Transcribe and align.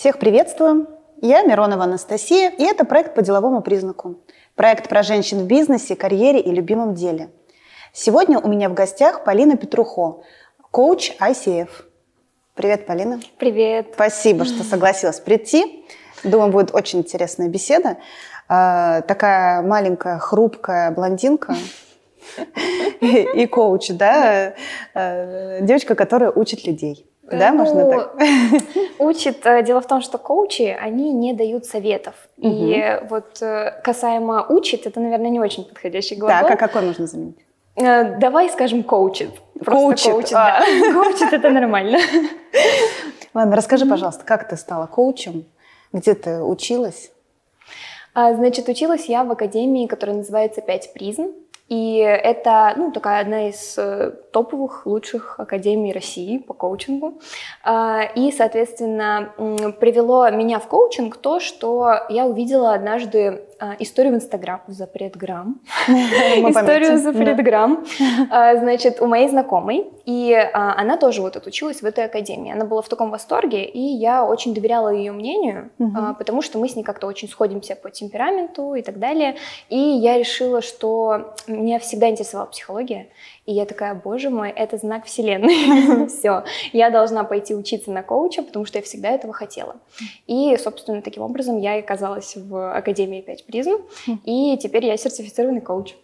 Всех 0.00 0.18
приветствую. 0.18 0.88
Я 1.20 1.42
Миронова 1.42 1.84
Анастасия, 1.84 2.48
и 2.48 2.62
это 2.62 2.86
проект 2.86 3.14
по 3.14 3.20
деловому 3.20 3.60
признаку. 3.60 4.16
Проект 4.54 4.88
про 4.88 5.02
женщин 5.02 5.40
в 5.40 5.46
бизнесе, 5.46 5.94
карьере 5.94 6.40
и 6.40 6.50
любимом 6.50 6.94
деле. 6.94 7.28
Сегодня 7.92 8.38
у 8.38 8.48
меня 8.48 8.70
в 8.70 8.72
гостях 8.72 9.24
Полина 9.24 9.58
Петрухо, 9.58 10.22
коуч 10.70 11.12
ICF. 11.20 11.68
Привет, 12.54 12.86
Полина. 12.86 13.20
Привет. 13.36 13.88
Спасибо, 13.92 14.46
что 14.46 14.64
согласилась 14.64 15.20
прийти. 15.20 15.84
Думаю, 16.24 16.50
будет 16.50 16.74
очень 16.74 17.00
интересная 17.00 17.48
беседа. 17.48 17.98
А, 18.48 19.02
такая 19.02 19.60
маленькая, 19.60 20.18
хрупкая 20.18 20.92
блондинка 20.92 21.54
и 23.02 23.46
коуч, 23.46 23.90
да, 23.90 24.54
э, 24.94 25.58
девочка, 25.60 25.94
которая 25.94 26.30
учит 26.30 26.64
людей. 26.64 27.09
Да, 27.30 27.52
ну, 27.52 27.58
можно 27.58 27.86
так? 27.86 28.14
Учит. 28.98 29.46
Э, 29.46 29.62
дело 29.62 29.80
в 29.80 29.86
том, 29.86 30.00
что 30.00 30.18
коучи, 30.18 30.76
они 30.80 31.12
не 31.12 31.32
дают 31.32 31.66
советов. 31.66 32.14
Угу. 32.38 32.48
И 32.48 33.00
вот 33.08 33.40
э, 33.42 33.80
касаемо 33.84 34.46
учит, 34.48 34.86
это, 34.86 35.00
наверное, 35.00 35.30
не 35.30 35.40
очень 35.40 35.64
подходящий 35.64 36.16
глагол. 36.16 36.48
Так, 36.48 36.54
а 36.54 36.56
какой 36.56 36.82
можно 36.82 37.06
заменить? 37.06 37.38
Э, 37.76 38.18
давай 38.18 38.48
скажем 38.50 38.82
коучит. 38.82 39.30
Просто 39.54 39.80
коучит, 39.80 40.12
коучит 40.12 40.32
а. 40.34 40.60
да. 40.60 40.92
Коучит 40.92 41.32
это 41.32 41.50
нормально. 41.50 41.98
Ладно, 43.34 43.56
расскажи, 43.56 43.86
пожалуйста, 43.86 44.24
как 44.24 44.48
ты 44.48 44.56
стала 44.56 44.86
коучем? 44.86 45.44
Где 45.92 46.14
ты 46.14 46.42
училась? 46.42 47.10
А, 48.14 48.34
значит, 48.34 48.68
училась 48.68 49.06
я 49.06 49.24
в 49.24 49.30
академии, 49.30 49.86
которая 49.86 50.16
называется 50.16 50.60
«Пять 50.60 50.92
призм». 50.92 51.30
И 51.70 51.98
это 51.98 52.74
ну, 52.76 52.90
такая 52.90 53.20
одна 53.20 53.48
из 53.48 53.78
э, 53.78 54.10
топовых 54.32 54.86
лучших 54.86 55.38
академий 55.38 55.92
России 55.92 56.38
по 56.38 56.52
коучингу. 56.52 57.20
А, 57.62 58.02
и, 58.16 58.32
соответственно, 58.32 59.32
привело 59.78 60.28
меня 60.30 60.58
в 60.58 60.66
коучинг 60.66 61.16
то, 61.16 61.38
что 61.38 62.00
я 62.08 62.26
увидела 62.26 62.74
однажды 62.74 63.44
а, 63.60 63.76
историю 63.78 64.14
в 64.14 64.16
Инстаграм, 64.16 64.62
запретграм. 64.66 65.60
Историю 65.86 66.98
запретграм, 66.98 67.84
а, 68.30 68.56
значит, 68.56 69.00
у 69.00 69.06
моей 69.06 69.28
знакомой. 69.28 69.86
И 70.06 70.32
она 70.52 70.96
тоже 70.96 71.22
вот 71.22 71.36
отучилась 71.36 71.82
в 71.82 71.84
этой 71.84 72.06
академии. 72.06 72.52
Она 72.52 72.64
была 72.64 72.82
в 72.82 72.88
таком 72.88 73.10
восторге, 73.10 73.64
и 73.64 73.78
я 73.78 74.24
очень 74.24 74.54
доверяла 74.54 74.88
ее 74.88 75.12
мнению, 75.12 75.70
потому 76.18 76.42
что 76.42 76.58
мы 76.58 76.68
с 76.68 76.74
ней 76.74 76.82
как-то 76.82 77.06
очень 77.06 77.28
сходимся 77.28 77.76
по 77.76 77.90
темпераменту 77.90 78.74
и 78.74 78.82
так 78.82 78.98
далее. 78.98 79.36
И 79.68 79.76
я 79.76 80.18
решила, 80.18 80.62
что 80.62 81.34
меня 81.46 81.78
всегда 81.78 82.08
интересовала 82.08 82.46
психология. 82.46 83.08
И 83.50 83.52
я 83.52 83.66
такая, 83.66 83.96
боже 83.96 84.30
мой, 84.30 84.50
это 84.50 84.76
знак 84.76 85.06
вселенной. 85.06 86.06
Все, 86.08 86.44
я 86.72 86.88
должна 86.88 87.24
пойти 87.24 87.52
учиться 87.52 87.90
на 87.90 88.04
коуча, 88.04 88.44
потому 88.44 88.64
что 88.64 88.78
я 88.78 88.82
всегда 88.82 89.10
этого 89.10 89.32
хотела. 89.32 89.74
И, 90.28 90.56
собственно, 90.56 91.02
таким 91.02 91.24
образом 91.24 91.58
я 91.58 91.74
оказалась 91.74 92.36
в 92.36 92.72
Академии 92.72 93.20
5 93.20 93.46
призм, 93.46 93.78
и 94.24 94.56
теперь 94.56 94.86
я 94.86 94.96
сертифицированный 94.96 95.62
коуч. 95.62 95.94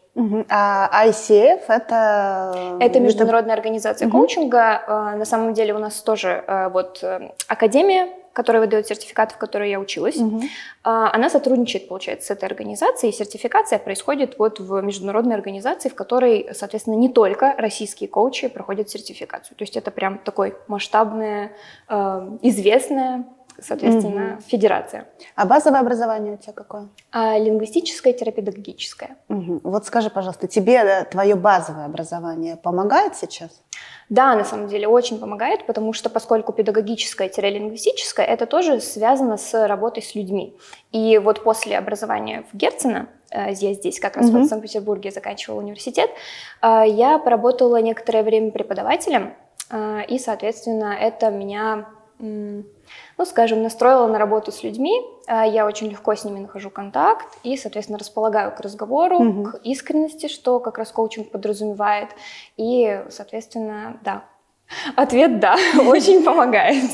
А 0.49 1.07
ICF 1.07 1.65
это... 1.69 2.79
Это 2.81 3.01
международная 3.01 3.55
организация 3.55 4.09
угу. 4.09 4.19
коучинга. 4.19 4.83
А, 4.87 5.17
на 5.17 5.25
самом 5.25 5.53
деле 5.53 5.75
у 5.75 5.79
нас 5.79 6.01
тоже 6.01 6.43
а, 6.47 6.69
вот 6.71 7.01
э, 7.03 7.31
Академия 7.49 8.09
которая 8.33 8.61
выдает 8.61 8.87
сертификат, 8.87 9.33
в 9.33 9.39
которой 9.39 9.71
я 9.71 9.81
училась, 9.81 10.17
угу. 10.17 10.43
она 10.83 11.31
сотрудничает, 11.31 11.89
получается, 11.89 12.27
с 12.27 12.31
этой 12.33 12.45
организацией, 12.45 13.11
и 13.11 13.15
сертификация 13.15 13.79
происходит 13.79 14.39
вот 14.39 14.61
в 14.61 14.79
международной 14.83 15.35
организации, 15.35 15.89
в 15.89 15.95
которой, 15.95 16.47
соответственно, 16.53 16.97
не 16.97 17.09
только 17.09 17.55
российские 17.57 18.11
коучи 18.11 18.49
проходят 18.49 18.91
сертификацию. 18.91 19.57
То 19.57 19.63
есть 19.63 19.79
это 19.79 19.91
прям 19.91 20.19
такой 20.19 20.55
масштабная, 20.69 21.53
известная 22.43 23.25
соответственно, 23.61 24.35
угу. 24.35 24.43
федерация. 24.43 25.07
А 25.35 25.47
базовое 25.47 25.81
образование 25.81 26.35
у 26.35 26.37
тебя 26.37 26.53
какое? 26.53 26.89
А, 27.13 27.39
лингвистическое, 27.39 28.13
терапевтологическое. 28.13 29.17
Угу. 29.29 29.61
Вот 29.65 29.87
скажи, 29.87 30.11
пожалуйста, 30.11 30.47
тебе 30.49 31.05
твое 31.05 31.35
базовое 31.35 31.87
образование 31.87 32.57
помогает 32.57 33.17
сейчас? 33.17 33.63
Да, 34.09 34.37
на 34.37 34.45
самом 34.45 34.69
деле 34.69 34.87
очень 34.87 35.19
помогает, 35.19 35.67
потому 35.67 35.93
что 35.93 36.09
поскольку 36.09 36.53
педагогическое-лингвистическое, 36.53 38.25
это 38.25 38.47
тоже 38.47 38.81
связано 38.81 39.37
с 39.37 39.67
работой 39.67 40.03
с 40.03 40.15
людьми. 40.15 40.57
И 40.93 41.19
вот 41.19 41.43
после 41.43 41.77
образования 41.77 42.45
в 42.53 42.57
Герцена, 42.57 43.09
э, 43.31 43.53
я 43.53 43.75
здесь 43.75 43.99
как 43.99 44.17
раз 44.17 44.31
mm-hmm. 44.31 44.43
в 44.43 44.47
Санкт-Петербурге 44.47 45.11
заканчивала 45.11 45.59
университет, 45.59 46.11
э, 46.63 46.85
я 46.87 47.19
поработала 47.19 47.81
некоторое 47.83 48.23
время 48.23 48.53
преподавателем, 48.53 49.35
э, 49.71 50.05
и, 50.07 50.21
соответственно, 50.21 50.97
это 50.99 51.31
меня 51.31 51.87
ну, 52.19 53.25
скажем, 53.25 53.63
настроила 53.63 54.07
на 54.07 54.19
работу 54.19 54.53
с 54.53 54.63
людьми, 54.63 55.01
а 55.27 55.47
я 55.47 55.67
очень 55.67 55.89
легко 55.89 56.15
с 56.15 56.25
ними 56.25 56.41
нахожу 56.41 56.71
контакт 56.71 57.27
и, 57.43 57.57
соответственно, 57.57 57.99
располагаю 57.99 58.55
к 58.55 58.61
разговору, 58.61 59.19
угу. 59.19 59.45
к 59.45 59.61
искренности, 59.65 60.29
что 60.29 60.61
как 60.61 60.79
раз 60.79 60.93
коучинг 60.93 61.31
подразумевает. 61.31 62.11
И, 62.57 63.05
соответственно, 63.11 63.99
да. 64.03 64.25
Ответ 64.97 65.39
«да», 65.41 65.57
очень 65.87 66.25
помогает. 66.25 66.91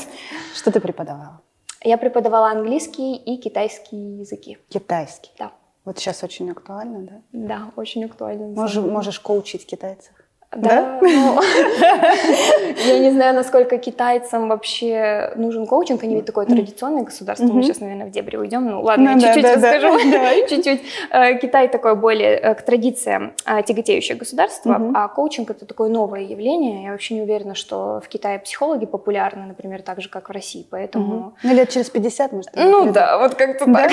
Что 0.53 0.71
ты 0.71 0.79
преподавала? 0.79 1.41
Я 1.81 1.97
преподавала 1.97 2.49
английский 2.49 3.15
и 3.15 3.37
китайский 3.37 4.19
языки. 4.19 4.57
Китайский? 4.69 5.31
Да. 5.37 5.51
Вот 5.83 5.99
сейчас 5.99 6.23
очень 6.23 6.49
актуально, 6.49 6.99
да? 6.99 7.21
Да, 7.33 7.71
очень 7.75 8.05
актуально. 8.05 8.47
Можешь, 8.47 8.83
можешь 8.83 9.19
коучить 9.19 9.65
китайцев? 9.65 10.13
Да, 10.55 10.99
ну, 11.01 11.39
я 12.87 12.99
не 12.99 13.11
знаю, 13.11 13.35
насколько 13.35 13.77
китайцам 13.77 14.49
вообще 14.49 15.31
нужен 15.35 15.65
коучинг. 15.65 16.03
Они 16.03 16.15
ведь 16.15 16.25
такое 16.25 16.45
традиционное 16.45 17.03
государство. 17.03 17.45
Мы 17.45 17.63
сейчас, 17.63 17.79
наверное, 17.79 18.07
в 18.07 18.11
дебри 18.11 18.37
уйдем. 18.37 18.69
Ну 18.69 18.81
ладно, 18.81 19.15
ну 19.15 19.21
чуть-чуть 19.21 19.43
расскажу. 19.43 19.99
Чуть-чуть. 20.49 20.81
Э, 21.11 21.37
Китай 21.39 21.67
такое 21.67 21.95
более 21.95 22.35
э, 22.35 22.55
к 22.55 22.61
традициям 22.61 23.33
э, 23.45 23.63
тяготеющее 23.63 24.17
государство, 24.17 24.79
а 24.93 25.07
коучинг 25.07 25.49
это 25.49 25.65
такое 25.65 25.89
новое 25.89 26.21
явление. 26.21 26.83
Я 26.83 26.91
вообще 26.91 27.15
не 27.15 27.21
уверена, 27.21 27.55
что 27.55 28.01
в 28.03 28.07
Китае 28.07 28.39
психологи 28.39 28.85
популярны, 28.85 29.45
например, 29.45 29.81
так 29.81 30.01
же, 30.01 30.09
как 30.09 30.29
в 30.29 30.31
России. 30.31 30.65
Поэтому... 30.69 31.33
Ну, 31.43 31.53
лет 31.53 31.69
через 31.69 31.89
50, 31.89 32.31
может, 32.31 32.51
Ну 32.55 32.91
да, 32.91 33.17
вот 33.17 33.35
как-то 33.35 33.65
так. 33.65 33.91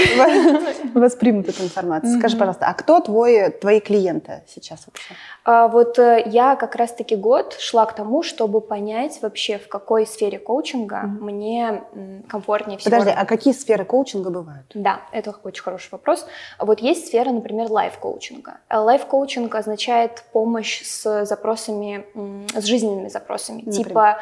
Воспримут 0.94 1.48
эту 1.48 1.62
информацию. 1.64 2.18
Скажи, 2.18 2.36
пожалуйста, 2.36 2.66
а 2.66 2.74
кто 2.74 3.00
твои 3.00 3.80
клиенты 3.80 4.42
сейчас 4.46 4.86
вообще? 4.86 5.14
А, 5.44 5.68
вот 5.68 5.98
я 5.98 6.49
как 6.56 6.74
раз-таки 6.76 7.16
год 7.16 7.56
шла 7.58 7.86
к 7.86 7.94
тому, 7.94 8.22
чтобы 8.22 8.60
понять 8.60 9.20
вообще, 9.22 9.58
в 9.58 9.68
какой 9.68 10.06
сфере 10.06 10.38
коучинга 10.38 10.96
mm-hmm. 10.96 11.20
мне 11.20 11.82
комфортнее 12.28 12.78
всего. 12.78 12.90
Подожди, 12.90 13.14
а 13.16 13.24
какие 13.24 13.54
сферы 13.54 13.84
коучинга 13.84 14.30
бывают? 14.30 14.66
Да, 14.74 15.00
это 15.12 15.34
очень 15.42 15.62
хороший 15.62 15.88
вопрос. 15.92 16.26
Вот 16.58 16.80
есть 16.80 17.06
сфера, 17.08 17.30
например, 17.30 17.70
лайф-коучинга. 17.70 18.58
Лайф-коучинг 18.70 19.54
означает 19.54 20.24
помощь 20.32 20.82
с 20.82 21.24
запросами, 21.24 22.06
с 22.54 22.64
жизненными 22.64 23.08
запросами. 23.08 23.62
Например? 23.64 23.84
Типа 23.84 24.18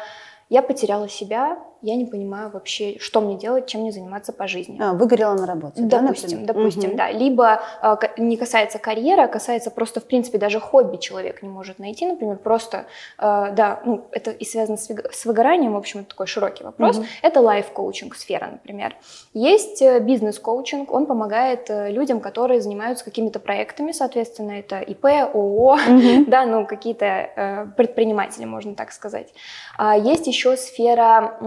я 0.49 0.63
потеряла 0.63 1.07
себя, 1.07 1.59
я 1.81 1.95
не 1.95 2.05
понимаю 2.05 2.49
вообще, 2.49 2.97
что 2.99 3.21
мне 3.21 3.37
делать, 3.37 3.67
чем 3.67 3.81
мне 3.81 3.91
заниматься 3.91 4.33
по 4.33 4.47
жизни. 4.47 4.77
А, 4.81 4.93
выгорела 4.93 5.33
на 5.33 5.45
работе, 5.45 5.81
Допустим, 5.81 6.45
да, 6.45 6.53
допустим, 6.53 6.89
угу. 6.89 6.97
да. 6.97 7.11
Либо 7.11 7.61
э, 7.81 7.95
не 8.17 8.37
касается 8.37 8.79
карьеры, 8.79 9.21
а 9.23 9.27
касается 9.27 9.71
просто, 9.71 9.99
в 9.99 10.05
принципе, 10.05 10.37
даже 10.37 10.59
хобби 10.59 10.97
человек 10.97 11.41
не 11.41 11.49
может 11.49 11.79
найти, 11.79 12.05
например, 12.05 12.37
просто, 12.37 12.85
э, 13.17 13.51
да, 13.53 13.81
ну, 13.85 14.05
это 14.11 14.31
и 14.31 14.45
связано 14.45 14.77
с, 14.77 14.89
с 14.89 15.25
выгоранием, 15.25 15.73
в 15.73 15.77
общем, 15.77 16.01
это 16.01 16.09
такой 16.09 16.27
широкий 16.27 16.63
вопрос. 16.63 16.97
Угу. 16.97 17.05
Это 17.21 17.41
лайф-коучинг 17.41 18.15
сфера, 18.15 18.47
например. 18.51 18.95
Есть 19.33 19.81
э, 19.81 19.99
бизнес-коучинг, 19.99 20.91
он 20.91 21.05
помогает 21.05 21.69
э, 21.69 21.91
людям, 21.91 22.19
которые 22.19 22.61
занимаются 22.61 23.05
какими-то 23.05 23.39
проектами, 23.39 23.91
соответственно, 23.93 24.51
это 24.51 24.79
ИП, 24.81 25.05
ООО, 25.05 25.73
угу. 25.73 26.25
да, 26.27 26.45
ну, 26.45 26.65
какие-то 26.65 27.05
э, 27.05 27.65
предприниматели, 27.77 28.45
можно 28.45 28.75
так 28.75 28.91
сказать. 28.91 29.33
А 29.77 29.97
есть 29.97 30.27
еще 30.27 30.57
сфера 30.57 31.37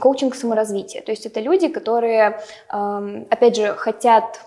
коучинг 0.00 0.34
саморазвития. 0.34 1.02
То 1.02 1.12
есть 1.12 1.26
это 1.26 1.40
люди, 1.40 1.68
которые, 1.68 2.40
опять 2.68 3.56
же, 3.56 3.74
хотят 3.74 4.40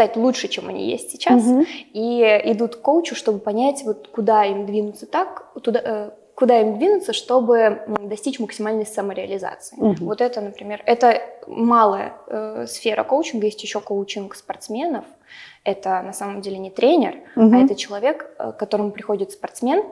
стать 0.00 0.16
лучше, 0.16 0.48
чем 0.48 0.68
они 0.68 0.88
есть 0.88 1.10
сейчас, 1.10 1.44
угу. 1.44 1.66
и 1.92 2.22
идут 2.44 2.76
к 2.76 2.80
коучу, 2.80 3.14
чтобы 3.14 3.38
понять, 3.38 3.82
вот 3.84 4.08
куда 4.08 4.44
им 4.44 4.64
двинуться 4.64 5.06
так, 5.06 5.52
туда, 5.60 5.80
э, 5.84 6.10
куда 6.34 6.60
им 6.60 6.78
двинуться, 6.78 7.12
чтобы 7.12 7.82
достичь 8.00 8.38
максимальной 8.38 8.86
самореализации. 8.86 9.76
Угу. 9.76 10.04
Вот 10.06 10.22
это, 10.22 10.40
например, 10.40 10.82
это 10.86 11.20
малая 11.46 12.14
э, 12.28 12.66
сфера 12.66 13.04
коучинга, 13.04 13.46
есть 13.46 13.62
еще 13.62 13.80
коучинг 13.80 14.34
спортсменов. 14.36 15.04
Это 15.64 16.00
на 16.00 16.14
самом 16.14 16.40
деле 16.40 16.56
не 16.56 16.70
тренер, 16.70 17.16
угу. 17.36 17.54
а 17.54 17.64
это 17.64 17.74
человек, 17.74 18.30
э, 18.38 18.52
к 18.52 18.56
которому 18.56 18.92
приходит 18.92 19.32
спортсмен, 19.32 19.84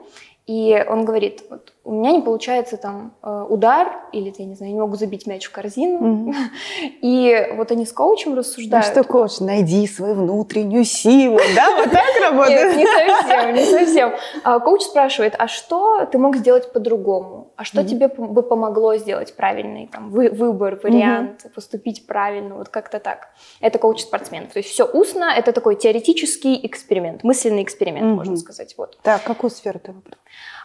и 0.47 0.83
он 0.89 1.05
говорит, 1.05 1.43
вот, 1.51 1.73
у 1.89 1.93
меня 1.93 2.11
не 2.11 2.21
получается 2.21 2.77
там 2.77 3.15
э, 3.23 3.45
удар, 3.49 3.87
или, 4.11 4.31
я 4.37 4.45
не 4.45 4.53
знаю, 4.53 4.71
я 4.71 4.75
не 4.75 4.81
могу 4.81 4.95
забить 4.95 5.25
мяч 5.25 5.45
в 5.45 5.51
корзину. 5.51 6.29
Mm-hmm. 6.29 6.35
И 7.01 7.47
вот 7.55 7.71
они 7.71 7.87
с 7.87 7.91
коучем 7.91 8.35
рассуждают. 8.35 8.85
Ну 8.85 8.91
что, 8.91 9.03
коуч, 9.03 9.39
найди 9.39 9.87
свою 9.87 10.13
внутреннюю 10.13 10.85
силу, 10.85 11.39
да? 11.55 11.75
Вот 11.75 11.89
так 11.89 12.05
работает? 12.21 12.75
Нет, 12.75 12.77
не 12.77 12.85
совсем, 12.85 13.53
не 13.55 13.65
совсем. 13.65 14.13
А 14.43 14.59
коуч 14.59 14.83
спрашивает, 14.83 15.33
а 15.39 15.47
что 15.47 16.05
ты 16.05 16.19
мог 16.19 16.35
сделать 16.35 16.71
по-другому? 16.71 17.49
а 17.59 17.65
что 17.65 17.83
тебе 17.83 18.07
бы 18.07 18.41
помогло 18.41 18.95
сделать 18.95 19.35
правильный 19.35 19.87
там, 19.87 20.11
вы, 20.11 20.29
выбор, 20.29 20.79
вариант, 20.81 21.45
поступить 21.53 22.07
правильно, 22.07 22.55
вот 22.55 22.69
как-то 22.69 23.01
так. 23.01 23.33
Это 23.59 23.77
коуч 23.79 23.99
спортсменов. 23.99 24.53
То 24.53 24.59
есть 24.59 24.69
все 24.69 24.85
устно, 24.85 25.25
это 25.25 25.51
такой 25.51 25.75
теоретический 25.75 26.57
эксперимент, 26.65 27.25
мысленный 27.25 27.63
эксперимент, 27.63 28.15
можно 28.15 28.37
сказать. 28.37 28.75
Вот. 28.77 28.97
Так, 29.01 29.23
какую 29.23 29.51
сферу 29.51 29.77
ты 29.79 29.91
выбрал? 29.91 30.15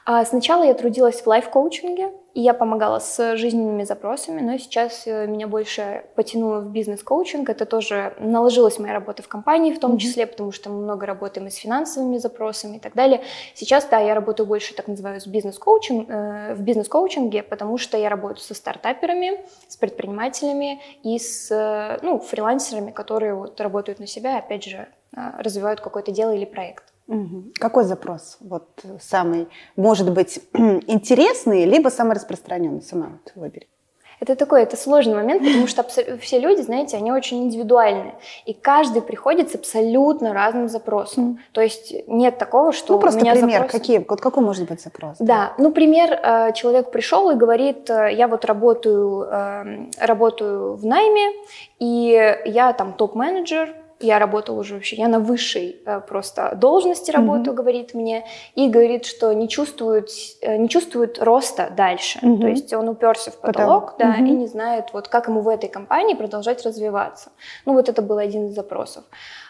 А 0.06 0.22
сначала 0.26 0.64
я 0.64 0.74
трудилась 0.74 1.22
в 1.22 1.26
лайф-коучинге, 1.26 2.12
и 2.34 2.40
я 2.42 2.52
помогала 2.52 2.98
с 2.98 3.36
жизненными 3.36 3.84
запросами, 3.84 4.42
но 4.42 4.58
сейчас 4.58 5.06
э, 5.06 5.26
меня 5.26 5.46
больше 5.46 6.04
потянуло 6.14 6.60
в 6.60 6.70
бизнес-коучинг. 6.70 7.48
Это 7.48 7.64
тоже 7.64 8.12
наложилась 8.18 8.78
моя 8.78 8.92
работа 8.92 9.22
в 9.22 9.28
компании 9.28 9.72
в 9.72 9.80
том 9.80 9.96
числе, 9.96 10.26
потому 10.26 10.52
что 10.52 10.68
мы 10.68 10.82
много 10.82 11.06
работаем 11.06 11.46
и 11.46 11.50
с 11.50 11.54
финансовыми 11.54 12.18
запросами 12.18 12.76
и 12.76 12.80
так 12.80 12.94
далее. 12.94 13.22
Сейчас, 13.54 13.86
да, 13.86 13.98
я 13.98 14.14
работаю 14.14 14.46
больше, 14.46 14.74
так 14.74 14.88
называю, 14.88 15.20
с 15.22 15.26
бизнес-коучинг, 15.26 16.10
э, 16.10 16.54
в 16.54 16.60
бизнес-коучинге, 16.60 17.42
потому 17.42 17.78
что 17.78 17.96
я 17.96 18.10
работаю 18.10 18.40
со 18.40 18.54
стартаперами, 18.54 19.40
с 19.68 19.76
предпринимателями 19.76 20.82
и 21.02 21.18
с 21.18 21.50
э, 21.50 21.98
ну, 22.02 22.18
фрилансерами, 22.18 22.90
которые 22.90 23.34
вот 23.34 23.58
работают 23.58 24.00
на 24.00 24.06
себя, 24.06 24.36
опять 24.36 24.64
же, 24.64 24.88
развивают 25.12 25.80
какое-то 25.80 26.10
дело 26.10 26.34
или 26.34 26.44
проект. 26.44 26.93
Какой 27.54 27.84
запрос? 27.84 28.38
Вот 28.40 28.68
самый, 29.00 29.48
может 29.76 30.10
быть, 30.12 30.40
интересный, 30.54 31.64
либо 31.64 31.88
самый 31.90 32.14
распространенный? 32.14 32.82
Сама 32.82 33.06
вот 33.24 33.32
выбери. 33.34 33.68
Это 34.20 34.36
такой, 34.36 34.62
это 34.62 34.76
сложный 34.76 35.14
момент, 35.14 35.42
потому 35.44 35.66
что 35.66 35.82
все 36.18 36.38
люди, 36.38 36.62
знаете, 36.62 36.96
они 36.96 37.12
очень 37.12 37.44
индивидуальны. 37.44 38.14
И 38.46 38.54
каждый 38.54 39.02
приходит 39.02 39.50
с 39.50 39.54
абсолютно 39.54 40.32
разным 40.32 40.68
запросом. 40.68 41.24
Mm. 41.24 41.36
То 41.52 41.60
есть 41.60 41.94
нет 42.06 42.38
такого, 42.38 42.72
что 42.72 42.94
Ну, 42.94 43.00
просто 43.00 43.20
у 43.20 43.22
меня 43.22 43.34
пример, 43.34 43.62
запрос... 43.62 43.72
какие, 43.72 44.04
вот 44.08 44.20
какой 44.20 44.42
может 44.42 44.68
быть 44.68 44.80
запрос? 44.80 45.18
Да, 45.18 45.26
да. 45.26 45.54
ну, 45.58 45.72
пример, 45.72 46.12
э, 46.12 46.52
человек 46.54 46.90
пришел 46.90 47.30
и 47.30 47.34
говорит, 47.34 47.90
э, 47.90 48.14
я 48.14 48.28
вот 48.28 48.44
работаю, 48.44 49.24
эм, 49.24 49.90
работаю 49.98 50.76
в 50.76 50.86
найме, 50.86 51.32
и 51.78 52.38
я 52.46 52.72
там 52.72 52.92
топ-менеджер, 52.94 53.74
я 54.00 54.18
работала 54.18 54.60
уже 54.60 54.74
вообще, 54.74 54.96
я 54.96 55.08
на 55.08 55.20
высшей 55.20 55.82
э, 55.84 56.00
просто 56.00 56.54
должности 56.56 57.10
работаю, 57.10 57.52
mm-hmm. 57.52 57.56
говорит 57.56 57.94
мне, 57.94 58.24
и 58.54 58.68
говорит, 58.68 59.06
что 59.06 59.32
не 59.32 59.48
чувствует, 59.48 60.10
э, 60.40 60.56
не 60.56 60.68
чувствует 60.68 61.22
роста 61.22 61.72
дальше. 61.76 62.18
Mm-hmm. 62.20 62.40
То 62.40 62.46
есть 62.48 62.72
он 62.72 62.88
уперся 62.88 63.30
в 63.30 63.36
потолок, 63.36 63.92
Потом. 63.92 64.12
да, 64.12 64.18
mm-hmm. 64.18 64.28
и 64.28 64.30
не 64.30 64.46
знает, 64.46 64.86
вот 64.92 65.08
как 65.08 65.28
ему 65.28 65.40
в 65.40 65.48
этой 65.48 65.68
компании 65.68 66.14
продолжать 66.14 66.64
развиваться. 66.64 67.30
Ну 67.66 67.74
вот 67.74 67.88
это 67.88 68.02
был 68.02 68.18
один 68.18 68.48
из 68.48 68.54
запросов. 68.54 69.04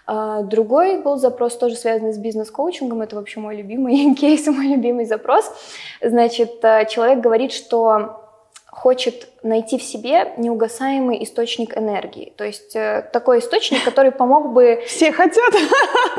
А, 0.06 0.42
другой 0.42 1.00
был 1.00 1.16
запрос, 1.16 1.56
тоже 1.56 1.76
связанный 1.76 2.12
с 2.12 2.18
бизнес-коучингом, 2.18 3.02
это 3.02 3.16
вообще 3.16 3.40
мой 3.40 3.56
любимый 3.56 4.14
кейс, 4.18 4.46
мой 4.46 4.66
любимый 4.66 5.06
запрос. 5.06 5.50
Значит, 6.02 6.62
э, 6.62 6.86
человек 6.88 7.20
говорит, 7.20 7.52
что 7.52 8.23
хочет 8.74 9.28
найти 9.42 9.78
в 9.78 9.82
себе 9.82 10.32
неугасаемый 10.36 11.22
источник 11.22 11.78
энергии. 11.78 12.32
То 12.36 12.44
есть 12.44 12.74
э, 12.74 13.08
такой 13.12 13.38
источник, 13.38 13.84
который 13.84 14.10
помог 14.10 14.52
бы... 14.52 14.82
Все 14.86 15.12
хотят. 15.12 15.54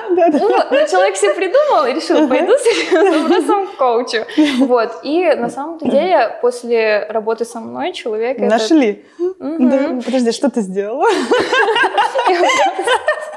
Ну, 0.08 0.88
человек 0.88 1.18
себе 1.18 1.34
придумал 1.34 1.88
и 1.88 1.94
решил, 1.94 2.30
пойду 2.30 2.54
с 2.54 2.90
запросом 2.90 3.68
к 3.68 3.76
коучу. 3.76 4.26
Вот. 4.60 5.02
И 5.04 5.26
на 5.36 5.50
самом 5.50 5.78
деле 5.80 6.38
после 6.42 7.06
работы 7.10 7.44
со 7.44 7.60
мной 7.60 7.92
человек... 7.92 8.40
Нашли. 8.40 9.04
Подожди, 9.38 10.32
что 10.32 10.50
ты 10.50 10.62
сделала? 10.62 11.10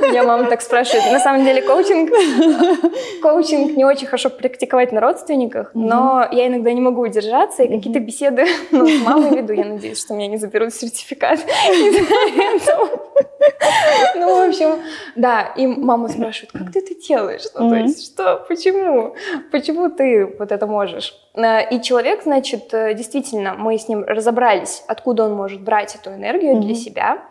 Меня 0.00 0.22
мама 0.22 0.48
так 0.48 0.62
спрашивает. 0.62 1.12
На 1.12 1.20
самом 1.20 1.44
деле 1.44 1.62
коучинг, 1.62 2.10
коучинг 3.22 3.76
не 3.76 3.84
очень 3.84 4.06
хорошо 4.06 4.30
практиковать 4.30 4.92
на 4.92 5.00
родственниках, 5.00 5.70
но 5.74 6.26
я 6.30 6.46
иногда 6.46 6.72
не 6.72 6.80
могу 6.80 7.02
удержаться, 7.02 7.62
и 7.62 7.68
какие-то 7.68 8.00
беседы 8.00 8.46
ну, 8.70 8.86
с 8.86 9.02
мамой 9.02 9.36
веду. 9.36 9.52
Я 9.52 9.64
надеюсь, 9.64 10.00
что 10.00 10.14
меня 10.14 10.28
не 10.28 10.36
заберут 10.36 10.74
сертификат 10.74 11.40
Ну, 14.14 14.36
в 14.36 14.48
общем, 14.48 14.78
да, 15.16 15.52
и 15.56 15.66
мама 15.66 16.08
спрашивает, 16.08 16.52
как 16.52 16.72
ты 16.72 16.78
это 16.78 16.94
делаешь? 16.94 17.42
Ну, 17.54 17.70
то 17.70 17.76
есть, 17.76 18.12
что, 18.12 18.44
почему? 18.48 19.14
Почему 19.50 19.90
ты 19.90 20.26
вот 20.38 20.52
это 20.52 20.66
можешь? 20.66 21.14
Э, 21.34 21.68
и 21.68 21.80
человек, 21.82 22.22
значит, 22.22 22.72
э, 22.72 22.94
действительно, 22.94 23.54
мы 23.54 23.78
с 23.78 23.88
ним 23.88 24.04
разобрались, 24.04 24.84
откуда 24.86 25.24
он 25.24 25.34
может 25.34 25.60
брать 25.60 25.96
эту 25.96 26.10
энергию 26.10 26.60
для 26.60 26.74
себя, 26.74 27.22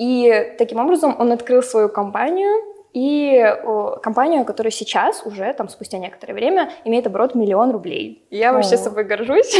и 0.00 0.54
таким 0.56 0.78
образом 0.78 1.14
он 1.18 1.30
открыл 1.30 1.62
свою 1.62 1.90
компанию, 1.90 2.62
и 2.94 3.38
о, 3.38 3.98
компанию, 4.02 4.46
которая 4.46 4.70
сейчас 4.70 5.26
уже, 5.26 5.52
там, 5.52 5.68
спустя 5.68 5.98
некоторое 5.98 6.32
время, 6.32 6.70
имеет 6.86 7.06
оборот 7.06 7.34
миллион 7.34 7.70
рублей. 7.70 8.26
Я 8.30 8.54
вообще 8.54 8.78
собой 8.78 9.04
горжусь. 9.04 9.54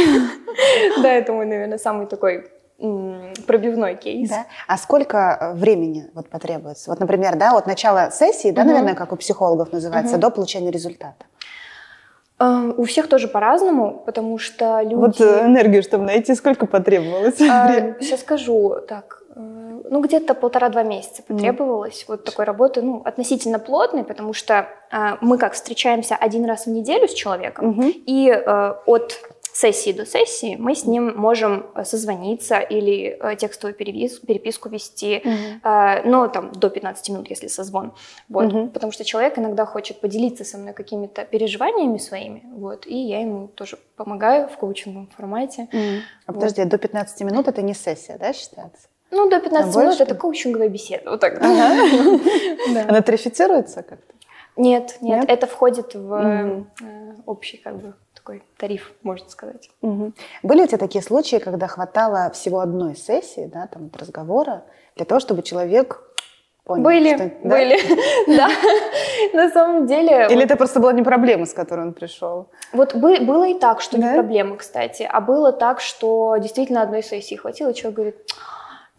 Да, 1.03 1.13
это 1.13 1.31
мой, 1.31 1.45
наверное, 1.45 1.77
самый 1.77 2.07
такой 2.07 2.49
пробивной 3.45 3.95
кейс. 3.95 4.29
Да? 4.29 4.47
А 4.67 4.77
сколько 4.77 5.37
э, 5.39 5.53
времени 5.53 6.09
вот 6.15 6.27
потребуется? 6.29 6.89
Вот, 6.89 6.99
например, 6.99 7.35
да, 7.35 7.55
от 7.55 7.67
начала 7.67 8.09
сессии, 8.09 8.49
да, 8.49 8.63
наверное, 8.63 8.95
как 8.95 9.13
у 9.13 9.17
психологов 9.17 9.71
называется, 9.71 10.17
до 10.17 10.31
получения 10.31 10.71
результата. 10.71 11.25
Эм, 12.39 12.73
у 12.75 12.83
всех 12.85 13.07
тоже 13.07 13.27
по-разному, 13.27 14.01
потому 14.03 14.39
что 14.39 14.81
люди... 14.81 14.95
Вот 14.95 15.21
э, 15.21 15.45
энергию, 15.45 15.83
чтобы 15.83 16.05
найти, 16.05 16.33
сколько 16.33 16.65
потребовалось? 16.65 17.39
А, 17.41 17.93
сейчас 18.01 18.21
скажу. 18.21 18.77
Так, 18.87 19.20
Э, 19.20 19.20
ну, 19.89 20.01
где-то 20.01 20.33
полтора-два 20.33 20.83
месяца 20.83 21.21
потребовалось 21.23 22.01
mm. 22.01 22.05
вот 22.07 22.23
такой 22.23 22.45
работы, 22.45 22.81
ну, 22.81 23.01
относительно 23.03 23.59
плотной, 23.59 24.03
потому 24.03 24.33
что 24.33 24.67
э, 24.91 25.17
мы 25.21 25.37
как 25.37 25.53
встречаемся 25.53 26.15
один 26.15 26.45
раз 26.45 26.65
в 26.65 26.69
неделю 26.69 27.07
с 27.07 27.13
человеком, 27.13 27.71
mm-hmm. 27.71 28.03
и 28.05 28.29
э, 28.29 28.73
от 28.85 29.19
сессии 29.53 29.91
до 29.91 30.05
сессии 30.05 30.55
мы 30.57 30.75
с 30.75 30.85
ним 30.85 31.13
можем 31.17 31.65
э, 31.75 31.83
созвониться 31.83 32.59
или 32.59 33.17
э, 33.19 33.35
текстовую 33.35 33.75
перепис, 33.75 34.19
переписку 34.19 34.69
вести, 34.69 35.17
mm-hmm. 35.17 35.59
э, 35.63 36.09
но 36.09 36.27
там 36.27 36.51
до 36.53 36.69
15 36.69 37.09
минут, 37.09 37.29
если 37.29 37.47
созвон. 37.47 37.93
Вот, 38.29 38.45
mm-hmm. 38.45 38.69
Потому 38.69 38.91
что 38.91 39.03
человек 39.03 39.37
иногда 39.37 39.65
хочет 39.65 39.99
поделиться 39.99 40.45
со 40.45 40.57
мной 40.57 40.73
какими-то 40.73 41.25
переживаниями 41.25 41.97
своими, 41.97 42.43
вот, 42.53 42.87
и 42.87 42.95
я 42.95 43.21
ему 43.21 43.47
тоже 43.47 43.77
помогаю 43.95 44.47
в 44.47 44.57
коучинговом 44.57 45.07
формате. 45.07 45.67
Mm-hmm. 45.71 45.99
А 46.27 46.31
вот. 46.31 46.35
подожди, 46.35 46.63
до 46.63 46.77
15 46.77 47.21
минут 47.21 47.47
это 47.47 47.61
не 47.61 47.73
сессия, 47.73 48.17
да, 48.17 48.33
считается? 48.33 48.87
Ну, 49.11 49.29
до 49.29 49.39
15 49.39 49.75
минут 49.75 50.01
это 50.01 50.15
коучинговая 50.15 50.69
беседа. 50.69 51.11
Вот 51.11 51.19
так. 51.19 51.41
Она 51.41 53.01
тарифицируется 53.01 53.83
как-то? 53.83 54.13
Нет, 54.57 54.97
нет, 55.01 55.25
это 55.27 55.47
входит 55.47 55.95
в 55.95 56.13
э, 56.13 56.63
общий 57.25 57.57
как 57.57 57.77
бы 57.77 57.93
такой 58.13 58.43
тариф, 58.57 58.91
можно 59.01 59.29
сказать. 59.29 59.69
Были 59.81 60.63
у 60.63 60.67
тебя 60.67 60.77
такие 60.77 61.03
случаи, 61.03 61.37
когда 61.37 61.67
хватало 61.67 62.29
всего 62.31 62.59
одной 62.59 62.95
сессии, 62.95 63.49
да, 63.51 63.67
там, 63.67 63.89
разговора, 63.97 64.63
для 64.95 65.05
того, 65.05 65.19
чтобы 65.19 65.41
человек 65.41 66.03
Понял, 66.63 66.83
были, 66.83 67.15
что, 67.15 67.31
да? 67.43 67.49
были, 67.49 67.79
да. 68.37 68.49
На 69.33 69.49
самом 69.49 69.87
деле. 69.87 70.27
Или 70.29 70.35
вот, 70.35 70.43
это 70.45 70.55
просто 70.57 70.79
была 70.79 70.93
не 70.93 71.01
проблема, 71.01 71.45
с 71.45 71.53
которой 71.53 71.87
он 71.87 71.93
пришел? 71.93 72.49
Вот 72.71 72.93
бы, 72.93 73.19
было 73.19 73.47
и 73.47 73.55
так, 73.55 73.81
что 73.81 73.97
да? 73.97 74.09
не 74.09 74.13
проблема, 74.13 74.57
кстати, 74.57 75.07
а 75.09 75.21
было 75.21 75.51
так, 75.51 75.81
что 75.81 76.37
действительно 76.37 76.83
одной 76.83 77.01
сессии 77.01 77.35
хватило, 77.35 77.69
и 77.69 77.73
человек 77.73 77.95
говорит, 77.95 78.15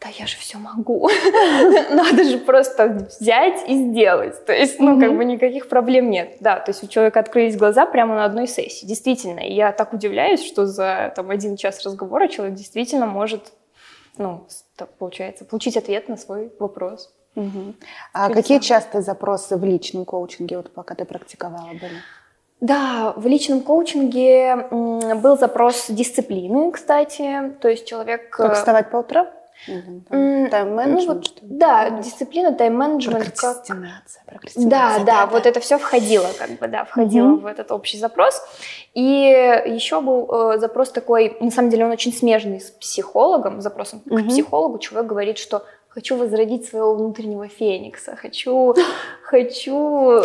да 0.02 0.08
я 0.18 0.26
же 0.26 0.36
все 0.36 0.58
могу. 0.58 1.08
Надо 1.90 2.24
же 2.24 2.38
просто 2.38 3.06
взять 3.20 3.68
и 3.68 3.74
сделать. 3.74 4.44
То 4.44 4.52
есть, 4.52 4.80
ну, 4.80 4.98
как 4.98 5.16
бы 5.16 5.24
никаких 5.24 5.68
проблем 5.68 6.10
нет. 6.10 6.36
Да, 6.40 6.58
то 6.58 6.70
есть 6.70 6.82
у 6.82 6.88
человека 6.88 7.20
открылись 7.20 7.56
глаза 7.56 7.86
прямо 7.86 8.16
на 8.16 8.24
одной 8.24 8.48
сессии. 8.48 8.84
Действительно. 8.84 9.40
Я 9.40 9.70
так 9.72 9.92
удивляюсь, 9.92 10.44
что 10.44 10.66
за 10.66 11.12
там 11.14 11.30
один 11.30 11.56
час 11.56 11.84
разговора 11.84 12.26
человек 12.28 12.56
действительно 12.56 13.06
может, 13.06 13.52
ну, 14.18 14.44
получается, 14.98 15.44
получить 15.44 15.76
ответ 15.76 16.08
на 16.08 16.16
свой 16.16 16.52
вопрос. 16.58 17.12
Угу. 17.36 17.74
А 18.12 18.30
какие 18.30 18.58
частые 18.58 19.02
запросы 19.02 19.56
в 19.56 19.64
личном 19.64 20.04
коучинге, 20.04 20.56
вот 20.56 20.72
пока 20.72 20.94
ты 20.94 21.04
практиковала, 21.04 21.68
были? 21.68 22.02
Да, 22.60 23.12
в 23.16 23.26
личном 23.26 23.60
коучинге 23.60 24.68
был 24.70 25.38
запрос 25.38 25.86
дисциплины, 25.88 26.70
кстати. 26.72 27.54
То 27.60 27.68
есть 27.68 27.86
человек... 27.86 28.30
Как 28.30 28.54
вставать 28.54 28.90
по 28.90 28.98
утрам? 28.98 29.28
Тайм-менеджмент? 29.66 31.06
Ну, 31.06 31.14
вот, 31.14 31.38
да, 31.42 31.90
дисциплина, 31.90 32.52
тайм-менеджмент. 32.52 33.24
Прокрастинация, 33.24 34.22
прокрастинация. 34.26 34.70
Да, 34.70 34.98
да, 34.98 35.04
да, 35.04 35.26
вот 35.26 35.46
это 35.46 35.60
все 35.60 35.78
входило, 35.78 36.28
как 36.38 36.58
бы, 36.58 36.66
да, 36.68 36.84
входило 36.84 37.32
угу. 37.32 37.42
в 37.42 37.46
этот 37.46 37.70
общий 37.72 37.98
запрос. 37.98 38.42
И 38.94 39.02
еще 39.02 40.00
был 40.00 40.28
э, 40.30 40.58
запрос 40.58 40.90
такой, 40.90 41.36
на 41.40 41.50
самом 41.50 41.70
деле 41.70 41.84
он 41.84 41.92
очень 41.92 42.12
смежный 42.12 42.60
с 42.60 42.70
психологом, 42.70 43.60
запросом 43.60 44.02
угу. 44.06 44.18
к 44.18 44.28
психологу. 44.28 44.78
Человек 44.78 45.08
говорит, 45.08 45.38
что 45.38 45.64
хочу 45.88 46.16
возродить 46.16 46.66
своего 46.66 46.94
внутреннего 46.94 47.48
феникса, 47.48 48.16
хочу, 48.16 48.74
хочу 49.22 50.22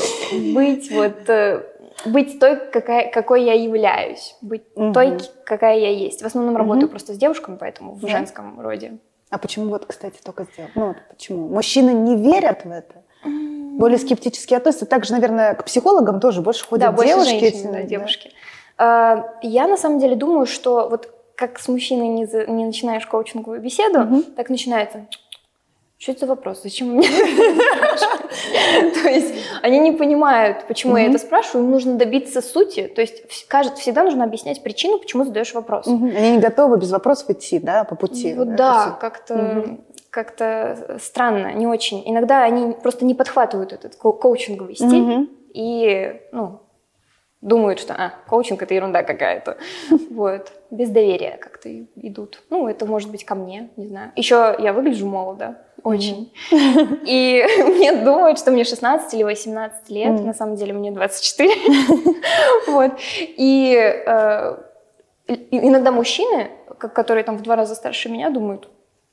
быть 0.54 0.92
вот 0.92 1.30
э, 1.30 1.64
быть 2.06 2.40
той, 2.40 2.58
какая, 2.72 3.12
какой 3.12 3.44
я 3.44 3.54
являюсь, 3.54 4.36
быть 4.42 4.64
угу. 4.76 4.94
той, 4.94 5.18
какая 5.46 5.78
я 5.78 5.90
есть. 5.90 6.22
В 6.22 6.26
основном 6.26 6.54
угу. 6.54 6.64
работаю 6.64 6.90
просто 6.90 7.14
с 7.14 7.18
девушками, 7.18 7.58
поэтому 7.60 7.94
в 7.94 8.02
да. 8.02 8.08
женском 8.08 8.60
роде. 8.60 8.98
А 9.30 9.38
почему 9.38 9.70
вот, 9.70 9.86
кстати, 9.86 10.20
только 10.24 10.46
сделал? 10.46 10.70
Ну, 10.76 10.88
вот 10.88 10.98
почему? 11.10 11.48
Мужчины 11.50 11.92
не 11.92 12.16
верят 12.16 12.64
в 12.64 12.72
это? 12.72 13.04
Более 13.78 14.00
скептически 14.00 14.54
относятся. 14.54 14.86
Также, 14.86 15.14
наверное, 15.14 15.54
к 15.54 15.66
психологам 15.66 16.20
тоже 16.20 16.42
больше 16.42 16.66
ходят 16.66 16.96
да, 16.96 17.06
девушки. 17.06 17.32
Больше 17.32 17.52
женщин, 17.52 17.72
да, 17.72 17.82
девушки. 17.84 18.32
Я 18.80 19.68
на 19.68 19.78
самом 19.78 20.00
деле 20.00 20.16
думаю, 20.16 20.46
что 20.46 20.88
вот 20.90 21.14
как 21.36 21.60
с 21.60 21.68
мужчиной 21.68 22.08
не, 22.08 22.26
за, 22.26 22.48
не 22.48 22.66
начинаешь 22.66 23.06
коучинговую 23.06 23.62
беседу, 23.62 24.02
угу. 24.02 24.24
так 24.36 24.50
начинается 24.50 25.06
что 25.98 26.12
это 26.12 26.22
за 26.22 26.26
вопрос? 26.28 26.62
Зачем 26.64 26.90
мне 26.92 27.08
То 28.94 29.10
есть 29.10 29.34
они 29.64 29.80
не 29.80 29.92
понимают, 29.92 30.66
почему 30.68 30.96
я 30.98 31.08
это 31.08 31.18
спрашиваю, 31.18 31.66
им 31.66 31.72
нужно 31.72 31.96
добиться 31.96 32.42
сути. 32.42 32.88
То 32.88 33.02
есть 33.02 33.48
кажется, 33.48 33.82
всегда 33.82 34.04
нужно 34.04 34.24
объяснять 34.24 34.62
причину, 34.62 35.00
почему 35.00 35.24
задаешь 35.26 35.54
вопрос. 35.54 35.88
Они 35.88 36.32
не 36.32 36.40
готовы 36.40 36.78
без 36.78 36.92
вопросов 36.92 37.32
идти, 37.32 37.60
да, 37.60 37.84
по 37.84 37.96
пути. 37.96 38.34
Вот 38.36 38.56
да, 38.56 38.98
как-то 39.02 39.78
как-то 40.10 40.98
странно, 41.00 41.54
не 41.54 41.68
очень. 41.68 42.02
Иногда 42.06 42.44
они 42.44 42.74
просто 42.74 43.06
не 43.06 43.14
подхватывают 43.14 43.74
этот 43.74 43.96
коучинговый 43.96 44.76
стиль 44.76 45.30
и, 45.54 46.22
ну, 46.32 46.62
думают, 47.42 47.80
что 47.80 47.94
а, 47.94 48.14
коучинг 48.28 48.62
это 48.62 48.74
ерунда 48.74 49.04
какая-то. 49.04 49.58
Вот. 50.10 50.52
Без 50.72 50.90
доверия 50.90 51.38
как-то 51.38 51.70
идут. 51.96 52.44
Ну, 52.50 52.68
это 52.68 52.86
может 52.86 53.12
быть 53.12 53.24
ко 53.24 53.36
мне, 53.36 53.70
не 53.78 53.88
знаю. 53.88 54.12
Еще 54.16 54.56
я 54.58 54.74
выгляжу 54.74 55.06
молодо. 55.08 55.58
Очень. 55.88 56.34
И 57.06 57.46
мне 57.64 57.94
думают, 57.94 58.40
что 58.40 58.52
мне 58.52 58.66
16 58.66 59.14
или 59.14 59.24
18 59.24 59.90
лет. 59.90 60.20
На 60.22 60.34
самом 60.34 60.58
деле 60.58 60.74
мне 60.74 60.92
24. 60.92 61.50
Вот. 62.68 62.92
И 63.18 63.74
э, 64.06 64.58
иногда 65.52 65.92
мужчины, 65.92 66.50
которые 66.78 67.24
там 67.24 67.38
в 67.38 67.42
два 67.42 67.56
раза 67.56 67.74
старше 67.76 68.10
меня, 68.10 68.30
думают, 68.30 68.68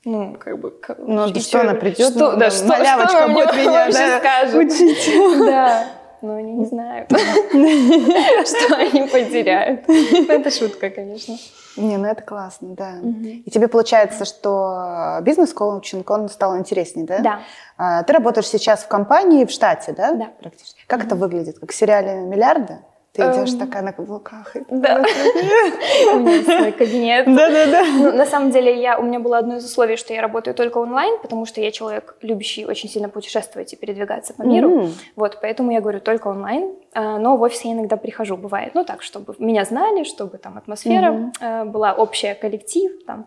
ну, 0.04 0.36
как 0.38 0.58
бы... 0.58 0.74
Ну, 0.98 1.28
да 1.28 1.40
что 1.40 1.60
она 1.60 1.74
придет? 1.74 2.10
Что, 2.10 2.36
да, 2.36 2.50
что, 2.50 2.66
малявочка 2.66 3.22
что 3.22 3.28
будет 3.28 3.54
меня 3.54 4.20
да, 4.20 4.58
учить. 4.58 5.46
Да 5.46 5.86
но 6.24 6.36
они 6.36 6.52
не 6.52 6.64
знают, 6.64 7.10
что 7.10 8.76
они 8.76 9.06
потеряют. 9.08 9.88
Это 9.88 10.50
шутка, 10.58 10.90
конечно. 10.90 11.36
Не, 11.76 11.96
ну 11.96 12.06
это 12.06 12.22
классно, 12.22 12.74
да. 12.74 12.94
И 13.02 13.50
тебе 13.50 13.68
получается, 13.68 14.24
что 14.24 15.18
бизнес-коучинг, 15.22 16.08
он 16.10 16.28
стал 16.28 16.56
интереснее, 16.58 17.06
да? 17.06 17.18
Да. 17.18 17.40
А, 17.76 18.02
ты 18.04 18.12
работаешь 18.12 18.46
сейчас 18.46 18.84
в 18.84 18.88
компании 18.88 19.44
в 19.44 19.50
штате, 19.50 19.92
да? 19.92 20.12
Да. 20.12 20.30
Практически. 20.40 20.80
Как 20.86 21.04
это 21.04 21.14
выглядит? 21.16 21.58
Как 21.58 21.72
в 21.72 21.74
сериале 21.74 22.20
«Миллиарды»? 22.20 22.78
Ты 23.14 23.22
идешь 23.22 23.52
эм, 23.52 23.58
такая 23.60 23.82
на 23.82 23.92
каблуках. 23.92 24.56
Да. 24.68 24.98
У 26.14 26.18
меня 26.18 26.42
свой 26.42 26.72
кабинет. 26.72 27.26
Да, 27.26 27.48
да, 27.48 27.66
да. 27.66 28.12
На 28.12 28.26
самом 28.26 28.50
деле, 28.50 28.80
я, 28.80 28.98
у 28.98 29.04
меня 29.04 29.20
было 29.20 29.38
одно 29.38 29.56
из 29.56 29.64
условий, 29.64 29.94
что 29.96 30.12
я 30.12 30.20
работаю 30.20 30.52
только 30.52 30.78
онлайн, 30.78 31.20
потому 31.22 31.46
что 31.46 31.60
я 31.60 31.70
человек, 31.70 32.16
любящий 32.22 32.66
очень 32.66 32.88
сильно 32.88 33.08
путешествовать 33.08 33.72
и 33.72 33.76
передвигаться 33.76 34.34
по 34.34 34.42
миру. 34.42 34.88
Вот, 35.14 35.38
поэтому 35.40 35.70
я 35.70 35.80
говорю 35.80 36.00
только 36.00 36.26
онлайн. 36.26 36.74
А, 36.92 37.18
но 37.18 37.36
в 37.36 37.42
офис 37.42 37.60
я 37.64 37.72
иногда 37.72 37.96
прихожу, 37.96 38.36
бывает. 38.36 38.74
Ну 38.74 38.84
так, 38.84 39.02
чтобы 39.02 39.36
меня 39.38 39.64
знали, 39.64 40.02
чтобы 40.02 40.38
там 40.38 40.58
атмосфера 40.58 41.32
э, 41.40 41.64
была 41.64 41.92
общая, 41.92 42.34
коллектив. 42.34 42.90
Там. 43.06 43.26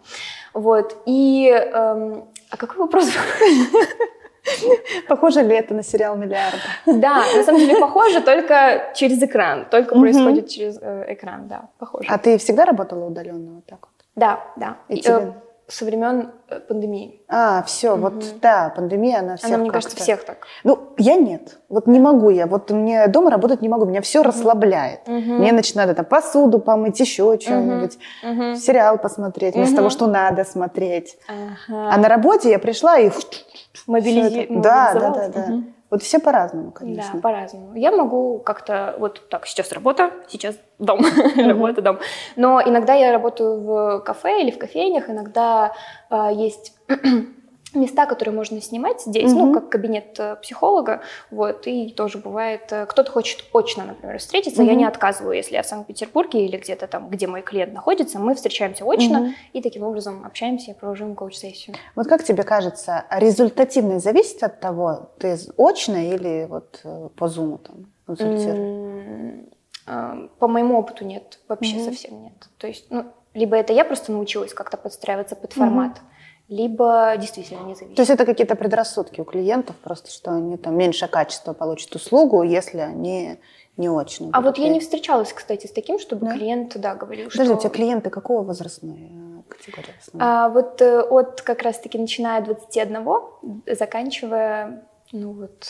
Вот. 0.54 0.98
И... 1.06 1.48
Эм, 1.50 2.26
а 2.50 2.58
какой 2.58 2.78
вопрос? 2.78 3.10
Похоже 5.08 5.42
ли 5.44 5.56
это 5.56 5.74
на 5.74 5.84
сериал 5.84 6.16
«Миллиард»? 6.18 6.60
Да, 6.86 7.24
на 7.36 7.44
самом 7.44 7.60
деле 7.60 7.80
похоже, 7.80 8.22
только 8.22 8.92
через 8.96 9.22
экран, 9.22 9.66
только 9.70 9.96
происходит 9.96 10.50
через 10.50 10.78
э, 10.82 11.06
экран, 11.10 11.48
да, 11.48 11.70
похоже. 11.78 12.10
А 12.10 12.18
ты 12.18 12.38
всегда 12.38 12.66
работала 12.66 13.06
удаленно 13.06 13.56
вот 13.56 13.66
так 13.66 13.80
вот? 13.82 14.06
Да, 14.16 14.40
да. 14.56 14.78
И, 14.90 15.02
тебе 15.02 15.34
со 15.68 15.84
времен 15.84 16.32
э, 16.48 16.60
пандемии. 16.62 17.22
А, 17.28 17.62
все, 17.64 17.94
угу. 17.94 18.04
вот 18.04 18.40
да, 18.42 18.72
пандемия, 18.76 19.20
она 19.20 19.36
всех 19.36 19.50
Она, 19.50 19.58
мне 19.58 19.72
кажется, 19.72 19.98
всех 19.98 20.24
так. 20.24 20.48
Ну, 20.64 20.94
я 20.98 21.16
нет. 21.16 21.60
Вот 21.68 21.88
не 21.88 22.00
могу 22.00 22.30
я. 22.30 22.48
Вот 22.48 22.72
мне 22.72 23.08
дома 23.08 23.30
работать 23.30 23.62
не 23.62 23.68
могу. 23.68 23.86
Меня 23.86 24.02
все 24.02 24.22
угу. 24.22 24.30
расслабляет. 24.30 25.02
Угу. 25.08 25.14
Мне 25.14 25.52
начинает 25.52 25.96
там 25.96 26.06
посуду 26.06 26.60
помыть, 26.60 27.00
еще 27.00 27.38
что-нибудь, 27.40 27.98
угу. 28.24 28.56
сериал 28.56 28.98
посмотреть, 28.98 29.56
вместо 29.56 29.74
угу. 29.74 29.78
того, 29.78 29.90
что 29.90 30.08
надо 30.08 30.46
смотреть. 30.46 31.18
Ага. 31.28 31.94
А 31.94 31.98
на 31.98 32.08
работе 32.08 32.50
я 32.50 32.60
пришла 32.60 32.98
и... 33.00 33.12
Мобилизи... 33.88 34.48
Да, 34.50 34.94
да, 34.94 35.10
да, 35.10 35.28
да. 35.30 35.42
Угу. 35.42 35.64
Вот 35.90 36.04
все 36.04 36.20
по-разному, 36.20 36.72
конечно. 36.72 37.14
Да, 37.16 37.22
по-разному. 37.22 37.76
Я 37.76 37.92
могу 37.92 38.40
как-то 38.40 38.96
вот 39.00 39.30
так, 39.30 39.48
сейчас 39.48 39.72
работа, 39.72 40.12
сейчас 40.28 40.58
дом, 40.80 41.00
mm-hmm. 41.00 41.48
работа, 41.48 41.82
дом. 41.82 42.00
Но 42.36 42.62
иногда 42.62 42.94
я 42.94 43.12
работаю 43.12 43.62
в 43.62 44.00
кафе 44.00 44.42
или 44.42 44.52
в 44.52 44.58
кофейнях, 44.58 45.10
иногда 45.10 45.72
э, 46.10 46.30
есть 46.34 46.74
места, 47.74 48.06
которые 48.06 48.34
можно 48.34 48.62
снимать 48.62 49.02
здесь, 49.02 49.32
mm-hmm. 49.32 49.46
ну, 49.46 49.54
как 49.54 49.70
кабинет 49.70 50.20
э, 50.20 50.36
психолога, 50.38 51.02
вот, 51.32 51.68
и 51.68 51.90
тоже 51.92 52.18
бывает, 52.18 52.72
э, 52.72 52.86
кто-то 52.86 53.12
хочет 53.12 53.44
очно, 53.54 53.84
например, 53.86 54.20
встретиться, 54.20 54.64
mm-hmm. 54.64 54.68
я 54.68 54.76
не 54.76 54.86
отказываю, 54.86 55.36
если 55.36 55.56
я 55.56 55.64
в 55.64 55.66
Санкт-Петербурге 55.66 56.46
или 56.46 56.58
где-то 56.58 56.88
там, 56.88 57.10
где 57.10 57.28
мой 57.28 57.42
клиент 57.42 57.74
находится, 57.74 58.20
мы 58.20 58.36
встречаемся 58.36 58.86
очно 58.86 59.18
mm-hmm. 59.18 59.32
и 59.54 59.62
таким 59.62 59.84
образом 59.84 60.26
общаемся 60.26 60.72
и 60.72 60.74
провожаем 60.74 61.16
коуч-сессию. 61.16 61.76
Вот 61.96 62.08
как 62.08 62.24
тебе 62.24 62.44
кажется, 62.44 63.06
результативность 63.12 64.04
зависит 64.04 64.44
от 64.44 64.60
того, 64.60 65.12
ты 65.20 65.38
очно 65.58 66.14
или 66.14 66.48
вот 66.50 66.80
э, 66.84 67.10
по 67.16 67.28
зуму 67.28 67.58
там 67.58 67.92
консультируешь? 68.06 69.46
По 69.86 70.48
моему 70.50 70.78
опыту 70.78 71.06
нет, 71.06 71.40
вообще 71.48 71.78
mm-hmm. 71.78 71.86
совсем 71.86 72.24
нет. 72.24 72.34
То 72.58 72.68
есть, 72.68 72.88
ну, 72.90 73.06
либо 73.34 73.56
это 73.56 73.72
я 73.72 73.86
просто 73.86 74.12
научилась 74.12 74.54
как-то 74.54 74.76
подстраиваться 74.76 75.36
под 75.36 75.54
формат, 75.54 75.98
mm-hmm 75.98 76.17
либо 76.50 77.14
действительно 77.18 77.64
не 77.66 77.76
зависит. 77.76 77.96
То 77.96 78.02
есть 78.02 78.12
это 78.12 78.26
какие-то 78.26 78.56
предрассудки 78.56 79.20
у 79.20 79.26
клиентов, 79.26 79.76
просто 79.78 80.12
что 80.12 80.32
они 80.32 80.58
там 80.58 80.78
меньше 80.78 81.08
качества 81.08 81.54
получат 81.54 81.94
услугу, 81.96 82.44
если 82.44 82.80
они 82.80 83.40
не 83.76 83.90
очень. 83.90 84.30
А 84.34 84.42
вот 84.42 84.58
я 84.58 84.70
не 84.70 84.80
встречалась, 84.80 85.34
кстати, 85.34 85.68
с 85.68 85.72
таким, 85.72 86.00
чтобы 86.00 86.26
да? 86.26 86.34
клиент, 86.34 86.76
да, 86.78 86.96
говорил, 86.96 87.30
Подожди, 87.30 87.54
что... 87.54 87.58
У 87.58 87.60
тебя 87.60 87.70
клиенты 87.70 88.10
какого 88.10 88.44
возрастной 88.44 89.12
э, 89.12 89.42
категории? 89.48 89.94
А, 90.20 90.50
вот 90.50 90.82
э, 90.82 91.02
от 91.02 91.42
как 91.42 91.62
раз-таки 91.62 92.00
начиная 92.00 92.40
от 92.40 92.46
21, 92.46 93.08
заканчивая, 93.68 94.84
ну 95.12 95.34
вот, 95.34 95.68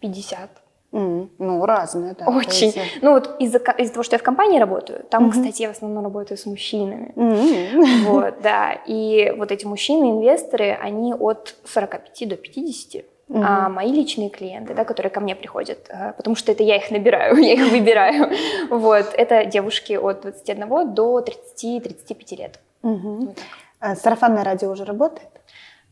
50. 0.00 0.61
Mm, 0.92 1.30
ну, 1.38 1.64
разные, 1.64 2.14
да. 2.18 2.26
Очень. 2.26 2.66
Есть... 2.66 2.78
Ну, 3.00 3.12
вот 3.12 3.36
из-за 3.38 3.58
из 3.78 3.90
того, 3.90 4.02
что 4.02 4.14
я 4.14 4.18
в 4.18 4.22
компании 4.22 4.58
работаю, 4.58 5.04
там, 5.08 5.26
mm-hmm. 5.26 5.30
кстати, 5.30 5.62
я 5.62 5.68
в 5.68 5.72
основном 5.72 6.04
работаю 6.04 6.36
с 6.36 6.44
мужчинами. 6.44 7.12
Mm-hmm. 7.16 8.04
Вот, 8.04 8.34
да. 8.42 8.72
И 8.86 9.34
вот 9.36 9.50
эти 9.50 9.64
мужчины, 9.64 10.10
инвесторы, 10.10 10.78
они 10.80 11.14
от 11.14 11.54
45 11.64 12.28
до 12.28 12.36
50. 12.36 13.04
Mm-hmm. 13.28 13.42
А 13.42 13.68
мои 13.70 13.90
личные 13.90 14.28
клиенты, 14.28 14.74
да, 14.74 14.84
которые 14.84 15.10
ко 15.10 15.20
мне 15.20 15.34
приходят, 15.34 15.88
э, 15.88 16.12
потому 16.18 16.36
что 16.36 16.52
это 16.52 16.62
я 16.62 16.76
их 16.76 16.90
набираю, 16.90 17.36
я 17.38 17.54
их 17.54 17.70
выбираю, 17.70 18.30
вот, 18.68 19.06
это 19.14 19.46
девушки 19.46 19.94
от 19.94 20.20
21 20.22 20.92
до 20.92 21.20
30-35 21.20 22.36
лет. 22.36 22.60
Вот 22.82 23.38
а 23.82 23.96
сарафанное 23.96 24.44
радио 24.44 24.70
уже 24.70 24.84
работает? 24.84 25.28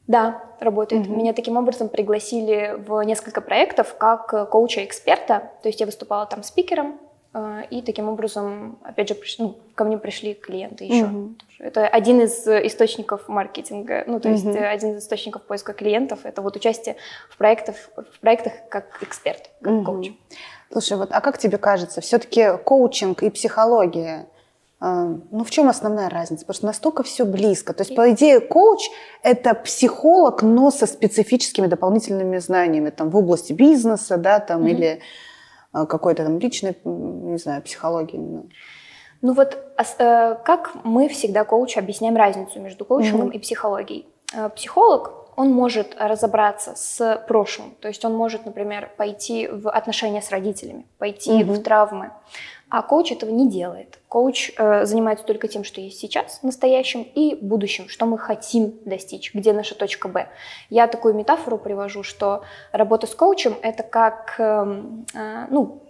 Да, 0.07 0.42
работает. 0.59 1.07
Mm-hmm. 1.07 1.16
Меня 1.16 1.33
таким 1.33 1.57
образом 1.57 1.88
пригласили 1.88 2.75
в 2.76 3.00
несколько 3.02 3.40
проектов 3.40 3.97
как 3.97 4.50
коуча-эксперта. 4.50 5.50
То 5.62 5.69
есть 5.69 5.80
я 5.80 5.87
выступала 5.87 6.26
там 6.26 6.42
спикером, 6.42 6.99
э, 7.33 7.62
и 7.71 7.80
таким 7.80 8.09
образом, 8.09 8.78
опять 8.83 9.09
же, 9.09 9.14
приш... 9.14 9.38
ну, 9.38 9.57
ко 9.75 9.85
мне 9.85 9.99
пришли 9.99 10.35
клиенты 10.35 10.85
еще. 10.85 11.04
Mm-hmm. 11.04 11.35
Это 11.61 11.87
один 11.87 12.21
из 12.23 12.47
источников 12.47 13.28
маркетинга, 13.28 14.04
ну, 14.07 14.19
то 14.19 14.30
есть 14.30 14.45
mm-hmm. 14.45 14.64
один 14.64 14.97
из 14.97 15.04
источников 15.04 15.42
поиска 15.42 15.73
клиентов. 15.73 16.21
Это 16.25 16.42
вот 16.42 16.57
участие 16.57 16.97
в 17.28 17.37
проектах, 17.37 17.76
в 17.97 18.21
проектах 18.21 18.54
как 18.69 19.02
эксперт, 19.02 19.50
как 19.62 19.73
mm-hmm. 19.73 19.85
коуч. 19.85 20.11
Слушай, 20.73 20.99
вот, 20.99 21.11
а 21.12 21.21
как 21.21 21.38
тебе 21.38 21.59
кажется, 21.59 22.00
все-таки 22.00 22.57
коучинг 22.64 23.23
и 23.23 23.30
психология– 23.30 24.26
ну, 24.80 25.44
в 25.44 25.50
чем 25.50 25.68
основная 25.68 26.08
разница? 26.08 26.46
Потому 26.46 26.56
что 26.56 26.66
настолько 26.66 27.02
все 27.02 27.26
близко. 27.26 27.75
То 27.75 27.82
есть, 27.82 27.94
по 27.94 28.10
идее, 28.12 28.40
коуч– 28.40 28.88
это 29.22 29.54
психолог, 29.54 30.42
но 30.42 30.70
со 30.70 30.87
специфическими 30.87 31.66
дополнительными 31.66 32.38
знаниями 32.38 32.88
там, 32.88 33.10
в 33.10 33.16
области 33.16 33.52
бизнеса, 33.52 34.16
да, 34.16 34.40
там, 34.40 34.64
mm-hmm. 34.64 34.70
или 34.70 35.00
а, 35.72 35.87
какой-то 35.87 36.25
там 36.25 36.38
личной, 36.38 36.76
не 36.84 37.38
знаю, 37.38 37.62
психологии. 37.62 38.50
Ну 39.22 39.34
вот 39.34 39.58
э, 39.99 40.37
как 40.44 40.72
мы 40.82 41.08
всегда 41.08 41.44
коучу 41.44 41.78
объясняем 41.78 42.16
разницу 42.16 42.58
между 42.58 42.84
коучингом 42.84 43.28
mm-hmm. 43.28 43.34
и 43.34 43.38
психологией? 43.38 44.06
Э, 44.34 44.49
психолог, 44.49 45.12
он 45.37 45.52
может 45.52 45.94
разобраться 45.99 46.75
с 46.75 47.22
прошлым. 47.28 47.75
То 47.80 47.88
есть 47.88 48.04
он 48.04 48.14
может, 48.14 48.46
например, 48.46 48.90
пойти 48.96 49.46
в 49.46 49.70
отношения 49.70 50.22
с 50.22 50.30
родителями, 50.30 50.87
пойти 50.99 51.42
mm-hmm. 51.42 51.52
в 51.52 51.62
травмы. 51.62 52.10
А 52.70 52.82
коуч 52.82 53.10
этого 53.10 53.30
не 53.30 53.50
делает. 53.50 53.98
Коуч 54.08 54.52
э, 54.56 54.84
занимается 54.84 55.26
только 55.26 55.48
тем, 55.48 55.64
что 55.64 55.80
есть 55.80 55.98
сейчас, 55.98 56.42
настоящим 56.42 57.02
и 57.02 57.34
будущим, 57.34 57.88
что 57.88 58.06
мы 58.06 58.16
хотим 58.16 58.74
достичь, 58.84 59.34
где 59.34 59.52
наша 59.52 59.74
точка 59.74 60.06
Б. 60.06 60.28
Я 60.70 60.86
такую 60.86 61.14
метафору 61.14 61.58
привожу, 61.58 62.04
что 62.04 62.42
работа 62.70 63.08
с 63.08 63.14
коучем 63.14 63.56
это 63.62 63.82
как, 63.82 64.36
э, 64.38 64.82
э, 65.14 65.46
ну, 65.50 65.82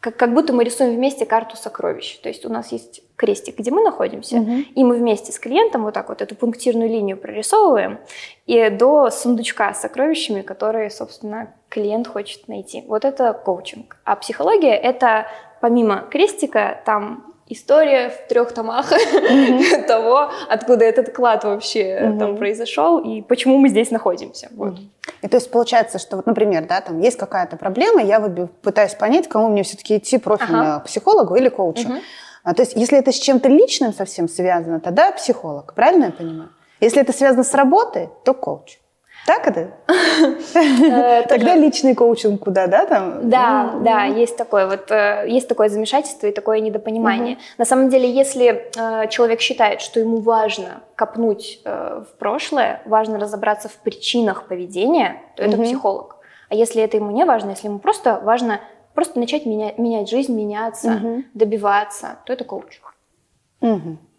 как, 0.00 0.16
как 0.16 0.32
будто 0.32 0.54
мы 0.54 0.64
рисуем 0.64 0.96
вместе 0.96 1.26
карту 1.26 1.56
сокровищ. 1.56 2.18
То 2.20 2.30
есть 2.30 2.46
у 2.46 2.48
нас 2.48 2.72
есть 2.72 3.02
крестик, 3.14 3.58
где 3.58 3.70
мы 3.70 3.82
находимся, 3.82 4.36
угу. 4.36 4.52
и 4.74 4.84
мы 4.84 4.96
вместе 4.96 5.32
с 5.32 5.38
клиентом 5.38 5.84
вот 5.84 5.92
так 5.94 6.08
вот 6.08 6.22
эту 6.22 6.34
пунктирную 6.34 6.88
линию 6.88 7.16
прорисовываем 7.18 8.00
и 8.46 8.70
до 8.70 9.10
сундучка 9.10 9.72
с 9.74 9.82
сокровищами, 9.82 10.40
которые, 10.40 10.88
собственно, 10.90 11.54
клиент 11.68 12.08
хочет 12.08 12.48
найти. 12.48 12.84
Вот 12.88 13.04
это 13.04 13.32
коучинг. 13.32 13.98
А 14.04 14.16
психология— 14.16 14.74
это 14.82 15.26
помимо 15.62 16.04
крестика, 16.10 16.82
там 16.84 17.24
история 17.46 18.10
в 18.10 18.28
трех 18.28 18.52
томах 18.52 18.90
того, 19.86 20.30
откуда 20.48 20.84
этот 20.84 21.14
клад 21.14 21.44
вообще 21.44 22.16
там 22.18 22.36
произошел 22.36 22.98
и 22.98 23.22
почему 23.22 23.58
мы 23.58 23.68
здесь 23.68 23.90
находимся. 23.90 24.48
Вот. 24.56 24.74
И 25.22 25.28
то 25.28 25.36
есть 25.36 25.50
получается, 25.50 25.98
что 26.00 26.16
вот, 26.16 26.26
например, 26.26 26.66
да, 26.66 26.80
там 26.80 27.00
есть 27.00 27.16
какая-то 27.16 27.56
проблема, 27.56 28.02
я 28.02 28.20
пытаюсь 28.62 28.94
понять, 28.94 29.28
кому 29.28 29.48
мне 29.48 29.62
все-таки 29.62 29.98
идти 29.98 30.18
профильно, 30.18 30.76
ага. 30.76 30.84
психологу 30.84 31.36
или 31.36 31.48
коучу. 31.48 31.88
Угу. 31.88 31.98
А, 32.42 32.54
то 32.54 32.62
есть 32.62 32.72
если 32.74 32.98
это 32.98 33.12
с 33.12 33.18
чем-то 33.18 33.48
личным 33.48 33.92
совсем 33.92 34.28
связано, 34.28 34.80
тогда 34.80 35.12
психолог, 35.12 35.74
правильно 35.74 36.06
я 36.06 36.10
понимаю? 36.10 36.48
Если 36.80 37.00
это 37.00 37.12
связано 37.12 37.44
с 37.44 37.54
работой, 37.54 38.08
то 38.24 38.34
коуч. 38.34 38.78
Так 39.26 39.46
это? 39.46 39.70
Э, 40.54 41.22
Тогда 41.26 41.54
личный 41.54 41.94
коучинг 41.94 42.42
куда, 42.44 42.66
да? 42.66 42.86
Там? 42.86 43.30
Да, 43.30 43.74
да, 43.80 44.04
есть 44.04 44.36
такое 44.36 44.66
вот, 44.66 44.90
э, 44.90 45.24
есть 45.28 45.48
такое 45.48 45.68
замешательство 45.68 46.26
и 46.26 46.32
такое 46.32 46.60
недопонимание. 46.60 47.38
На 47.58 47.64
самом 47.64 47.88
деле, 47.88 48.10
если 48.10 48.70
э, 48.76 49.08
человек 49.08 49.40
считает, 49.40 49.80
что 49.80 50.00
ему 50.00 50.18
важно 50.20 50.82
копнуть 50.96 51.60
в 51.64 52.06
прошлое, 52.18 52.82
важно 52.84 53.18
разобраться 53.18 53.68
в 53.68 53.76
причинах 53.76 54.46
поведения, 54.48 55.22
то 55.36 55.42
это 55.42 55.56
психолог. 55.62 56.16
А 56.48 56.54
если 56.54 56.82
это 56.82 56.96
ему 56.96 57.10
не 57.10 57.24
важно, 57.24 57.50
если 57.50 57.68
ему 57.68 57.78
просто 57.78 58.20
важно 58.22 58.60
просто 58.94 59.18
начать 59.18 59.46
менять, 59.46 59.78
менять 59.78 60.08
жизнь, 60.10 60.34
меняться, 60.34 61.00
добиваться, 61.34 62.18
то 62.26 62.32
это 62.32 62.44
коуч. 62.44 62.80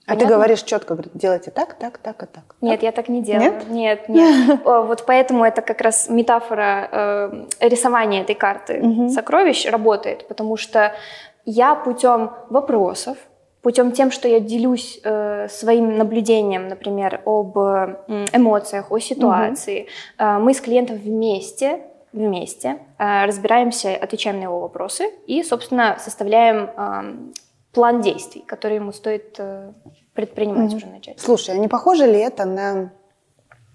А 0.06 0.16
ты 0.16 0.26
говоришь 0.26 0.64
четко, 0.64 0.98
делайте 1.14 1.52
так, 1.52 1.76
так, 1.76 1.98
так 1.98 2.24
и 2.24 2.26
так. 2.26 2.56
Нет, 2.62 2.80
так? 2.80 2.84
я 2.84 2.92
так 2.92 3.10
не 3.10 3.22
делаю. 3.22 3.54
Нет, 3.70 3.70
нет. 3.70 4.10
нет. 4.10 4.60
Вот 4.66 5.06
поэтому 5.06 5.46
это 5.46 5.62
как 5.62 5.82
раз 5.82 6.10
метафора 6.10 6.90
э, 6.92 7.46
рисования 7.62 8.22
этой 8.22 8.36
карты 8.36 9.10
сокровищ 9.10 9.66
работает, 9.66 10.28
потому 10.28 10.58
что 10.58 10.94
я 11.46 11.76
путем 11.76 12.32
вопросов, 12.50 13.18
путем 13.62 13.94
тем, 13.94 14.12
что 14.12 14.28
я 14.28 14.40
делюсь 14.40 15.00
э, 15.04 15.48
своим 15.50 15.98
наблюдением, 15.98 16.68
например, 16.68 17.22
об 17.26 17.58
эмоциях, 17.58 18.92
о 18.92 19.00
ситуации, 19.00 19.88
э, 20.18 20.38
мы 20.38 20.54
с 20.54 20.60
клиентом 20.62 20.98
вместе 20.98 21.82
вместе 22.12 22.78
э, 23.00 23.26
разбираемся, 23.26 23.96
отвечаем 23.96 24.38
на 24.38 24.44
его 24.44 24.60
вопросы 24.60 25.10
и, 25.26 25.42
собственно, 25.44 25.98
составляем 26.00 27.34
план 27.74 28.02
действий, 28.02 28.44
который 28.48 28.76
ему 28.76 28.92
стоит 28.92 29.36
э, 29.40 29.74
предпринимать 30.14 30.72
mm-hmm. 30.72 30.76
уже 30.76 30.86
начать. 30.88 31.20
Слушай, 31.20 31.56
а 31.56 31.58
не 31.58 31.68
похоже 31.68 32.06
ли 32.06 32.20
это 32.20 32.46
на 32.46 32.94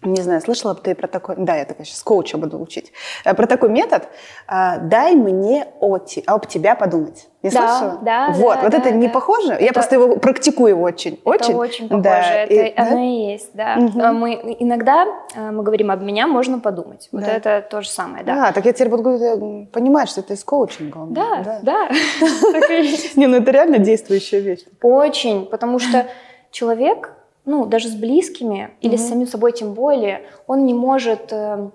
не 0.03 0.23
знаю, 0.23 0.41
слышала 0.41 0.75
бы 0.75 0.81
ты 0.81 0.95
про 0.95 1.09
такой... 1.09 1.35
Да, 1.39 1.57
я 1.57 1.65
такая 1.65 1.85
сейчас 1.85 2.03
коуча 2.03 2.39
буду 2.39 2.61
учить. 2.61 2.93
Э, 3.25 3.35
про 3.35 3.49
такой 3.49 3.69
метод. 3.69 4.09
А, 4.47 4.79
дай 4.79 5.17
мне 5.17 5.67
о, 5.81 5.99
те, 5.99 6.23
об 6.25 6.47
тебя 6.47 6.77
подумать. 6.77 7.27
Не 7.43 7.51
да, 7.51 7.79
слышала? 7.79 7.99
Да, 8.03 8.31
Вот, 8.31 8.57
да, 8.57 8.63
вот 8.63 8.71
да, 8.71 8.79
это 8.79 8.91
да. 8.91 8.97
не 8.97 9.09
похоже? 9.09 9.55
Это... 9.55 9.65
Я 9.65 9.73
просто 9.73 9.97
его 9.97 10.17
практикую 10.17 10.79
очень. 10.79 11.15
Это 11.15 11.31
очень, 11.31 11.55
очень 11.55 11.89
похоже. 11.89 12.03
Да. 12.05 12.35
Это, 12.35 12.55
и, 12.55 12.75
оно 12.77 12.91
да? 12.91 13.01
и 13.01 13.33
есть, 13.33 13.51
да. 13.55 13.77
Угу. 13.77 14.19
Мы, 14.19 14.57
иногда 14.61 15.05
э, 15.35 15.51
мы 15.51 15.65
говорим, 15.65 15.91
об 15.91 16.01
меня 16.03 16.29
можно 16.29 16.61
подумать. 16.61 17.09
Вот 17.11 17.23
да. 17.23 17.33
это 17.33 17.67
то 17.69 17.81
же 17.81 17.89
самое, 17.89 18.23
да. 18.23 18.49
А, 18.49 18.53
так 18.53 18.67
я 18.67 18.73
теперь 18.73 18.91
буду 18.91 19.69
понимать, 19.73 20.09
что 20.09 20.21
это 20.21 20.35
из 20.35 20.45
коучинга. 20.45 21.07
Да, 21.11 21.59
да. 21.63 21.89
Не, 23.17 23.27
ну 23.27 23.39
это 23.39 23.51
реально 23.51 23.79
действующая 23.79 24.39
вещь. 24.39 24.61
Очень, 24.81 25.47
потому 25.47 25.81
что 25.81 26.07
человек 26.53 27.18
ну, 27.49 27.67
даже 27.67 27.89
с 27.89 27.95
близкими 27.95 28.71
или 28.81 28.95
mm-hmm. 28.95 28.99
с 28.99 29.09
самим 29.09 29.27
собой 29.27 29.53
тем 29.53 29.73
более, 29.75 30.23
он 30.47 30.67
не 30.67 30.75
может, 30.75 31.33
э, 31.33 31.71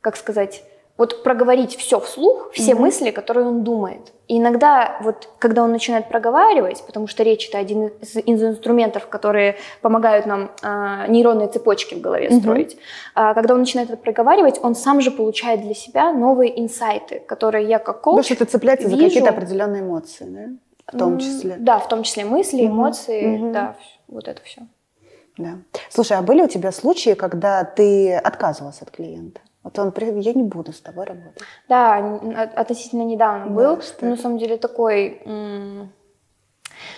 как 0.00 0.16
сказать, 0.16 0.64
вот 0.96 1.22
проговорить 1.24 1.76
все 1.76 1.98
вслух, 1.98 2.50
все 2.52 2.72
mm-hmm. 2.72 2.78
мысли, 2.78 3.10
которые 3.10 3.46
он 3.46 3.64
думает. 3.64 4.12
И 4.28 4.38
иногда 4.38 4.96
вот, 5.02 5.28
когда 5.38 5.62
он 5.64 5.72
начинает 5.72 6.08
проговаривать, 6.08 6.82
потому 6.86 7.08
что 7.08 7.24
речь 7.24 7.48
это 7.48 7.58
один 7.58 7.88
из, 8.00 8.16
из 8.16 8.42
инструментов, 8.42 9.08
которые 9.08 9.56
помогают 9.82 10.24
нам 10.24 10.52
э, 10.62 11.04
нейронные 11.08 11.48
цепочки 11.48 11.94
в 11.94 12.00
голове 12.00 12.28
mm-hmm. 12.28 12.40
строить, 12.40 12.76
э, 13.16 13.34
когда 13.34 13.54
он 13.54 13.60
начинает 13.60 13.90
это 13.90 13.98
проговаривать, 13.98 14.60
он 14.62 14.74
сам 14.74 15.00
же 15.00 15.10
получает 15.10 15.60
для 15.60 15.74
себя 15.74 16.12
новые 16.12 16.58
инсайты, 16.58 17.20
которые 17.26 17.66
я 17.66 17.78
как 17.78 18.00
коуч 18.00 18.22
Потому 18.22 18.24
что 18.24 18.44
это 18.44 18.46
цепляется 18.46 18.88
вижу, 18.88 19.00
за 19.00 19.04
какие-то 19.08 19.30
определенные 19.30 19.82
эмоции, 19.82 20.24
да? 20.24 20.48
В 20.86 20.98
том 20.98 21.18
числе. 21.18 21.56
Да, 21.58 21.78
в 21.78 21.88
том 21.88 22.02
числе 22.02 22.24
мысли, 22.24 22.66
эмоции, 22.66 23.38
mm-hmm. 23.38 23.52
да, 23.52 23.76
вот 24.08 24.28
это 24.28 24.42
все. 24.42 24.62
Да. 25.36 25.58
Слушай, 25.88 26.18
а 26.18 26.22
были 26.22 26.42
у 26.42 26.48
тебя 26.48 26.70
случаи, 26.72 27.14
когда 27.14 27.64
ты 27.64 28.14
отказывалась 28.14 28.82
от 28.82 28.90
клиента? 28.90 29.40
Вот 29.62 29.78
он, 29.78 29.92
я 30.20 30.32
не 30.34 30.42
буду 30.42 30.72
с 30.72 30.80
тобой 30.80 31.06
работать. 31.06 31.42
Да, 31.68 31.96
относительно 32.54 33.02
недавно 33.02 33.46
был. 33.46 33.80
Да, 34.00 34.06
на 34.06 34.16
самом 34.16 34.38
деле 34.38 34.58
такой... 34.58 35.22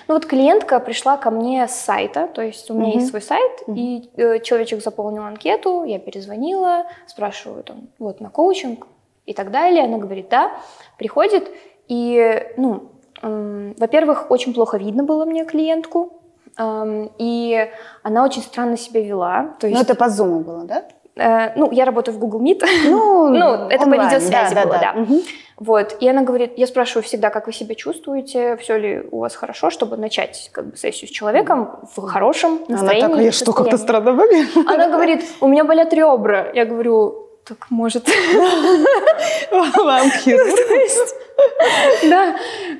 Ну 0.08 0.14
вот 0.14 0.26
клиентка 0.26 0.80
пришла 0.80 1.16
ко 1.16 1.30
мне 1.30 1.68
с 1.68 1.72
сайта, 1.72 2.28
то 2.28 2.42
есть 2.42 2.70
у 2.70 2.74
меня 2.74 2.88
угу. 2.88 2.98
есть 2.98 3.10
свой 3.10 3.22
сайт, 3.22 3.62
угу. 3.66 3.76
и 3.76 4.10
э, 4.16 4.40
человечек 4.40 4.82
заполнил 4.82 5.22
анкету, 5.22 5.84
я 5.84 5.98
перезвонила, 5.98 6.86
спрашиваю 7.06 7.62
там, 7.62 7.88
вот 7.98 8.20
на 8.20 8.30
коучинг 8.30 8.86
и 9.26 9.34
так 9.34 9.50
далее. 9.50 9.84
Она 9.84 9.98
говорит, 9.98 10.28
да, 10.28 10.52
приходит, 10.98 11.50
и, 11.88 12.52
ну, 12.56 12.90
во-первых, 13.22 14.30
очень 14.30 14.54
плохо 14.54 14.76
видно 14.76 15.02
было 15.02 15.24
мне 15.24 15.44
клиентку, 15.44 16.20
и 16.58 17.70
она 18.02 18.24
очень 18.24 18.42
странно 18.42 18.76
себя 18.76 19.02
вела. 19.02 19.54
То 19.58 19.66
есть... 19.66 19.76
Ну, 19.76 19.82
это 19.82 19.94
по 19.94 20.04
Zoom 20.04 20.40
было, 20.40 20.64
да? 20.64 20.84
Э, 21.16 21.52
ну, 21.56 21.70
я 21.72 21.84
работаю 21.84 22.14
в 22.14 22.18
Google 22.18 22.42
Meet. 22.42 22.64
Ну, 22.84 23.28
ну 23.30 23.68
это 23.68 23.84
онлайн, 23.84 24.02
по 24.02 24.04
видеосвязи 24.04 24.54
да, 24.54 24.62
было, 24.64 24.74
да. 24.74 24.92
да. 24.94 25.00
Угу. 25.00 25.22
Вот. 25.58 25.96
И 26.00 26.08
она 26.08 26.22
говорит, 26.22 26.52
я 26.56 26.66
спрашиваю 26.66 27.02
всегда, 27.02 27.30
как 27.30 27.46
вы 27.46 27.52
себя 27.52 27.74
чувствуете, 27.74 28.56
все 28.58 28.76
ли 28.76 29.08
у 29.10 29.20
вас 29.20 29.34
хорошо, 29.34 29.70
чтобы 29.70 29.96
начать 29.96 30.50
как 30.52 30.66
бы, 30.66 30.76
сессию 30.76 31.08
с 31.08 31.10
человеком 31.10 31.80
в 31.94 32.06
хорошем 32.06 32.60
настроении. 32.68 33.04
Она 33.04 33.16
такая, 33.16 33.32
что, 33.32 33.52
как-то 33.52 33.78
странно 33.78 34.12
выглядит? 34.12 34.54
Она 34.66 34.88
говорит, 34.88 35.24
у 35.40 35.48
меня 35.48 35.64
болят 35.64 35.92
ребра. 35.94 36.50
Я 36.52 36.66
говорю, 36.66 37.28
так 37.46 37.66
может... 37.70 38.06
Вам 39.50 40.10
Да, 42.08 42.36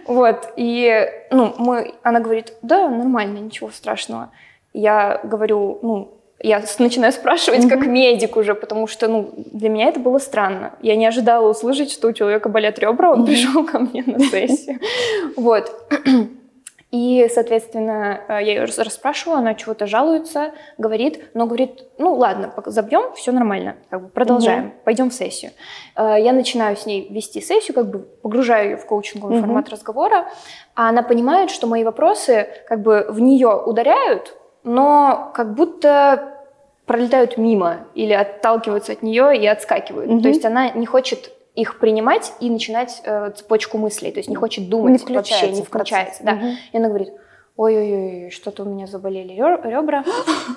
вот. 0.06 0.52
И 0.56 1.08
ну, 1.30 1.54
мы, 1.58 1.94
она 2.02 2.20
говорит, 2.20 2.54
да, 2.62 2.88
нормально, 2.88 3.38
ничего 3.38 3.70
страшного. 3.70 4.30
Я 4.72 5.20
говорю, 5.24 5.78
ну, 5.82 6.16
я 6.40 6.62
начинаю 6.78 7.12
спрашивать 7.12 7.64
mm-hmm. 7.64 7.68
как 7.68 7.86
медик 7.86 8.36
уже, 8.36 8.54
потому 8.54 8.86
что, 8.86 9.08
ну, 9.08 9.30
для 9.36 9.68
меня 9.68 9.86
это 9.88 10.00
было 10.00 10.18
странно. 10.18 10.74
Я 10.82 10.96
не 10.96 11.06
ожидала 11.06 11.48
услышать, 11.48 11.90
что 11.90 12.08
у 12.08 12.12
человека 12.12 12.48
болят 12.48 12.78
ребра, 12.78 13.10
он 13.10 13.22
mm-hmm. 13.22 13.26
пришел 13.26 13.64
ко 13.64 13.78
мне 13.78 14.02
на 14.06 14.20
сессию. 14.20 14.78
Вот. 15.36 15.72
И, 16.92 17.28
соответственно, 17.32 18.20
э, 18.28 18.32
я 18.34 18.54
ее 18.54 18.64
расспрашивала, 18.64 19.38
она 19.38 19.54
чего-то 19.54 19.86
жалуется, 19.86 20.52
говорит, 20.78 21.30
но 21.34 21.46
говорит, 21.46 21.84
ну 21.98 22.14
ладно, 22.14 22.52
забьем, 22.66 23.12
все 23.14 23.32
нормально, 23.32 23.74
как 23.90 24.02
бы 24.02 24.08
продолжаем, 24.08 24.66
угу. 24.66 24.74
пойдем 24.84 25.10
в 25.10 25.14
сессию. 25.14 25.50
Э, 25.96 26.16
я 26.18 26.32
начинаю 26.32 26.76
с 26.76 26.86
ней 26.86 27.08
вести 27.10 27.40
сессию, 27.40 27.74
как 27.74 27.90
бы 27.90 27.98
погружаю 27.98 28.70
ее 28.70 28.76
в 28.76 28.86
коучинговый 28.86 29.38
угу. 29.38 29.44
формат 29.44 29.68
разговора, 29.68 30.28
а 30.76 30.88
она 30.88 31.02
понимает, 31.02 31.50
что 31.50 31.66
мои 31.66 31.82
вопросы 31.82 32.48
как 32.68 32.82
бы 32.82 33.06
в 33.08 33.20
нее 33.20 33.52
ударяют, 33.66 34.36
но 34.62 35.32
как 35.34 35.54
будто 35.54 36.36
пролетают 36.86 37.36
мимо 37.36 37.88
или 37.94 38.12
отталкиваются 38.12 38.92
от 38.92 39.02
нее 39.02 39.36
и 39.36 39.44
отскакивают. 39.44 40.08
Угу. 40.08 40.20
То 40.20 40.28
есть 40.28 40.44
она 40.44 40.70
не 40.70 40.86
хочет 40.86 41.32
их 41.56 41.78
принимать 41.78 42.32
и 42.40 42.50
начинать 42.50 43.02
э, 43.04 43.32
цепочку 43.34 43.78
мыслей, 43.78 44.12
то 44.12 44.18
есть 44.18 44.28
не 44.28 44.36
хочет 44.36 44.68
думать 44.68 45.08
не 45.08 45.16
вообще, 45.16 45.50
не 45.50 45.62
включается. 45.62 46.22
Да. 46.22 46.34
Угу. 46.34 46.46
И 46.72 46.76
она 46.76 46.88
говорит, 46.88 47.12
ой-ой-ой, 47.56 48.30
что-то 48.30 48.64
у 48.64 48.66
меня 48.66 48.86
заболели 48.86 49.32
ребра, 49.32 50.04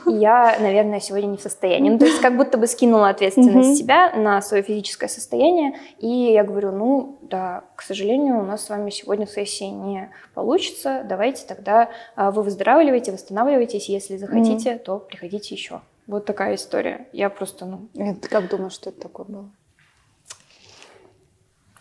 и 0.06 0.12
я, 0.12 0.58
наверное, 0.60 1.00
сегодня 1.00 1.28
не 1.28 1.38
в 1.38 1.42
состоянии. 1.42 1.90
Ну, 1.90 1.98
то 1.98 2.06
есть 2.06 2.20
как 2.20 2.36
будто 2.36 2.58
бы 2.58 2.68
скинула 2.68 3.10
ответственность 3.10 3.78
себя 3.78 4.14
на 4.16 4.42
свое 4.42 4.62
физическое 4.62 5.08
состояние, 5.08 5.76
и 6.00 6.08
я 6.08 6.44
говорю, 6.44 6.72
ну, 6.72 7.18
да, 7.22 7.64
к 7.76 7.82
сожалению, 7.82 8.40
у 8.40 8.44
нас 8.44 8.66
с 8.66 8.70
вами 8.70 8.90
сегодня 8.90 9.26
сессии 9.26 9.64
не 9.64 10.12
получится, 10.34 11.06
давайте 11.08 11.46
тогда 11.48 11.90
а, 12.16 12.32
вы 12.32 12.44
выздоравливаете, 12.44 13.14
восстанавливаетесь, 13.14 13.88
если 13.88 14.18
захотите, 14.18 14.78
то 14.78 15.00
приходите 15.00 15.56
еще. 15.56 15.82
Вот 16.08 16.26
такая 16.26 16.56
история. 16.56 17.08
Я 17.14 17.30
просто, 17.30 17.66
ну... 17.66 17.88
Ты 17.94 18.28
как 18.30 18.50
думаешь, 18.50 18.74
что 18.74 18.90
это 18.90 19.00
такое 19.00 19.28
было? 19.28 19.50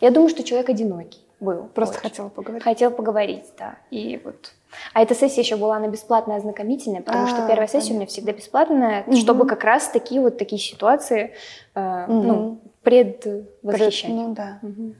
Я 0.01 0.11
думаю, 0.11 0.29
что 0.29 0.43
человек 0.43 0.69
одинокий 0.69 1.19
был. 1.39 1.69
Просто 1.73 1.99
очень. 1.99 2.09
хотел 2.09 2.29
поговорить. 2.29 2.63
Хотел 2.63 2.91
поговорить, 2.91 3.45
да. 3.57 3.77
И 3.91 4.19
вот. 4.23 4.53
А 4.93 5.01
эта 5.01 5.15
сессия 5.15 5.41
еще 5.41 5.55
была, 5.55 5.77
она 5.77 5.87
бесплатная, 5.87 6.37
ознакомительная, 6.37 7.01
потому 7.01 7.25
а, 7.25 7.27
что 7.27 7.47
первая 7.47 7.67
сессия 7.67 7.89
понятно. 7.89 7.93
у 7.93 7.97
меня 7.97 8.07
всегда 8.07 8.31
бесплатная, 8.33 9.03
угу. 9.03 9.15
чтобы 9.15 9.47
как 9.47 9.63
раз 9.63 9.87
такие 9.89 10.21
вот 10.21 10.37
такие 10.37 10.61
ситуации, 10.61 11.33
э, 11.73 12.05
угу. 12.07 12.21
ну, 12.21 12.59
предвосхищать. 12.83 14.11
Пред, 14.11 14.27
ну 14.27 14.33
да. 14.35 14.59
Угу. 14.61 14.93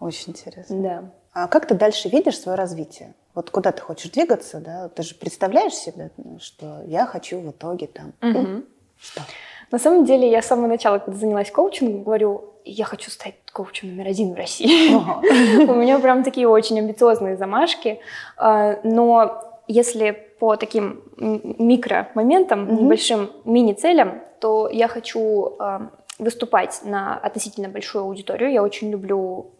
Очень 0.00 0.32
интересно. 0.32 0.82
Да. 0.82 1.04
А 1.32 1.48
как 1.48 1.66
ты 1.66 1.74
дальше 1.74 2.08
видишь 2.08 2.38
свое 2.38 2.56
развитие? 2.56 3.14
Вот 3.34 3.50
куда 3.50 3.72
ты 3.72 3.82
хочешь 3.82 4.10
двигаться, 4.10 4.60
да? 4.60 4.88
Ты 4.88 5.02
же 5.02 5.14
представляешь 5.14 5.74
себе, 5.74 6.10
что 6.40 6.82
я 6.86 7.04
хочу 7.04 7.40
в 7.40 7.50
итоге 7.50 7.88
там. 7.88 8.12
Угу. 8.22 8.62
Что? 8.98 9.22
На 9.70 9.78
самом 9.78 10.04
деле, 10.04 10.30
я 10.30 10.40
с 10.40 10.46
самого 10.46 10.68
начала, 10.68 10.98
когда 10.98 11.18
занялась 11.18 11.50
коучингом, 11.50 12.04
говорю, 12.04 12.54
я 12.66 12.84
хочу 12.84 13.10
стать 13.10 13.34
коучем 13.52 13.88
номер 13.88 14.08
один 14.08 14.34
в 14.34 14.36
России. 14.36 14.92
У 15.70 15.74
меня 15.74 15.98
прям 15.98 16.22
такие 16.24 16.48
очень 16.48 16.78
амбициозные 16.78 17.36
замашки. 17.36 18.00
А, 18.36 18.78
но 18.82 19.42
если 19.68 20.18
по 20.38 20.56
таким 20.56 21.02
микромоментам, 21.16 22.82
небольшим 22.82 23.30
мини-целям, 23.44 24.20
то 24.40 24.68
я 24.68 24.88
хочу 24.88 25.56
а, 25.58 25.90
выступать 26.18 26.80
на 26.84 27.16
относительно 27.16 27.68
большую 27.68 28.04
аудиторию. 28.04 28.52
Я 28.52 28.62
очень 28.62 28.90
люблю 28.90 29.52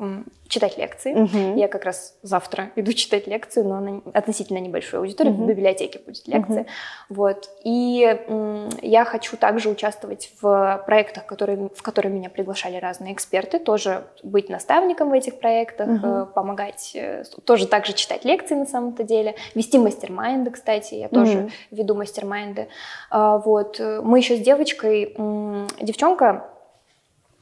читать 0.49 0.79
лекции. 0.79 1.13
Угу. 1.13 1.59
Я 1.59 1.69
как 1.69 1.85
раз 1.85 2.15
завтра 2.23 2.71
иду 2.77 2.93
читать 2.93 3.27
лекцию, 3.27 3.67
но 3.67 3.81
на 3.81 4.03
относительно 4.13 4.59
небольшую 4.59 5.01
аудиторию. 5.01 5.35
Угу. 5.35 5.45
В 5.45 5.47
библиотеке 5.47 6.01
будет 6.05 6.27
лекция. 6.27 6.63
Угу. 6.63 6.69
Вот. 7.11 7.51
И 7.65 8.05
м, 8.29 8.69
я 8.83 9.05
хочу 9.05 9.37
также 9.37 9.69
участвовать 9.69 10.31
в 10.41 10.83
проектах, 10.87 11.27
которые, 11.27 11.71
в 11.75 11.83
которые 11.83 12.13
меня 12.13 12.31
приглашали 12.31 12.77
разные 12.77 13.13
эксперты, 13.13 13.59
тоже 13.59 14.05
быть 14.23 14.49
наставником 14.49 15.11
в 15.11 15.13
этих 15.13 15.39
проектах, 15.39 15.89
угу. 15.89 16.27
помогать, 16.33 16.93
э, 16.95 17.25
тоже 17.45 17.67
также 17.67 17.93
читать 17.93 18.25
лекции 18.25 18.55
на 18.55 18.67
самом-то 18.67 19.05
деле, 19.05 19.35
вести 19.55 19.79
мастер-майнды, 19.79 20.51
кстати, 20.51 20.95
я 20.95 21.09
тоже 21.09 21.39
угу. 21.39 21.51
веду 21.71 21.95
мастер-майнды. 21.95 22.69
А, 23.11 23.39
вот. 23.39 23.81
Мы 23.81 24.19
еще 24.19 24.37
с 24.37 24.41
девочкой, 24.41 25.15
девчонка, 25.81 26.47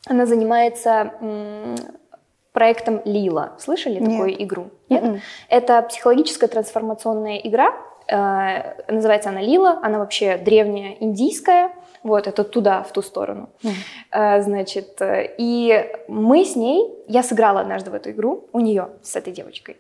она 0.07 0.27
занимается 0.27 1.12
проектом 2.55 3.03
Лила. 3.05 3.53
Слышали 3.59 3.99
Нет. 3.99 4.11
такую 4.11 4.43
игру? 4.43 4.71
Нет? 4.88 5.03
Mm-mm. 5.03 5.09
М-м. 5.09 5.21
Это 5.49 5.83
психологическая 5.83 6.49
трансформационная 6.49 7.37
игра. 7.38 7.75
Э, 8.07 8.81
называется 8.90 9.31
она 9.31 9.43
Лила. 9.43 9.81
Она 9.83 9.99
вообще 9.99 10.38
древняя 10.38 10.97
индийская. 11.01 11.73
Вот, 12.05 12.27
это 12.27 12.45
туда, 12.45 12.83
в 12.83 12.93
ту 12.93 13.03
сторону. 13.03 13.49
Mm. 13.62 13.71
Э, 14.12 14.43
значит, 14.43 15.01
э, 15.03 15.35
и 15.37 15.90
мы 16.07 16.45
с 16.45 16.55
ней, 16.55 16.95
я 17.09 17.23
сыграла 17.23 17.61
однажды 17.61 17.90
в 17.90 17.95
эту 17.95 18.11
игру 18.11 18.49
у 18.53 18.61
нее, 18.61 18.90
с 19.03 19.17
этой 19.17 19.33
девочкой. 19.33 19.77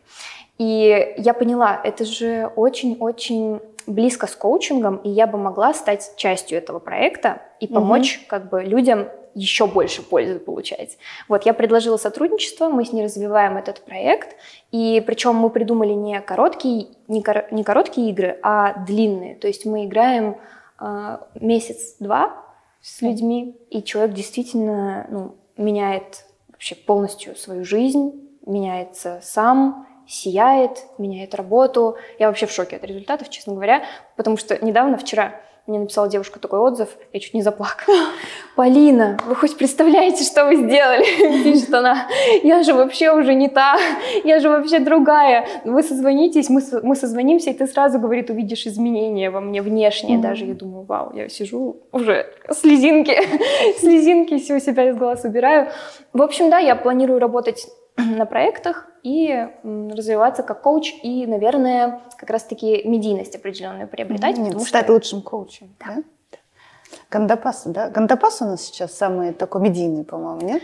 И 0.58 1.14
я 1.16 1.32
поняла, 1.32 1.80
это 1.82 2.04
же 2.04 2.50
очень-очень 2.56 3.60
близко 3.86 4.26
с 4.26 4.34
коучингом, 4.34 4.96
и 4.96 5.10
я 5.10 5.26
бы 5.26 5.38
могла 5.38 5.74
стать 5.74 6.14
частью 6.16 6.58
этого 6.58 6.78
проекта 6.78 7.42
и 7.60 7.68
помочь 7.68 8.16
mm-hmm. 8.16 8.26
как 8.28 8.48
бы 8.48 8.62
людям 8.62 9.08
еще 9.34 9.66
больше 9.66 10.02
пользы 10.02 10.38
получать. 10.38 10.98
Вот, 11.28 11.46
я 11.46 11.54
предложила 11.54 11.96
сотрудничество, 11.96 12.68
мы 12.68 12.84
с 12.84 12.92
ней 12.92 13.04
развиваем 13.04 13.56
этот 13.56 13.80
проект, 13.84 14.36
и 14.70 15.02
причем 15.06 15.36
мы 15.36 15.50
придумали 15.50 15.92
не 15.92 16.20
короткие, 16.20 16.88
не, 17.08 17.22
кор, 17.22 17.46
не 17.50 17.64
короткие 17.64 18.10
игры, 18.10 18.38
а 18.42 18.84
длинные. 18.84 19.34
То 19.36 19.46
есть 19.46 19.66
мы 19.66 19.86
играем 19.86 20.38
э, 20.80 21.18
месяц-два 21.40 22.44
с 22.80 23.02
людьми, 23.02 23.56
и 23.70 23.82
человек 23.82 24.14
действительно 24.14 25.06
ну, 25.10 25.34
меняет 25.56 26.24
вообще 26.48 26.74
полностью 26.74 27.36
свою 27.36 27.64
жизнь, 27.64 28.12
меняется 28.46 29.20
сам, 29.22 29.86
сияет, 30.06 30.84
меняет 30.98 31.34
работу. 31.34 31.96
Я 32.18 32.28
вообще 32.28 32.46
в 32.46 32.52
шоке 32.52 32.76
от 32.76 32.84
результатов, 32.84 33.30
честно 33.30 33.54
говоря, 33.54 33.84
потому 34.16 34.36
что 34.36 34.62
недавно, 34.64 34.98
вчера, 34.98 35.40
мне 35.66 35.78
написала 35.78 36.08
девушка 36.08 36.38
такой 36.38 36.58
отзыв, 36.58 36.90
я 37.14 37.20
чуть 37.20 37.32
не 37.32 37.40
заплакала. 37.40 37.96
Полина, 38.56 39.16
вы 39.26 39.34
хоть 39.34 39.56
представляете, 39.56 40.22
что 40.22 40.44
вы 40.44 40.56
сделали? 40.56 41.04
Пишет 41.42 41.72
она. 41.72 42.06
Я 42.42 42.62
же 42.62 42.74
вообще 42.74 43.12
уже 43.12 43.34
не 43.34 43.48
та, 43.48 43.78
я 44.24 44.40
же 44.40 44.50
вообще 44.50 44.78
другая. 44.78 45.46
Вы 45.64 45.82
созвонитесь, 45.82 46.50
мы, 46.50 46.60
мы 46.82 46.94
созвонимся, 46.94 47.48
и 47.48 47.54
ты 47.54 47.66
сразу, 47.66 47.98
говорит, 47.98 48.28
увидишь 48.28 48.66
изменения 48.66 49.30
во 49.30 49.40
мне 49.40 49.62
внешние. 49.62 50.18
Mm-hmm. 50.18 50.22
Даже 50.22 50.44
я 50.44 50.54
думаю, 50.54 50.84
вау, 50.84 51.14
я 51.14 51.30
сижу 51.30 51.76
уже 51.92 52.26
слезинки, 52.50 53.16
слезинки 53.80 54.38
все 54.38 54.56
у 54.56 54.60
себя 54.60 54.90
из 54.90 54.96
глаз 54.96 55.24
убираю. 55.24 55.70
В 56.12 56.20
общем, 56.20 56.50
да, 56.50 56.58
я 56.58 56.76
планирую 56.76 57.18
работать 57.18 57.66
на 57.96 58.26
проектах 58.26 58.88
и 59.02 59.48
развиваться 59.62 60.42
как 60.42 60.62
коуч 60.62 60.94
и, 61.02 61.26
наверное, 61.26 62.00
как 62.16 62.30
раз-таки 62.30 62.82
медийность 62.86 63.36
определенную 63.36 63.88
приобретать. 63.88 64.38
Mm-hmm. 64.38 64.46
Потому 64.46 64.64
Стать 64.64 64.84
что... 64.84 64.92
лучшим 64.94 65.22
коучем, 65.22 65.74
да? 65.78 65.96
да? 65.96 66.38
Гандапас, 67.10 67.62
да? 67.66 67.90
Гандапас 67.90 68.42
у 68.42 68.46
нас 68.46 68.62
сейчас 68.62 68.94
самый 68.94 69.32
такой 69.32 69.60
медийный, 69.60 70.04
по-моему, 70.04 70.40
нет? 70.40 70.62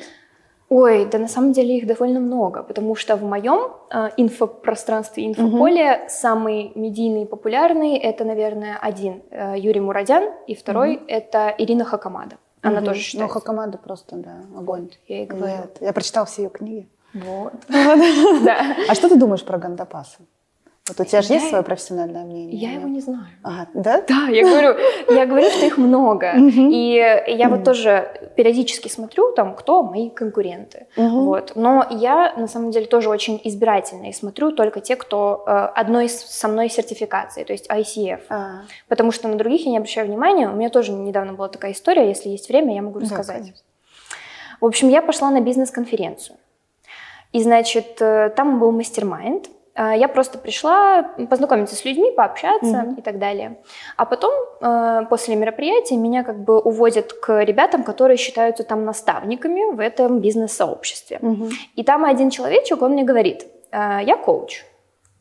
Ой, 0.70 1.04
да 1.04 1.18
на 1.18 1.26
самом 1.26 1.52
деле 1.52 1.78
их 1.78 1.86
довольно 1.86 2.20
много, 2.20 2.62
потому 2.62 2.94
что 2.94 3.16
в 3.16 3.24
моем 3.24 3.72
э, 3.90 4.10
инфопространстве, 4.16 5.26
инфополе 5.26 5.94
угу. 5.94 6.02
самый 6.08 6.70
медийный 6.76 7.22
и 7.22 7.26
популярный 7.26 7.98
это, 7.98 8.24
наверное, 8.24 8.78
один 8.80 9.20
э, 9.30 9.54
Юрий 9.58 9.80
Мурадян, 9.80 10.30
и 10.46 10.54
второй 10.54 10.96
угу. 10.96 11.04
это 11.08 11.52
Ирина 11.58 11.84
Хакамада. 11.84 12.36
Она 12.62 12.78
угу. 12.78 12.86
тоже 12.86 13.00
считается. 13.00 13.34
Ну, 13.34 13.40
Хакамада 13.40 13.78
просто, 13.78 14.14
да, 14.14 14.36
огонь. 14.56 14.82
Вот, 14.82 14.92
я 15.08 15.24
и 15.24 15.26
говорю. 15.26 15.54
Я 15.80 15.92
прочитала 15.92 16.26
все 16.26 16.44
ее 16.44 16.50
книги. 16.50 16.88
Вот. 17.14 17.52
Да. 18.44 18.76
А 18.88 18.94
что 18.94 19.08
ты 19.08 19.16
думаешь 19.16 19.44
про 19.44 19.58
Гандапаса? 19.58 20.18
Вот 20.88 20.98
у 20.98 21.04
тебя 21.04 21.22
же 21.22 21.34
есть 21.34 21.48
свое 21.48 21.62
профессиональное 21.62 22.24
мнение? 22.24 22.58
Я 22.58 22.72
его 22.72 22.88
не 22.88 23.00
знаю. 23.00 23.26
Ага, 23.44 23.68
да? 23.74 24.02
Да, 24.08 24.26
я 24.28 24.42
говорю, 24.42 24.76
я 25.08 25.26
говорю, 25.26 25.48
что 25.50 25.66
их 25.66 25.78
много. 25.78 26.32
И 26.36 27.24
я 27.28 27.48
вот 27.48 27.64
тоже 27.64 28.30
периодически 28.36 28.88
смотрю, 28.88 29.32
там, 29.32 29.54
кто 29.54 29.82
мои 29.82 30.10
конкуренты. 30.10 30.86
Вот. 30.96 31.52
Но 31.54 31.86
я, 31.90 32.34
на 32.36 32.48
самом 32.48 32.72
деле, 32.72 32.86
тоже 32.86 33.08
очень 33.08 33.40
избирательна 33.44 34.06
и 34.06 34.12
смотрю 34.12 34.50
только 34.50 34.80
те, 34.80 34.96
кто 34.96 35.44
э, 35.46 35.50
одной 35.50 36.08
со 36.08 36.48
мной 36.48 36.68
сертификации, 36.68 37.44
то 37.44 37.52
есть 37.52 37.70
ICF. 37.70 38.22
А. 38.28 38.62
Потому 38.88 39.12
что 39.12 39.28
на 39.28 39.36
других 39.36 39.66
я 39.66 39.70
не 39.70 39.76
обращаю 39.76 40.08
внимания. 40.08 40.48
У 40.48 40.56
меня 40.56 40.70
тоже 40.70 40.92
недавно 40.92 41.34
была 41.34 41.48
такая 41.48 41.72
история, 41.72 42.08
если 42.08 42.30
есть 42.30 42.48
время, 42.48 42.74
я 42.74 42.82
могу 42.82 42.98
рассказать. 42.98 43.52
В 44.60 44.66
общем, 44.66 44.88
я 44.88 45.02
пошла 45.02 45.30
на 45.30 45.40
бизнес-конференцию. 45.40 46.36
И, 47.32 47.42
значит, 47.42 48.00
э, 48.00 48.30
там 48.36 48.58
был 48.58 48.72
мастер-майнд. 48.72 49.48
А, 49.74 49.94
я 49.94 50.08
просто 50.08 50.38
пришла 50.38 51.02
познакомиться 51.28 51.76
с 51.76 51.84
людьми, 51.84 52.10
пообщаться 52.10 52.66
mm-hmm. 52.66 52.98
и 52.98 53.02
так 53.02 53.18
далее. 53.18 53.58
А 53.96 54.04
потом, 54.04 54.32
э, 54.60 55.06
после 55.08 55.36
мероприятия, 55.36 55.96
меня 55.96 56.24
как 56.24 56.42
бы 56.44 56.58
увозят 56.58 57.12
к 57.12 57.42
ребятам, 57.42 57.84
которые 57.84 58.16
считаются 58.16 58.64
там 58.64 58.84
наставниками 58.84 59.74
в 59.74 59.80
этом 59.80 60.20
бизнес-сообществе. 60.20 61.18
Mm-hmm. 61.22 61.50
И 61.76 61.84
там 61.84 62.04
один 62.04 62.30
человечек, 62.30 62.82
он 62.82 62.92
мне 62.92 63.04
говорит, 63.04 63.46
«А, 63.70 64.02
я 64.02 64.16
коуч. 64.16 64.64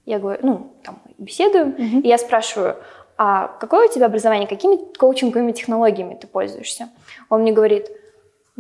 Я 0.05 0.17
говорю, 0.17 0.39
ну, 0.41 0.67
там, 0.83 0.99
беседуем, 1.19 1.75
mm-hmm. 1.77 2.01
и 2.01 2.07
я 2.07 2.17
спрашиваю, 2.17 2.77
а 3.17 3.49
какое 3.59 3.87
у 3.87 3.91
тебя 3.91 4.07
образование, 4.07 4.47
какими 4.47 4.77
коучинговыми 4.97 5.51
технологиями 5.51 6.15
ты 6.15 6.25
пользуешься? 6.25 6.89
Он 7.29 7.41
мне 7.41 7.51
говорит, 7.51 7.91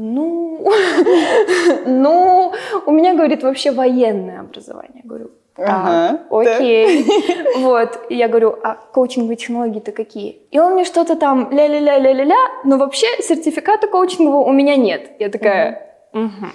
ну, 0.01 0.65
ну, 1.85 2.53
у 2.85 2.91
меня, 2.91 3.15
говорит, 3.15 3.43
вообще 3.43 3.71
военное 3.71 4.39
образование. 4.39 5.01
Говорю, 5.03 5.31
так, 5.55 5.67
ага, 5.67 6.19
окей. 6.29 7.05
Да. 7.05 7.13
Вот, 7.59 7.99
и 8.07 8.15
я 8.15 8.29
говорю, 8.29 8.57
а 8.63 8.75
коучинговые 8.93 9.35
технологии-то 9.35 9.91
какие? 9.91 10.41
И 10.51 10.59
он 10.59 10.73
мне 10.75 10.85
что-то 10.85 11.17
там 11.17 11.51
ля-ля-ля-ля-ля-ля, 11.51 12.61
но 12.63 12.77
вообще 12.77 13.07
сертификата 13.21 13.87
коучингового 13.87 14.45
у 14.45 14.53
меня 14.53 14.77
нет. 14.77 15.11
Я 15.19 15.27
такая, 15.27 15.97
угу. 16.13 16.23
угу. 16.23 16.47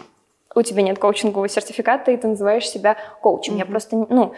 у 0.54 0.62
тебя 0.62 0.80
нет 0.80 0.98
коучингового 0.98 1.46
сертификата, 1.46 2.12
и 2.12 2.16
ты 2.16 2.26
называешь 2.28 2.66
себя 2.66 2.96
коучем. 3.20 3.54
Угу. 3.54 3.58
Я 3.58 3.66
просто, 3.66 4.06
ну, 4.08 4.32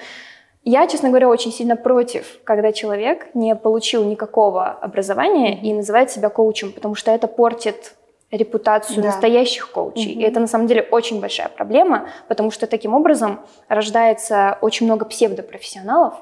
я, 0.65 0.89
честно 0.89 1.11
говоря, 1.11 1.29
очень 1.29 1.53
сильно 1.53 1.77
против, 1.77 2.41
когда 2.43 2.73
человек 2.73 3.29
не 3.35 3.55
получил 3.55 4.05
никакого 4.05 4.67
образования 4.67 5.55
mm 5.55 5.61
и 5.63 5.75
называет 5.75 6.11
себя 6.11 6.29
коучем, 6.29 6.73
потому 6.73 6.97
что 6.97 7.13
это 7.13 7.29
портит 7.29 7.95
репутацию 8.31 9.03
да. 9.03 9.09
настоящих 9.09 9.71
коучей. 9.71 10.13
Угу. 10.13 10.21
И 10.21 10.23
это 10.23 10.41
на 10.41 10.47
самом 10.47 10.67
деле 10.67 10.83
очень 10.83 11.21
большая 11.21 11.49
проблема, 11.49 12.09
потому 12.29 12.51
что 12.51 12.67
таким 12.67 12.95
образом 12.95 13.41
рождается 13.69 14.59
очень 14.61 14.87
много 14.87 15.05
псевдопрофессионалов, 15.05 16.15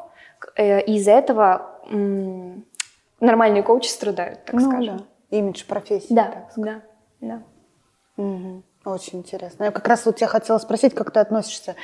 э, 0.57 0.83
и 0.83 0.97
из-за 0.97 1.12
этого 1.12 1.71
нормальные 3.21 3.62
коучи 3.62 3.88
страдают, 3.88 4.45
так 4.45 4.55
ну, 4.55 4.71
скажем. 4.71 4.97
Да. 4.99 5.05
Имидж 5.38 5.64
профессии. 5.64 6.12
Да, 6.12 6.25
так 6.25 6.53
да, 6.57 6.81
да. 7.21 7.43
Угу. 8.17 8.62
Очень 8.85 9.21
интересно. 9.21 9.64
Я 9.64 9.71
как 9.71 9.88
раз 9.88 10.05
вот 10.05 10.17
тебя 10.17 10.29
хотела 10.29 10.59
спросить, 10.59 10.95
как 10.95 11.11
ты 11.11 11.21
относишься 11.21 11.75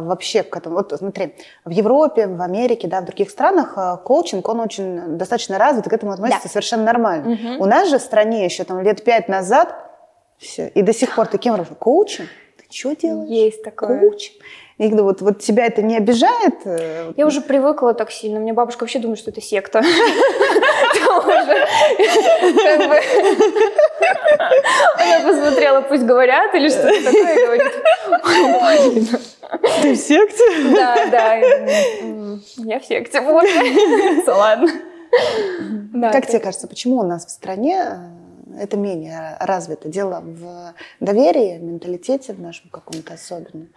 вообще 0.00 0.42
к 0.42 0.56
этому. 0.56 0.76
Вот 0.76 0.92
смотри, 0.96 1.34
в 1.64 1.70
Европе, 1.70 2.26
в 2.26 2.40
Америке, 2.42 2.88
да, 2.88 3.00
в 3.00 3.04
других 3.04 3.30
странах 3.30 3.74
а, 3.76 3.96
коучинг, 3.96 4.48
он 4.48 4.60
очень 4.60 5.16
достаточно 5.16 5.58
развит, 5.58 5.86
и 5.86 5.90
к 5.90 5.92
этому 5.92 6.12
относится 6.12 6.44
да. 6.44 6.48
совершенно 6.50 6.84
нормально. 6.84 7.32
Угу. 7.32 7.62
У 7.62 7.66
нас 7.66 7.88
же 7.88 7.98
в 7.98 8.02
стране 8.02 8.44
еще 8.44 8.64
там 8.64 8.80
лет 8.80 9.04
пять 9.04 9.28
назад 9.28 9.74
все, 10.38 10.68
и 10.68 10.82
до 10.82 10.92
сих 10.92 11.14
пор 11.14 11.26
таким 11.26 11.54
образом, 11.54 11.76
коучинг? 11.76 12.28
Что 12.74 12.96
делаешь? 12.96 13.30
Есть 13.30 13.62
такое. 13.62 14.00
Коучинг? 14.00 14.34
И 14.78 14.88
вот, 14.88 15.20
вот 15.20 15.38
тебя 15.38 15.66
это 15.66 15.82
не 15.82 15.96
обижает? 15.96 16.54
Э, 16.64 17.12
Я 17.16 17.26
уже 17.28 17.40
привыкла 17.40 17.94
так 17.94 18.10
сильно. 18.10 18.40
Мне 18.40 18.52
бабушка 18.52 18.82
вообще 18.82 18.98
думает, 18.98 19.20
что 19.20 19.30
это 19.30 19.40
секта. 19.40 19.78
Она 24.98 25.20
посмотрела, 25.20 25.82
пусть 25.82 26.02
говорят, 26.02 26.52
или 26.56 26.68
что-то 26.68 27.04
такое, 27.04 27.34
и 27.34 27.44
говорит, 27.46 27.72
ты 29.82 29.94
в 29.94 29.96
секте? 29.96 30.42
Да, 30.74 31.06
да. 31.06 31.34
Я 32.56 32.80
в 32.80 32.84
секте. 32.84 33.20
Ладно. 34.26 34.68
как 36.10 36.26
тебе 36.26 36.40
кажется, 36.40 36.66
почему 36.66 36.96
у 36.96 37.04
нас 37.04 37.24
в 37.26 37.30
стране 37.30 37.96
это 38.58 38.76
менее 38.76 39.36
развито. 39.40 39.88
Дело 39.88 40.20
в 40.20 40.74
доверии, 41.00 41.58
в 41.58 41.62
менталитете 41.62 42.32
в 42.32 42.40
нашем 42.40 42.70
каком-то 42.70 43.14
особенном. 43.14 43.68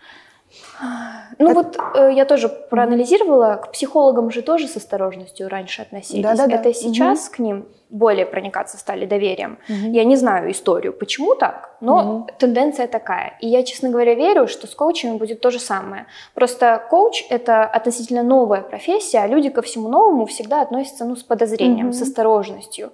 Ну 1.40 1.50
это... 1.50 1.54
вот 1.54 1.78
э, 1.96 2.12
я 2.14 2.26
тоже 2.26 2.50
проанализировала, 2.50 3.56
к 3.56 3.72
психологам 3.72 4.32
же 4.32 4.42
тоже 4.42 4.68
с 4.68 4.78
осторожностью 4.78 5.50
раньше 5.50 5.82
относились. 5.82 6.24
Да, 6.24 6.36
да, 6.36 6.48
да. 6.48 6.56
Это 6.56 6.74
сейчас 6.74 7.28
угу. 7.28 7.36
к 7.36 7.40
ним 7.40 7.66
более 7.90 8.26
проникаться 8.26 8.78
стали 8.78 9.06
доверием. 9.06 9.60
Угу. 9.70 9.92
Я 9.92 10.04
не 10.04 10.16
знаю 10.16 10.52
историю, 10.52 10.94
почему 10.94 11.36
так, 11.36 11.76
но 11.80 11.98
угу. 11.98 12.28
тенденция 12.38 12.88
такая. 12.88 13.38
И 13.42 13.48
я, 13.48 13.64
честно 13.64 13.90
говоря, 13.90 14.14
верю, 14.14 14.48
что 14.48 14.68
с 14.68 14.76
коучами 14.76 15.18
будет 15.18 15.42
то 15.42 15.52
же 15.52 15.60
самое. 15.60 16.06
Просто 16.34 16.84
коуч— 16.90 17.26
это 17.30 17.64
относительно 17.64 18.24
новая 18.24 18.62
профессия, 18.62 19.20
а 19.20 19.28
люди 19.28 19.50
ко 19.50 19.62
всему 19.62 19.90
новому 19.90 20.26
всегда 20.26 20.62
относятся 20.62 21.06
ну, 21.06 21.16
с 21.16 21.24
подозрением, 21.24 21.88
угу. 21.88 21.94
с 21.94 22.02
осторожностью. 22.02 22.92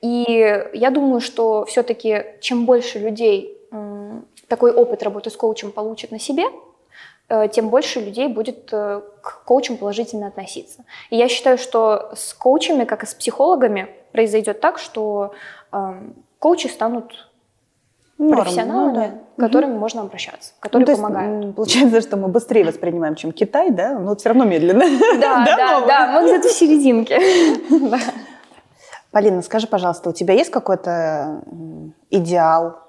И 0.00 0.68
я 0.72 0.90
думаю, 0.90 1.20
что 1.20 1.64
все-таки 1.64 2.24
чем 2.40 2.66
больше 2.66 2.98
людей 2.98 3.52
такой 4.48 4.72
опыт 4.72 5.02
работы 5.02 5.30
с 5.30 5.36
коучем 5.36 5.72
получат 5.72 6.10
на 6.10 6.18
себе, 6.18 6.44
тем 7.28 7.70
больше 7.70 8.00
людей 8.00 8.28
будет 8.28 8.68
э, 8.72 9.00
к 9.20 9.42
коучам 9.44 9.76
положительно 9.76 10.28
относиться. 10.28 10.84
И 11.10 11.16
я 11.16 11.28
считаю, 11.28 11.58
что 11.58 12.12
с 12.14 12.32
коучами, 12.32 12.84
как 12.84 13.02
и 13.02 13.06
с 13.06 13.14
психологами, 13.14 13.88
произойдет 14.12 14.60
так, 14.60 14.78
что 14.78 15.34
э, 15.72 15.94
коучи 16.38 16.68
станут 16.68 17.28
Норм, 18.18 18.42
профессионалами, 18.42 18.92
ну, 18.96 19.20
да. 19.36 19.46
которыми 19.46 19.72
угу. 19.72 19.80
можно 19.80 20.02
обращаться, 20.02 20.52
которые 20.60 20.86
ну, 20.86 20.96
помогают. 20.96 21.44
Есть, 21.44 21.56
получается, 21.56 22.00
что 22.00 22.16
мы 22.16 22.28
быстрее 22.28 22.64
воспринимаем, 22.64 23.14
чем 23.14 23.32
Китай, 23.32 23.70
да? 23.70 23.98
Но 23.98 24.14
все 24.16 24.30
равно 24.30 24.44
медленно. 24.44 24.84
Да, 25.20 25.44
да, 25.56 25.86
да, 25.86 26.20
мы 26.20 26.28
где-то 26.28 26.48
в 26.48 26.52
серединке. 26.52 27.20
Полина, 29.16 29.40
скажи, 29.40 29.66
пожалуйста, 29.66 30.10
у 30.10 30.12
тебя 30.12 30.34
есть 30.34 30.50
какой-то 30.50 31.40
идеал, 32.10 32.80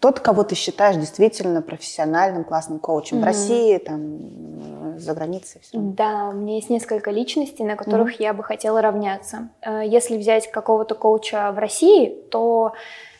тот, 0.00 0.20
кого 0.20 0.42
ты 0.42 0.54
считаешь 0.54 0.96
действительно 0.96 1.60
профессиональным, 1.60 2.44
классным 2.44 2.78
коучем 2.78 3.18
mm-hmm. 3.18 3.20
в 3.20 3.24
России, 3.24 3.76
там, 3.76 4.98
за 4.98 5.12
границей? 5.12 5.60
Все. 5.60 5.76
Да, 5.76 6.30
у 6.30 6.32
меня 6.32 6.54
есть 6.54 6.70
несколько 6.70 7.10
личностей, 7.10 7.62
на 7.62 7.76
которых 7.76 8.12
mm-hmm. 8.12 8.22
я 8.22 8.32
бы 8.32 8.42
хотела 8.42 8.80
равняться. 8.80 9.50
Э, 9.60 9.82
если 9.84 10.16
взять 10.16 10.50
какого-то 10.50 10.94
коуча 10.94 11.52
в 11.52 11.58
России, 11.58 12.08
то 12.30 12.72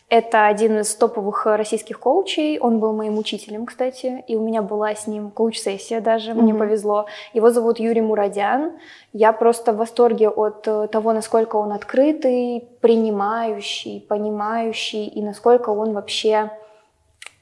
это 0.08 0.46
один 0.46 0.78
из 0.78 0.94
топовых 0.94 1.46
российских 1.46 1.98
коучей. 1.98 2.58
Он 2.60 2.78
был 2.78 2.92
моим 2.92 3.18
учителем, 3.18 3.66
кстати, 3.66 4.24
и 4.28 4.36
у 4.36 4.40
меня 4.40 4.62
была 4.62 4.94
с 4.94 5.08
ним 5.08 5.30
коуч-сессия 5.30 6.00
даже, 6.00 6.30
mm-hmm. 6.30 6.42
мне 6.42 6.54
повезло. 6.54 7.06
Его 7.32 7.50
зовут 7.50 7.80
Юрий 7.80 8.02
Мурадян. 8.02 8.78
Я 9.12 9.32
просто 9.32 9.72
в 9.72 9.78
восторге 9.78 10.28
от 10.28 10.68
э, 10.68 10.86
того, 10.88 11.12
насколько 11.12 11.56
он 11.56 11.72
открытый, 11.72 12.68
принимающий, 12.80 14.00
понимающий, 14.08 15.06
и 15.06 15.22
насколько 15.22 15.70
он 15.70 15.92
вообще 15.92 16.52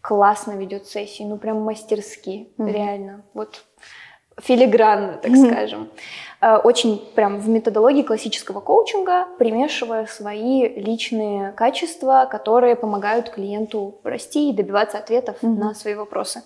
классно 0.01 0.53
ведет 0.53 0.87
сессии, 0.87 1.23
ну 1.23 1.37
прям 1.37 1.61
мастерски, 1.61 2.49
mm-hmm. 2.57 2.73
реально. 2.73 3.23
Вот 3.35 3.63
филигранно, 4.41 5.19
так 5.23 5.33
mm-hmm. 5.33 5.53
скажем. 5.53 5.89
Э, 6.41 6.57
очень 6.57 6.99
прям 7.15 7.39
в 7.39 7.49
методологии 7.49 8.03
классического 8.03 8.61
коучинга, 8.61 9.27
примешивая 9.39 10.07
свои 10.07 10.69
личные 10.69 11.53
качества, 11.53 12.29
которые 12.31 12.77
помогают 12.77 13.31
клиенту 13.31 13.97
расти 14.05 14.51
и 14.51 14.53
добиваться 14.53 14.99
ответов 14.99 15.37
mm-hmm. 15.43 15.59
на 15.59 15.75
свои 15.75 15.95
вопросы. 15.95 16.43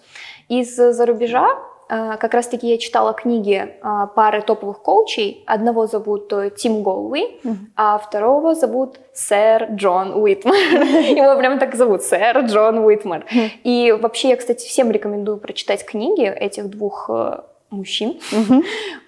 Из-за 0.49 1.07
рубежа 1.07 1.49
а, 1.89 2.17
как 2.19 2.35
раз-таки 2.35 2.69
я 2.69 2.79
читала 2.79 3.15
книги 3.15 3.77
а, 3.81 4.07
пары 4.07 4.43
топовых 4.43 4.83
коучей. 4.83 5.43
Одного 5.47 5.87
зовут 5.87 6.31
э, 6.33 6.51
Тим 6.51 6.83
Голуи, 6.83 7.41
mm-hmm. 7.43 7.57
а 7.77 7.99
второго 7.99 8.55
зовут 8.55 9.01
сэр 9.15 9.69
Джон 9.73 10.13
Уитмар. 10.13 10.55
Его 10.77 11.39
прям 11.39 11.59
так 11.59 11.75
зовут, 11.75 12.03
сэр 12.03 12.41
Джон 12.41 12.79
Уитмар. 12.79 13.25
Mm-hmm. 13.25 13.51
И 13.65 13.93
вообще 13.93 14.31
я, 14.31 14.37
кстати, 14.37 14.67
всем 14.67 14.91
рекомендую 14.91 15.39
прочитать 15.39 15.85
книги 15.87 16.27
этих 16.27 16.69
двух 16.69 17.09
э, 17.09 17.41
мужчин, 17.71 18.21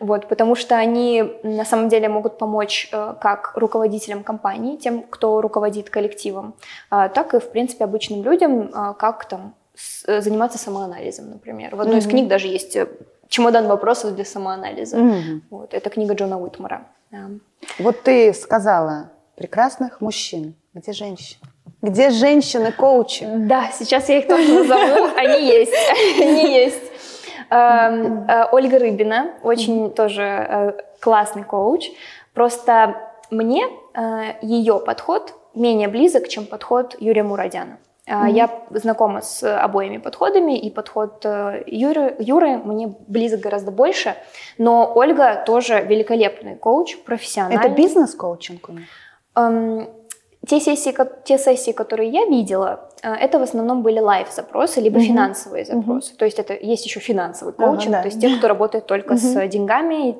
вот, 0.00 0.28
потому 0.28 0.54
что 0.54 0.76
они 0.76 1.24
на 1.42 1.64
самом 1.64 1.88
деле 1.88 2.08
могут 2.08 2.38
помочь 2.38 2.88
э, 2.92 3.14
как 3.20 3.52
руководителям 3.56 4.22
компании, 4.22 4.76
тем, 4.76 5.02
кто 5.02 5.40
руководит 5.40 5.90
коллективом, 5.90 6.54
э, 6.90 7.08
так 7.14 7.34
и, 7.34 7.38
в 7.38 7.50
принципе, 7.50 7.84
обычным 7.84 8.22
людям, 8.22 8.70
э, 8.72 8.94
как 8.98 9.24
там 9.24 9.54
Э, 10.06 10.20
заниматься 10.20 10.58
самоанализом, 10.58 11.30
например. 11.30 11.74
В 11.74 11.80
одной 11.80 11.98
из 11.98 12.06
книг 12.06 12.28
даже 12.28 12.48
есть 12.48 12.76
э, 12.76 12.86
чемодан 13.28 13.66
вопросов 13.66 14.14
для 14.14 14.24
самоанализа. 14.24 14.98
Вот, 15.50 15.74
это 15.74 15.90
книга 15.90 16.14
Джона 16.14 16.40
Уитмара. 16.40 16.86
Вот 17.78 18.02
ты 18.02 18.32
сказала 18.34 19.10
прекрасных 19.36 20.00
мужчин. 20.00 20.54
Где 20.74 20.92
женщины? 20.92 21.40
Где 21.82 22.10
женщины-коучи? 22.10 23.26
Да, 23.46 23.70
сейчас 23.72 24.08
я 24.08 24.18
их 24.18 24.28
тоже 24.28 24.52
назову. 24.52 25.16
Они 25.16 25.46
есть. 25.46 25.72
Они 26.20 26.54
есть. 26.54 26.89
Эм, 27.50 28.26
э, 28.28 28.46
Ольга 28.52 28.78
Рыбина, 28.78 29.32
очень 29.42 29.90
тоже 29.92 30.76
классный 31.00 31.44
коуч. 31.44 31.90
Просто 32.34 32.96
мне 33.30 33.64
ее 34.42 34.78
подход 34.78 35.34
менее 35.54 35.88
близок, 35.88 36.28
чем 36.28 36.46
подход 36.46 36.96
Юрия 37.00 37.22
Мурадяна. 37.22 37.78
Mm-hmm. 38.10 38.32
Я 38.32 38.50
знакома 38.70 39.20
с 39.20 39.62
обоими 39.62 39.98
подходами, 39.98 40.58
и 40.58 40.68
подход 40.70 41.24
э, 41.24 41.62
Юры, 41.66 42.16
Юры 42.18 42.56
мне 42.58 42.92
близок 43.06 43.40
гораздо 43.40 43.70
больше, 43.70 44.16
но 44.58 44.90
Ольга 44.94 45.44
тоже 45.46 45.80
великолепный 45.82 46.56
коуч, 46.56 46.98
профессиональный. 47.04 47.64
Это 47.64 47.68
бизнес-коучинг 47.68 48.68
у 48.68 48.72
них? 48.72 48.88
Эм, 49.36 49.88
те 50.46 50.60
сессии, 50.60 50.94
те 51.24 51.38
сессии, 51.38 51.72
которые 51.72 52.10
я 52.10 52.24
видела, 52.26 52.88
э, 53.02 53.12
это 53.12 53.38
в 53.38 53.42
основном 53.42 53.82
были 53.82 54.00
лайв-запросы, 54.00 54.80
либо 54.80 54.98
mm-hmm. 54.98 55.06
финансовые 55.06 55.64
запросы. 55.64 56.12
Mm-hmm. 56.12 56.16
То 56.16 56.24
есть 56.24 56.38
это 56.38 56.54
есть 56.54 56.86
еще 56.86 57.00
финансовый 57.00 57.52
коучинг, 57.52 57.88
ага, 57.88 57.96
да. 57.96 58.02
то 58.02 58.08
есть 58.08 58.20
те, 58.20 58.36
кто 58.36 58.48
работает 58.48 58.86
только 58.86 59.14
mm-hmm. 59.14 59.46
с 59.46 59.48
деньгами, 59.48 60.16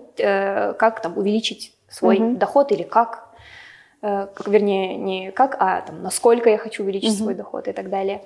как 0.77 1.01
там 1.01 1.17
увеличить 1.17 1.75
свой 1.89 2.19
mm-hmm. 2.19 2.37
доход 2.37 2.73
или 2.73 2.83
как 2.83 3.30
Э, 3.30 3.30
как, 4.01 4.49
вернее, 4.49 4.97
не 4.97 5.31
как, 5.31 5.57
а 5.59 5.83
там, 5.83 6.03
насколько 6.03 6.49
я 6.49 6.57
хочу 6.57 6.83
увеличить 6.83 7.11
mm-hmm. 7.11 7.23
свой 7.23 7.35
доход 7.35 7.69
и 7.69 7.73
так 7.73 7.91
далее. 7.91 8.23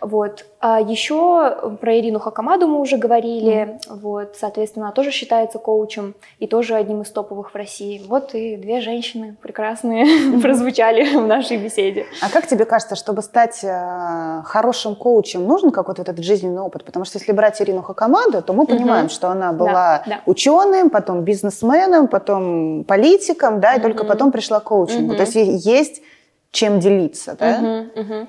Вот. 0.00 0.46
А 0.60 0.80
еще 0.80 1.76
про 1.80 1.98
Ирину 1.98 2.18
Хакамаду 2.18 2.66
мы 2.66 2.80
уже 2.80 2.96
говорили, 2.96 3.52
mm-hmm. 3.52 4.00
вот, 4.00 4.36
соответственно, 4.38 4.86
она 4.86 4.92
тоже 4.92 5.10
считается 5.10 5.58
коучем 5.58 6.14
и 6.38 6.46
тоже 6.46 6.74
одним 6.76 7.02
из 7.02 7.10
топовых 7.10 7.52
в 7.52 7.56
России. 7.56 8.02
Вот 8.08 8.34
и 8.34 8.56
две 8.56 8.80
женщины 8.80 9.36
прекрасные 9.42 10.04
mm-hmm. 10.04 10.40
прозвучали 10.42 11.14
в 11.14 11.26
нашей 11.26 11.58
беседе. 11.58 12.06
А 12.22 12.30
как 12.30 12.46
тебе 12.46 12.64
кажется, 12.64 12.96
чтобы 12.96 13.20
стать 13.20 13.60
э, 13.62 14.42
хорошим 14.46 14.96
коучем, 14.96 15.46
нужен 15.46 15.72
какой-то 15.72 16.00
вот 16.00 16.08
этот 16.08 16.24
жизненный 16.24 16.62
опыт? 16.62 16.84
Потому 16.84 17.04
что 17.04 17.18
если 17.18 17.32
брать 17.32 17.60
Ирину 17.60 17.82
Хакамаду, 17.82 18.40
то 18.40 18.54
мы 18.54 18.66
понимаем, 18.66 19.06
mm-hmm. 19.06 19.12
что 19.12 19.28
она 19.28 19.52
была 19.52 19.72
да, 19.72 20.02
да. 20.06 20.20
ученым, 20.24 20.88
потом 20.88 21.20
бизнесменом, 21.20 22.08
потом 22.08 22.84
политиком, 22.84 23.60
да, 23.60 23.74
и 23.74 23.78
mm-hmm. 23.78 23.82
только 23.82 24.04
потом 24.04 24.32
пришла 24.32 24.60
к 24.60 24.64
коучингу. 24.64 25.12
Mm-hmm. 25.12 25.17
То 25.18 25.38
есть 25.38 25.66
есть 25.66 26.02
чем 26.50 26.80
делиться, 26.80 27.36
да? 27.38 27.88
Угу. 27.94 28.28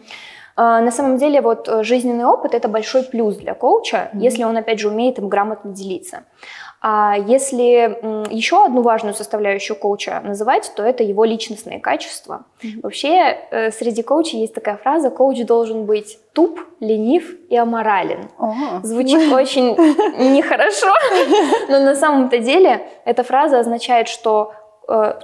На 0.60 0.92
самом 0.92 1.18
деле, 1.18 1.40
вот 1.40 1.70
э, 1.70 1.84
жизненный 1.84 2.26
опыт 2.26 2.54
это 2.54 2.68
большой 2.68 3.04
плюс 3.04 3.38
для 3.38 3.54
коуча, 3.54 4.12
mm-hmm. 4.14 4.20
если 4.20 4.44
он, 4.44 4.58
опять 4.58 4.80
же, 4.80 4.90
умеет 4.90 5.18
им 5.18 5.30
грамотно 5.30 5.72
делиться. 5.72 6.26
А 6.82 7.16
если 7.18 7.98
еще 8.30 8.66
одну 8.66 8.82
важную 8.82 9.14
составляющую 9.14 9.78
коуча 9.78 10.20
называть, 10.22 10.70
то 10.76 10.84
это 10.84 11.02
его 11.02 11.24
личностные 11.24 11.80
качества. 11.80 12.44
Mm-hmm. 12.62 12.80
Вообще, 12.84 13.38
э, 13.52 13.72
среди 13.72 14.04
коучей 14.04 14.42
есть 14.42 14.54
такая 14.54 14.76
фраза: 14.76 15.10
коуч 15.10 15.46
должен 15.46 15.86
быть 15.86 16.20
туп, 16.34 16.60
ленив 16.82 17.38
и 17.50 17.56
аморален. 17.56 18.30
Oh. 18.38 18.82
Звучит 18.84 19.32
очень 19.32 19.78
нехорошо, 20.36 20.94
но 21.70 21.80
на 21.80 21.96
самом-то 21.96 22.38
деле 22.40 22.86
эта 23.06 23.24
фраза 23.24 23.60
означает, 23.60 24.10
что 24.10 24.52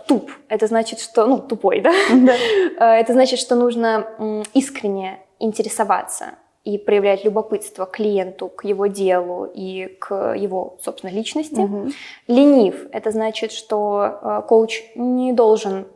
туп. 0.08 0.32
Это 0.48 0.68
значит, 0.68 1.00
что, 1.00 1.26
ну, 1.26 1.40
тупой, 1.40 1.82
да? 1.82 1.92
да. 2.12 2.36
Э, 2.78 3.00
это 3.00 3.14
значит, 3.14 3.40
что 3.40 3.56
нужно 3.56 4.44
искренне 4.54 5.20
интересоваться 5.40 6.36
и 6.64 6.78
проявлять 6.78 7.24
любопытство 7.24 7.86
к 7.86 7.92
клиенту, 7.92 8.50
к 8.50 8.66
его 8.66 8.88
делу 8.88 9.46
и 9.46 9.98
к 10.00 10.34
его, 10.34 10.78
собственно, 10.82 11.12
личности. 11.12 11.62
Угу. 11.62 11.90
Ленив– 12.28 12.88
это 12.92 13.12
значит, 13.12 13.52
что 13.52 14.20
э, 14.22 14.42
коуч 14.48 14.84
не 14.96 15.34
должен 15.34 15.88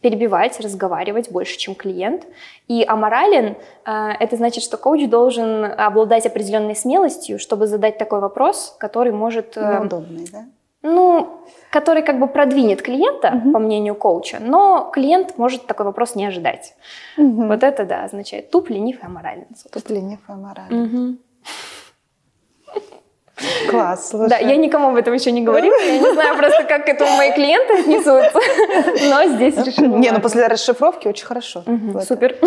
перебивать, 0.00 0.60
разговаривать 0.60 1.30
больше, 1.30 1.58
чем 1.58 1.74
клиент. 1.74 2.26
И 2.68 2.82
аморален 2.88 3.56
э,– 3.84 4.10
это 4.20 4.36
значит, 4.36 4.62
что 4.62 4.78
коуч 4.78 5.08
должен 5.08 5.64
обладать 5.64 6.24
определенной 6.24 6.74
смелостью, 6.74 7.38
чтобы 7.38 7.66
задать 7.66 7.98
такой 7.98 8.20
вопрос, 8.20 8.74
который 8.78 9.12
может… 9.12 9.56
Неудобный, 9.56 10.26
да? 10.32 10.44
Ну, 10.82 11.44
который 11.70 12.02
как 12.02 12.18
бы 12.18 12.26
продвинет 12.26 12.80
клиента, 12.80 13.32
угу. 13.34 13.52
по 13.52 13.58
мнению 13.58 13.94
коуча, 13.94 14.38
но 14.40 14.90
клиент 14.92 15.36
может 15.36 15.66
такой 15.66 15.84
вопрос 15.84 16.14
не 16.14 16.24
ожидать. 16.24 16.74
Угу. 17.18 17.46
Вот 17.46 17.62
это, 17.62 17.84
да, 17.84 18.04
означает 18.04 18.50
туп, 18.50 18.70
ленив 18.70 19.02
и 19.02 19.06
аморален. 19.06 19.46
Туп, 19.70 19.90
ленив 19.90 20.20
и 20.26 20.32
аморален. 20.32 20.82
Угу. 20.82 21.16
Класс, 23.70 24.10
слушай. 24.10 24.28
Да, 24.28 24.38
я 24.38 24.56
никому 24.56 24.88
об 24.88 24.96
этом 24.96 25.14
еще 25.14 25.32
не 25.32 25.42
говорила, 25.42 25.74
я 25.80 25.98
не 25.98 26.12
знаю 26.12 26.36
просто, 26.36 26.64
как 26.64 26.86
к 26.86 26.88
этому 26.88 27.16
мои 27.16 27.32
клиенты 27.32 27.80
отнесутся, 27.80 28.38
но 29.08 29.24
здесь 29.34 29.56
решила. 29.56 29.96
Не, 29.96 30.10
ну 30.10 30.20
после 30.20 30.46
расшифровки 30.46 31.08
очень 31.08 31.26
хорошо. 31.26 31.62
Супер. 32.06 32.36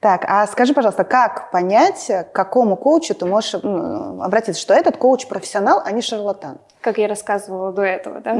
Так, 0.00 0.24
а 0.28 0.46
скажи, 0.46 0.74
пожалуйста, 0.74 1.02
как 1.04 1.50
понять, 1.50 2.06
к 2.06 2.32
какому 2.32 2.76
коучу 2.76 3.14
ты 3.14 3.26
можешь 3.26 3.54
обратиться, 3.54 4.60
что 4.60 4.74
этот 4.74 4.96
коуч 4.96 5.26
профессионал, 5.26 5.82
а 5.84 5.90
не 5.90 6.02
шарлатан? 6.02 6.60
Как 6.88 6.96
я 6.96 7.06
рассказывала 7.06 7.70
до 7.70 7.82
этого, 7.82 8.20
да? 8.20 8.34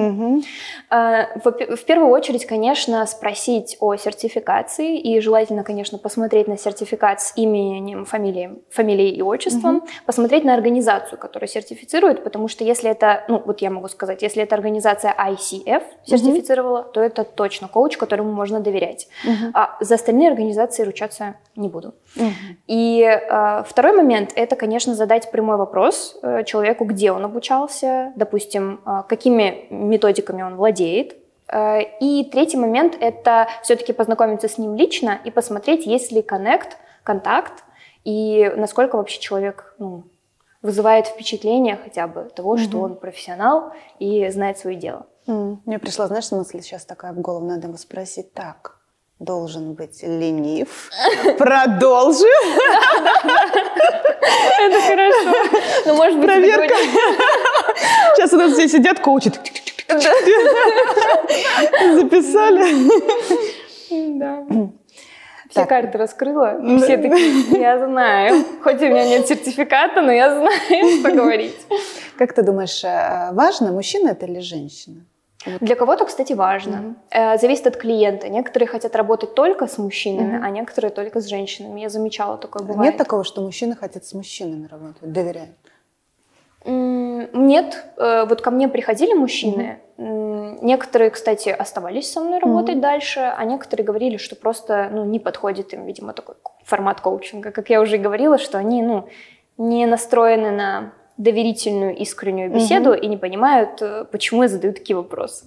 А, 0.89 1.27
В 1.45 1.77
в 1.77 1.85
первую 1.85 2.11
очередь, 2.11 2.47
конечно, 2.47 3.05
спросить 3.05 3.77
о 3.79 3.95
сертификации 3.97 4.99
и 4.99 5.21
желательно, 5.21 5.65
конечно, 5.65 5.99
посмотреть 5.99 6.49
на 6.49 6.57
сертификат 6.57 7.21
с 7.21 7.35
именем, 7.37 8.07
фамилией, 8.07 8.63
фамилией 8.71 9.11
и 9.11 9.21
отчеством, 9.21 9.83
посмотреть 10.07 10.45
на 10.45 10.55
организацию, 10.55 11.19
которая 11.19 11.47
сертифицирует, 11.47 12.25
потому 12.25 12.49
что 12.49 12.65
если 12.65 12.91
это, 12.91 13.25
ну 13.29 13.43
вот 13.45 13.61
я 13.61 13.69
могу 13.69 13.89
сказать, 13.89 14.23
если 14.23 14.43
это 14.43 14.55
организация 14.55 15.15
ICF 15.15 15.83
сертифицировала, 16.07 16.85
то 16.85 17.03
это 17.03 17.25
точно 17.25 17.69
коуч, 17.69 17.99
которому 17.99 18.33
можно 18.33 18.61
доверять. 18.61 19.09
Мгм. 19.25 19.51
А 19.53 19.77
за 19.81 19.97
остальные 19.97 20.31
организации 20.31 20.85
ручаться 20.85 21.35
не 21.55 21.69
буду. 21.69 21.93
Мгм. 22.17 22.33
И 22.67 23.03
э, 23.03 23.63
второй 23.67 23.93
момент– 23.93 24.33
это, 24.37 24.57
конечно, 24.57 24.95
задать 24.95 25.31
прямой 25.31 25.59
вопрос 25.59 26.17
э, 26.23 26.45
человеку, 26.45 26.87
где 26.87 27.13
он 27.13 27.25
обучался, 27.25 28.13
допустим, 28.17 28.38
э, 28.87 29.03
какими 29.09 29.67
методиками 29.71 30.43
он 30.43 30.57
владеет. 30.57 31.17
Э, 31.51 31.81
и 32.01 32.25
третий 32.25 32.57
момент– 32.57 32.97
это 33.01 33.49
все-таки 33.63 33.93
познакомиться 33.93 34.49
с 34.49 34.59
ним 34.59 34.75
лично 34.77 35.19
и 35.25 35.31
посмотреть, 35.31 35.87
есть 35.87 36.13
ли 36.13 36.23
коннект, 36.23 36.77
контакт, 37.03 37.65
и 38.05 38.53
насколько 38.57 38.97
вообще 38.97 39.19
человек 39.21 39.75
ну, 39.79 40.05
вызывает 40.63 41.07
впечатление 41.07 41.79
хотя 41.83 42.07
бы 42.07 42.31
того, 42.35 42.57
что 42.59 42.77
Мгм. 42.79 42.83
он 42.85 42.97
профессионал 42.97 43.73
и 43.99 44.29
знает 44.31 44.59
свое 44.59 44.77
дело. 44.77 45.07
Мне 45.27 45.79
пришла, 45.79 46.07
знаешь, 46.07 46.31
мысль 46.33 46.63
сейчас 46.63 46.85
такая 46.87 47.13
в 47.13 47.21
голову, 47.21 47.45
надо 47.47 47.67
его 47.69 47.77
спросить. 47.77 48.33
Так, 48.33 48.79
должен 49.19 49.75
быть 49.75 50.03
ленив. 50.03 50.91
Продолжи. 51.39 52.25
Это 54.61 54.81
хорошо. 54.81 55.33
Ну, 55.87 55.95
может 55.97 56.19
быть, 56.19 56.27
Проверка. 56.27 56.75
Сейчас 58.17 58.33
у 58.33 58.37
нас 58.37 58.53
здесь 58.53 58.73
сидят 58.73 59.01
коучи. 59.01 59.31
Записали. 61.95 62.65
Да. 64.19 64.45
Все 65.51 65.61
Так. 65.61 65.69
карты 65.71 65.97
раскрыла, 65.97 66.59
Да. 66.61 66.77
все 66.79 66.99
такие, 66.99 67.59
я 67.61 67.79
знаю. 67.79 68.45
Хоть 68.63 68.83
у 68.83 68.87
меня 68.87 69.09
нет 69.09 69.27
сертификата, 69.27 70.03
но 70.03 70.13
я 70.13 70.35
знаю, 70.35 70.99
что 71.01 71.11
говорить. 71.23 71.57
Как 72.19 72.35
ты 72.35 72.43
думаешь, 72.43 72.85
э, 72.85 73.31
важно, 73.33 73.73
мужчина 73.73 74.11
это 74.11 74.27
или 74.27 74.41
женщина? 74.41 75.07
Для 75.61 75.75
кого-то, 75.75 76.05
кстати, 76.05 76.35
важно. 76.35 76.97
Э, 77.11 77.39
Зависит 77.39 77.67
от 77.67 77.77
клиента. 77.79 78.29
Некоторые 78.29 78.69
хотят 78.69 78.95
работать 78.95 79.35
только 79.35 79.67
с 79.67 79.79
мужчинами, 79.79 80.37
Мгм. 80.37 80.45
а 80.45 80.51
некоторые 80.51 80.91
только 80.91 81.21
с 81.21 81.27
женщинами. 81.27 81.81
Я 81.81 81.89
замечала, 81.89 82.37
такое 82.37 82.63
бывает. 82.67 82.91
Нет 82.91 82.99
такого, 82.99 83.25
что 83.25 83.41
мужчины 83.41 83.75
хотят 83.75 84.05
с 84.05 84.13
мужчинами 84.13 84.67
работать, 84.71 85.11
доверяют? 85.13 85.57
Нет, 87.33 87.85
Э, 87.99 88.25
вот 88.29 88.41
ко 88.41 88.51
мне 88.51 88.69
приходили 88.69 89.15
мужчины, 89.15 89.81
некоторые, 89.97 91.11
кстати, 91.11 91.49
оставались 91.49 92.13
со 92.13 92.21
мной 92.21 92.39
работать 92.39 92.77
Мгм. 92.77 92.83
дальше, 92.83 93.21
а 93.21 93.45
некоторые 93.45 93.85
говорили, 93.85 94.17
что 94.17 94.37
просто 94.37 94.89
ну, 94.93 95.05
не 95.05 95.19
подходит 95.19 95.73
им, 95.75 95.87
видимо, 95.87 96.13
такой 96.13 96.37
формат 96.65 97.01
коучинга. 97.01 97.51
Как 97.51 97.71
я 97.71 97.81
уже 97.81 97.99
говорила, 97.99 98.39
что 98.39 98.59
они 98.59 98.83
ну, 98.83 99.09
не 99.57 99.87
настроены 99.87 100.51
на 100.53 100.93
доверительную, 101.17 101.97
искреннюю 101.97 102.51
беседу 102.53 102.93
и 102.95 103.09
не 103.09 103.17
понимают, 103.17 103.83
э, 103.83 104.05
почему 104.05 104.43
я 104.45 104.49
задаю 104.49 104.73
такие 104.73 104.97
вопросы. 104.97 105.47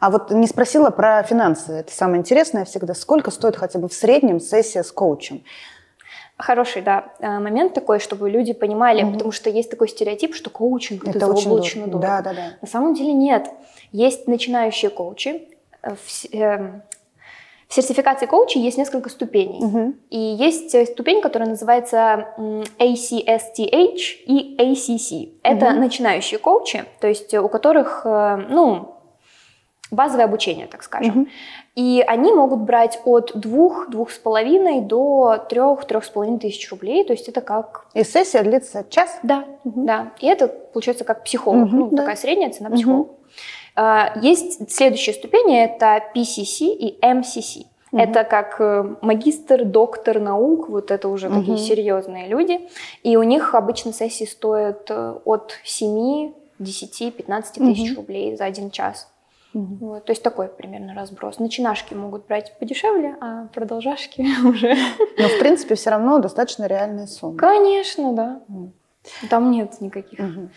А 0.00 0.10
вот 0.10 0.30
не 0.30 0.46
спросила 0.46 0.90
про 0.90 1.22
финансы. 1.22 1.72
Это 1.72 1.92
самое 1.92 2.18
интересное 2.18 2.64
всегда. 2.64 2.94
Сколько 2.94 3.30
стоит 3.30 3.56
хотя 3.56 3.78
бы 3.78 3.88
в 3.88 3.92
среднем 3.92 4.40
сессия 4.40 4.82
с 4.82 4.92
коучем? 4.92 5.44
Хороший, 6.36 6.82
да, 6.82 7.12
э, 7.20 7.38
момент 7.38 7.74
такой, 7.74 8.00
чтобы 8.00 8.28
люди 8.28 8.52
понимали, 8.52 9.02
Мгм. 9.02 9.12
потому 9.12 9.30
что 9.32 9.50
есть 9.50 9.70
такой 9.70 9.88
стереотип, 9.88 10.34
что 10.34 10.50
коучинг 10.50 11.06
это, 11.06 11.26
очень 11.28 11.42
заоблачно 11.42 11.86
дорого. 11.86 12.00
дорого. 12.00 12.22
Да, 12.22 12.22
да, 12.22 12.32
да. 12.34 12.56
На 12.60 12.66
самом 12.68 12.94
деле 12.94 13.12
нет. 13.12 13.48
Есть 13.92 14.26
начинающие 14.26 14.90
коучи. 14.90 15.48
Э, 15.82 15.94
В, 15.94 16.34
эм, 16.34 16.82
в 17.68 17.74
сертификации 17.74 18.26
коучей 18.26 18.60
есть 18.62 18.78
несколько 18.78 19.08
ступеней. 19.10 19.60
Мгм. 19.64 19.94
И 20.10 20.18
есть 20.18 20.74
э, 20.74 20.86
ступень, 20.86 21.20
которая 21.22 21.48
называется 21.48 22.28
ACSTH 22.78 24.00
и 24.26 24.56
ACC. 24.58 25.28
Это 25.44 25.70
Мгм. 25.70 25.80
начинающие 25.80 26.38
коучи, 26.38 26.84
то 27.00 27.06
есть 27.06 27.32
э, 27.32 27.40
у 27.40 27.48
которых, 27.48 28.02
э, 28.04 28.46
ну, 28.50 28.94
базовое 29.90 30.24
обучение, 30.24 30.66
так 30.66 30.82
скажем. 30.82 31.10
Мгм. 31.14 31.28
И 31.74 32.04
они 32.06 32.32
могут 32.32 32.60
брать 32.60 33.00
от 33.04 33.32
двух, 33.34 33.90
двух 33.90 34.12
с 34.12 34.18
половиной 34.18 34.80
до 34.80 35.44
трех, 35.48 35.84
трех 35.86 36.04
с 36.04 36.08
половиной 36.08 36.38
тысяч 36.38 36.70
рублей. 36.70 37.04
То 37.04 37.12
есть 37.12 37.28
это 37.28 37.40
как 37.40 37.86
И 37.94 38.04
сессия 38.04 38.42
длится 38.44 38.84
час? 38.88 39.18
да, 39.24 39.44
Мгм. 39.64 39.84
да. 39.86 40.12
И 40.20 40.26
это 40.26 40.46
получается 40.46 41.02
как 41.04 41.24
психолог, 41.24 41.66
Мгм, 41.68 41.78
ну, 41.78 41.88
да. 41.90 41.96
такая 41.98 42.16
средняя 42.16 42.50
цена 42.50 42.70
психолога. 42.70 43.08
А, 43.74 44.12
Есть 44.22 44.70
следующие 44.72 45.14
ступени, 45.14 45.58
это 45.64 46.00
PCC 46.14 46.66
и 46.66 46.96
MCC. 47.02 47.66
Мгм. 47.90 48.02
Это 48.02 48.22
как 48.24 48.60
э, 48.60 48.94
магистр, 49.02 49.64
доктор 49.64 50.20
наук, 50.20 50.68
вот 50.68 50.92
это 50.92 51.08
уже 51.08 51.28
Мгм. 51.28 51.40
такие 51.40 51.58
серьезные 51.58 52.28
люди. 52.28 52.68
И 53.02 53.16
у 53.16 53.22
них 53.24 53.54
обычно 53.56 53.92
сессии 53.92 54.24
стоят 54.26 54.86
э, 54.90 55.14
от 55.24 55.54
7, 55.64 56.32
10, 56.60 57.10
15 57.10 57.54
тысяч 57.58 57.90
Мгм. 57.90 57.96
рублей 57.96 58.36
за 58.36 58.44
один 58.44 58.70
час. 58.70 59.08
Мгм. 59.54 59.78
Вот, 59.80 60.04
то 60.04 60.12
есть 60.12 60.22
такой 60.22 60.48
примерно 60.48 60.94
разброс. 60.94 61.38
Начинашки 61.38 61.94
могут 61.94 62.26
брать 62.26 62.58
подешевле, 62.58 63.16
а 63.20 63.46
продолжашки 63.54 64.26
уже... 64.46 64.76
Но, 65.16 65.28
в 65.28 65.38
принципе, 65.38 65.76
все 65.76 65.90
равно 65.90 66.18
достаточно 66.18 66.66
реальная 66.66 67.06
сумма. 67.06 67.38
Конечно, 67.38 68.12
да. 68.12 68.40
Мгм. 68.48 68.72
Там 69.30 69.50
нет 69.50 69.80
никаких. 69.80 70.18
Мгм. 70.18 70.50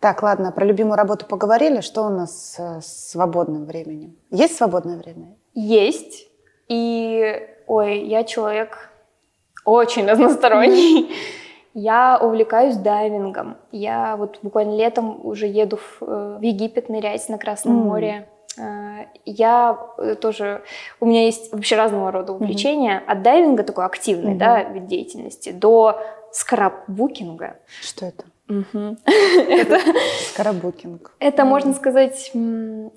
Так, 0.00 0.22
ладно, 0.22 0.52
про 0.52 0.66
любимую 0.66 0.96
работу 0.96 1.24
поговорили. 1.26 1.80
Что 1.80 2.02
у 2.02 2.10
нас 2.10 2.58
с 2.58 3.10
свободным 3.10 3.64
временем? 3.64 4.16
Есть 4.30 4.56
свободное 4.56 4.98
время? 4.98 5.36
Есть. 5.54 6.28
И, 6.68 7.40
ой, 7.66 8.00
я 8.00 8.24
человек 8.24 8.90
очень 9.64 10.06
разносторонний. 10.10 11.10
Я 11.74 12.18
увлекаюсь 12.20 12.76
дайвингом. 12.76 13.56
Я 13.72 14.16
вот 14.16 14.38
буквально 14.42 14.76
летом 14.76 15.18
уже 15.26 15.46
еду 15.46 15.76
в, 15.78 15.98
э, 16.02 16.36
в 16.38 16.42
Египет 16.42 16.88
нырять 16.88 17.28
на 17.28 17.36
Красном 17.36 17.80
М. 17.80 17.86
море. 17.88 18.28
Э, 18.56 19.06
Я 19.24 19.76
э, 19.98 20.14
тоже... 20.14 20.62
У 21.00 21.06
меня 21.06 21.24
есть 21.24 21.52
вообще 21.52 21.74
разного 21.76 22.12
рода 22.12 22.32
увлечения. 22.32 23.02
От 23.06 23.22
дайвинга 23.22 23.64
такой 23.64 23.84
активный, 23.86 24.30
Мгм. 24.30 24.38
да, 24.38 24.62
вид 24.62 24.86
деятельности, 24.86 25.50
до 25.50 26.00
скраббукинга. 26.30 27.56
Что 27.80 28.06
это? 28.06 28.24
Мгм. 28.46 28.98
Это 29.48 29.80
Скоробукинг. 30.32 31.12
Это, 31.18 31.44
можно 31.44 31.72
сказать, 31.74 32.30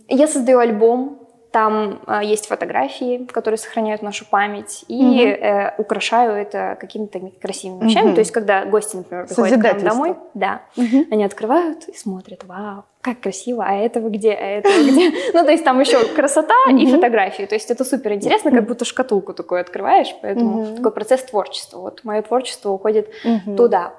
я 0.07 0.27
создаю 0.27 0.59
альбом, 0.59 1.26
там 1.51 2.01
а, 2.05 2.23
есть 2.23 2.47
фотографии, 2.47 3.25
которые 3.25 3.57
сохраняют 3.57 4.01
нашу 4.01 4.25
память, 4.25 4.85
и 4.87 5.01
Мгм. 5.03 5.19
э, 5.19 5.73
украшаю 5.77 6.33
это 6.33 6.77
какими-то 6.79 7.19
красивыми 7.41 7.85
вещами. 7.89 8.07
Мгм. 8.07 8.15
То 8.15 8.19
есть, 8.19 8.31
когда 8.31 8.65
гости, 8.65 8.97
например, 8.97 9.27
приходят 9.27 9.59
к 9.59 9.63
нам 9.63 9.83
домой, 9.83 10.15
да, 10.33 10.61
Мгм. 10.75 11.05
они 11.11 11.23
открывают 11.23 11.87
и 11.87 11.93
смотрят, 11.97 12.43
вау, 12.43 12.83
как 13.01 13.21
красиво, 13.21 13.63
а 13.65 13.73
этого 13.73 14.09
где, 14.09 14.31
а 14.31 14.45
этого 14.45 14.73
где. 14.83 15.11
Ну, 15.33 15.45
то 15.45 15.51
есть 15.51 15.63
там 15.63 15.79
еще 15.79 16.05
красота 16.13 16.55
и 16.69 16.85
фотографии. 16.87 17.43
То 17.43 17.55
есть 17.55 17.71
это 17.71 17.85
супер 17.85 18.13
интересно, 18.13 18.51
как 18.51 18.65
будто 18.67 18.85
шкатулку 18.85 19.33
такую 19.33 19.61
открываешь, 19.61 20.13
поэтому 20.21 20.75
такой 20.75 20.91
процесс 20.91 21.23
творчества. 21.23 21.79
Вот 21.79 22.03
мое 22.03 22.21
творчество 22.21 22.71
уходит 22.71 23.09
туда. 23.55 23.93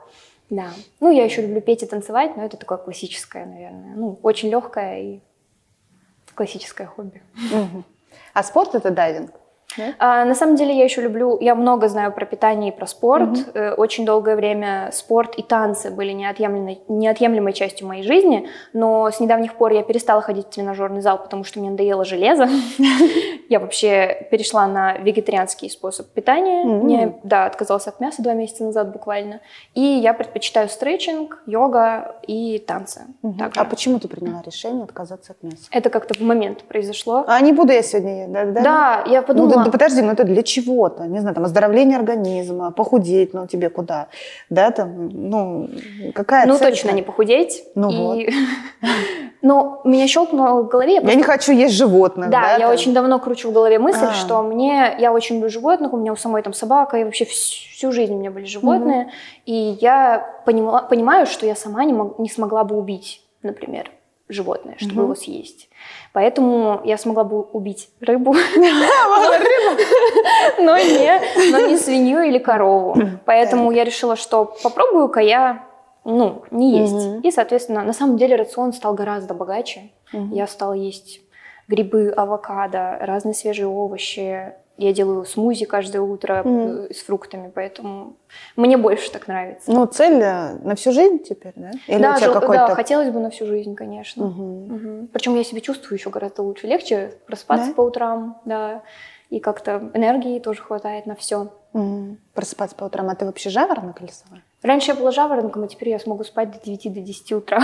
Да. 0.50 0.68
Ну, 1.00 1.10
я 1.10 1.24
еще 1.24 1.42
люблю 1.42 1.60
петь 1.60 1.82
и 1.82 1.86
танцевать, 1.86 2.36
но 2.36 2.44
это 2.44 2.56
такое 2.56 2.78
классическое, 2.78 3.44
наверное. 3.44 3.92
Ну, 3.96 4.18
очень 4.22 4.48
легкое 4.48 5.00
и 5.00 5.20
классическое 6.38 6.86
хобби. 6.86 7.20
А 8.32 8.42
спорт 8.44 8.76
это 8.76 8.90
дайвинг? 8.90 9.32
Да? 9.78 9.84
А, 9.98 10.24
на 10.24 10.34
самом 10.34 10.56
деле 10.56 10.76
я 10.76 10.84
еще 10.84 11.00
люблю, 11.00 11.38
я 11.40 11.54
много 11.54 11.88
знаю 11.88 12.12
про 12.12 12.26
питание 12.26 12.72
и 12.72 12.76
про 12.76 12.86
спорт. 12.86 13.30
Э, 13.54 13.72
Очень 13.72 14.04
долгое 14.04 14.36
время 14.36 14.90
спорт 14.92 15.34
и 15.36 15.42
танцы 15.42 15.90
были 15.90 16.12
неотъемлемой, 16.12 16.80
неотъемлемой 16.88 17.52
частью 17.52 17.86
моей 17.86 18.02
жизни, 18.02 18.48
но 18.72 19.10
с 19.10 19.20
недавних 19.20 19.54
пор 19.54 19.72
я 19.72 19.82
перестала 19.82 20.20
ходить 20.20 20.46
в 20.46 20.50
тренажерный 20.50 21.00
зал, 21.00 21.18
потому 21.22 21.44
что 21.44 21.60
мне 21.60 21.70
надоело 21.70 22.04
железо. 22.04 22.48
Я 23.48 23.60
вообще 23.60 24.26
перешла 24.30 24.66
на 24.66 24.98
вегетарианский 24.98 25.70
способ 25.70 26.08
питания. 26.08 26.64
М. 26.64 26.86
Я, 26.88 27.14
да, 27.22 27.46
отказалась 27.46 27.86
от 27.86 27.98
мяса 27.98 28.22
два 28.22 28.34
месяца 28.34 28.64
назад 28.64 28.92
буквально. 28.92 29.40
И 29.74 29.80
я 29.80 30.12
предпочитаю 30.12 30.68
стретчинг, 30.68 31.42
йога 31.46 32.16
и 32.26 32.58
танцы. 32.58 33.06
А 33.56 33.64
почему 33.64 33.98
ты 34.00 34.08
приняла 34.08 34.42
решение 34.44 34.84
отказаться 34.84 35.32
от 35.32 35.42
мяса? 35.42 35.64
Это 35.70 35.88
как-то 35.88 36.12
в 36.14 36.20
момент 36.20 36.62
произошло. 36.64 37.24
А 37.26 37.40
не 37.40 37.52
буду 37.52 37.72
я 37.72 37.82
сегодня 37.82 38.26
есть, 38.26 38.32
да? 38.32 38.44
Да, 38.44 39.04
я 39.06 39.22
подумала, 39.22 39.64
Ну 39.68 39.72
подожди, 39.72 40.00
ну 40.00 40.12
это 40.12 40.24
для 40.24 40.42
чего-то, 40.42 41.04
не 41.06 41.18
знаю, 41.20 41.34
там 41.34 41.44
оздоровление 41.44 41.98
организма, 41.98 42.70
похудеть, 42.70 43.34
ну 43.34 43.46
тебе 43.46 43.68
куда, 43.68 44.08
да, 44.48 44.70
там, 44.70 45.10
ну 45.10 45.68
какая 46.14 46.46
Ну 46.46 46.56
цель 46.56 46.70
точно 46.70 46.92
не 46.92 47.02
похудеть. 47.02 47.64
Ну 47.74 48.14
и... 48.14 48.30
Но 49.42 49.82
меня 49.84 50.08
щелкнуло 50.08 50.62
в 50.62 50.68
голове. 50.68 50.94
Я, 50.94 51.14
не 51.14 51.22
хочу 51.22 51.52
есть 51.52 51.74
животных. 51.74 52.30
Да, 52.30 52.40
Да, 52.40 52.52
я 52.52 52.58
там? 52.60 52.70
очень 52.70 52.94
давно 52.94 53.18
кручу 53.18 53.50
в 53.50 53.52
голове 53.52 53.78
мысль, 53.78 54.06
А. 54.08 54.12
что 54.14 54.42
мне, 54.42 54.96
я 54.98 55.12
очень 55.12 55.34
люблю 55.36 55.50
животных, 55.50 55.92
у 55.92 55.98
меня 55.98 56.12
у 56.14 56.16
самой 56.16 56.42
там 56.42 56.54
собака, 56.54 56.96
и 56.96 57.04
вообще 57.04 57.26
всю, 57.26 57.92
жизнь 57.92 58.14
у 58.14 58.18
меня 58.18 58.30
были 58.30 58.46
животные, 58.46 59.10
и 59.44 59.76
я 59.82 60.26
понимала, 60.46 60.80
понимаю, 60.80 61.26
что 61.26 61.44
я 61.44 61.54
сама 61.54 61.84
не, 61.84 61.92
мог- 61.92 62.18
не 62.18 62.30
смогла 62.30 62.64
бы 62.64 62.74
убить, 62.76 63.20
например, 63.42 63.90
животное, 64.30 64.76
чтобы 64.78 65.02
его 65.02 65.14
съесть. 65.14 65.67
Поэтому 66.18 66.80
я 66.82 66.98
смогла 66.98 67.22
бы 67.22 67.42
убить 67.42 67.90
рыбу, 68.00 68.34
но 70.58 70.76
не, 70.76 71.20
но 71.52 71.60
не 71.68 71.76
свинью 71.76 72.22
или 72.22 72.38
корову. 72.38 72.96
Поэтому 73.24 73.70
я 73.70 73.84
решила, 73.84 74.16
что 74.16 74.52
попробую-ка 74.64 75.20
я 75.20 75.64
ну, 76.04 76.42
не 76.50 76.76
есть. 76.80 77.24
И, 77.24 77.30
соответственно, 77.30 77.84
на 77.84 77.92
самом 77.92 78.16
деле 78.16 78.34
рацион 78.34 78.72
стал 78.72 78.94
гораздо 78.94 79.32
богаче. 79.32 79.92
Я 80.12 80.48
стала 80.48 80.72
есть 80.72 81.20
грибы, 81.68 82.08
авокадо, 82.08 82.98
разные 83.00 83.34
свежие 83.34 83.68
овощи. 83.68 84.54
Я 84.78 84.92
делаю 84.92 85.24
смузи 85.24 85.64
каждое 85.64 86.00
утро 86.00 86.42
э, 86.44 86.88
с 86.94 87.02
фруктами, 87.02 87.50
поэтому 87.52 88.14
мне 88.54 88.76
больше 88.76 89.10
так 89.10 89.26
нравится. 89.26 89.72
Ну 89.72 89.84
цель 89.86 90.22
э, 90.22 90.54
на 90.62 90.76
всю 90.76 90.92
жизнь 90.92 91.18
теперь, 91.18 91.52
да? 91.56 91.72
Или 91.88 92.00
да, 92.00 92.14
у 92.14 92.16
тебя 92.16 92.32
какой-то... 92.32 92.68
да, 92.68 92.74
хотелось 92.76 93.10
бы 93.10 93.18
на 93.18 93.30
всю 93.30 93.44
жизнь, 93.46 93.74
конечно. 93.74 94.26
Мгм. 94.26 95.08
Причем 95.12 95.34
я 95.34 95.42
себя 95.42 95.60
чувствую 95.60 95.98
еще 95.98 96.10
гораздо 96.10 96.42
лучше. 96.42 96.68
Легче 96.68 97.14
просыпаться 97.26 97.70
Да? 97.70 97.74
по 97.74 97.80
утрам, 97.80 98.40
да. 98.44 98.82
И 99.30 99.40
как-то 99.40 99.90
энергии 99.94 100.38
тоже 100.38 100.62
хватает 100.62 101.06
на 101.06 101.16
все. 101.16 101.52
Мгм. 101.72 102.18
Просыпаться 102.32 102.76
по 102.76 102.84
утрам, 102.84 103.08
а 103.10 103.16
ты 103.16 103.26
вообще 103.26 103.50
жаворонок 103.50 104.00
или 104.00 104.10
сова? 104.10 104.40
Раньше 104.62 104.92
я 104.92 104.94
была 104.94 105.10
жаворонком, 105.10 105.64
а 105.64 105.66
теперь 105.68 105.88
я 105.88 105.98
смогу 105.98 106.22
спать 106.22 106.52
до 106.52 106.58
9 106.64 106.94
до 106.94 107.00
10 107.00 107.32
утра. 107.32 107.62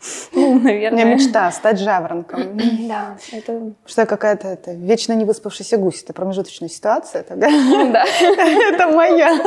Ну, 0.32 0.52
У 0.52 0.54
меня 0.58 0.90
наверное. 0.90 1.16
мечта 1.16 1.50
стать 1.52 1.78
жаворонком. 1.78 2.58
Да, 2.88 3.16
это... 3.32 3.72
Что 3.86 4.02
я 4.02 4.06
какая-то 4.06 4.48
это, 4.48 4.72
вечно 4.72 5.12
не 5.12 5.24
выспавшийся 5.24 5.76
гусь. 5.76 6.02
Это 6.02 6.12
промежуточная 6.12 6.68
ситуация. 6.68 7.20
Это, 7.20 7.36
да? 7.36 7.48
Да. 7.92 8.04
это 8.72 8.88
моя 8.88 9.38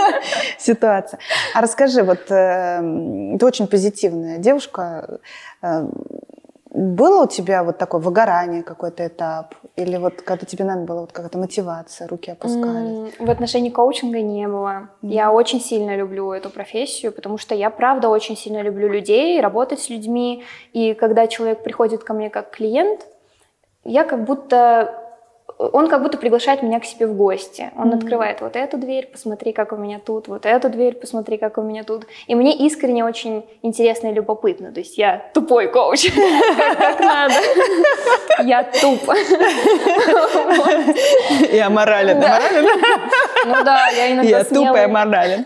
ситуация. 0.57 1.19
А 1.53 1.61
расскажи, 1.61 2.03
вот 2.03 2.31
э, 2.31 3.37
ты 3.39 3.45
очень 3.45 3.67
позитивная 3.67 4.37
девушка. 4.37 5.19
Было 6.73 7.25
у 7.25 7.27
тебя 7.27 7.63
вот 7.63 7.77
такое 7.77 8.01
выгорание, 8.01 8.63
какой-то 8.63 9.05
этап? 9.05 9.53
Или 9.75 9.97
вот 9.97 10.23
когда 10.23 10.45
тебе 10.45 10.65
надо 10.65 10.81
было 10.81 11.01
вот 11.01 11.11
какая-то 11.11 11.37
мотивация, 11.37 12.07
руки 12.07 12.31
опускались? 12.31 13.13
М, 13.19 13.25
В 13.27 13.29
отношении 13.29 13.69
коучинга 13.69 14.21
не 14.21 14.47
было. 14.47 14.89
Я 15.03 15.31
очень 15.31 15.61
сильно 15.61 15.95
люблю 15.95 16.31
эту 16.31 16.49
профессию, 16.49 17.11
потому 17.11 17.37
что 17.37 17.53
я, 17.53 17.69
правда, 17.69 18.09
очень 18.09 18.35
сильно 18.35 18.61
люблю 18.63 18.87
людей, 18.89 19.39
работать 19.39 19.81
с 19.81 19.89
людьми. 19.89 20.43
И 20.73 20.95
когда 20.95 21.27
человек 21.27 21.61
приходит 21.63 22.03
ко 22.03 22.13
мне 22.13 22.31
как 22.31 22.49
клиент, 22.49 23.05
я 23.83 24.03
как 24.03 24.23
будто... 24.23 25.02
Он 25.57 25.87
как 25.87 26.01
будто 26.01 26.17
приглашает 26.17 26.61
меня 26.63 26.79
к 26.79 26.85
себе 26.85 27.07
в 27.07 27.13
гости. 27.15 27.71
Он 27.77 27.87
Мгм. 27.89 27.97
открывает 27.99 28.41
вот 28.41 28.55
эту 28.55 28.77
дверь, 28.77 29.07
посмотри, 29.11 29.53
как 29.53 29.71
у 29.71 29.75
меня 29.75 29.99
тут, 30.03 30.27
вот 30.27 30.45
эту 30.45 30.69
дверь, 30.69 30.95
посмотри, 30.95 31.37
как 31.37 31.57
у 31.57 31.61
меня 31.61 31.83
тут. 31.83 32.05
И 32.27 32.35
мне 32.35 32.55
искренне 32.55 33.05
очень 33.05 33.43
интересно 33.61 34.07
и 34.07 34.13
любопытно. 34.13 34.71
То 34.71 34.79
есть 34.79 34.97
я 34.97 35.21
тупой 35.33 35.67
коуч, 35.71 36.11
как 36.77 36.99
надо. 36.99 37.33
Я 38.43 38.63
тупо. 38.63 39.15
Я 41.51 41.69
морален. 41.69 42.23
Ну 43.45 43.63
да, 43.63 43.87
я 43.89 44.13
иногда 44.13 44.29
Я 44.29 44.43
тупая 44.43 44.87
морален. 44.87 45.45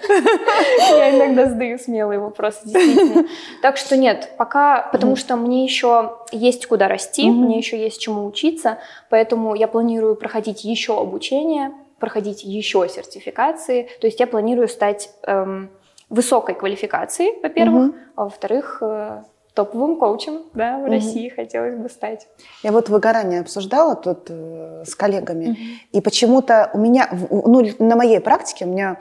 Я 0.89 1.15
иногда 1.15 1.45
задаю 1.47 1.77
смелые 1.77 2.19
вопросы, 2.19 2.59
действительно. 2.65 3.25
Так 3.61 3.77
что 3.77 3.97
нет, 3.97 4.31
пока, 4.37 4.89
потому 4.91 5.15
что 5.15 5.35
мне 5.35 5.63
еще 5.63 6.17
есть 6.31 6.67
куда 6.67 6.87
расти, 6.87 7.29
мне 7.29 7.57
еще 7.57 7.77
есть 7.77 7.99
чему 8.01 8.25
учиться, 8.25 8.77
поэтому 9.09 9.55
я 9.55 9.67
планирую 9.67 10.15
проходить 10.15 10.63
еще 10.63 10.99
обучение, 10.99 11.71
проходить 11.99 12.43
еще 12.43 12.87
сертификации. 12.89 13.89
То 13.99 14.07
есть 14.07 14.19
я 14.19 14.27
планирую 14.27 14.67
стать 14.67 15.09
эм, 15.23 15.69
высокой 16.09 16.55
квалификацией, 16.55 17.39
во-первых, 17.41 17.95
а 18.15 18.23
во-вторых, 18.25 18.77
э, 18.81 19.23
топовым 19.57 19.97
коучем, 19.97 20.43
да, 20.53 20.77
в 20.77 20.81
Мгм. 20.83 20.91
России 20.91 21.29
хотелось 21.29 21.75
бы 21.75 21.89
стать. 21.89 22.27
Я 22.61 22.71
вот 22.71 22.89
выгорание 22.89 23.41
обсуждала 23.41 23.95
тут 23.95 24.27
э, 24.29 24.83
с 24.85 24.93
коллегами, 24.93 25.57
и 25.91 25.99
почему-то 25.99 26.69
у 26.73 26.77
меня, 26.77 27.09
ну, 27.31 27.67
на 27.79 27.95
моей 27.95 28.19
практике 28.19 28.65
у 28.65 28.67
меня 28.67 28.99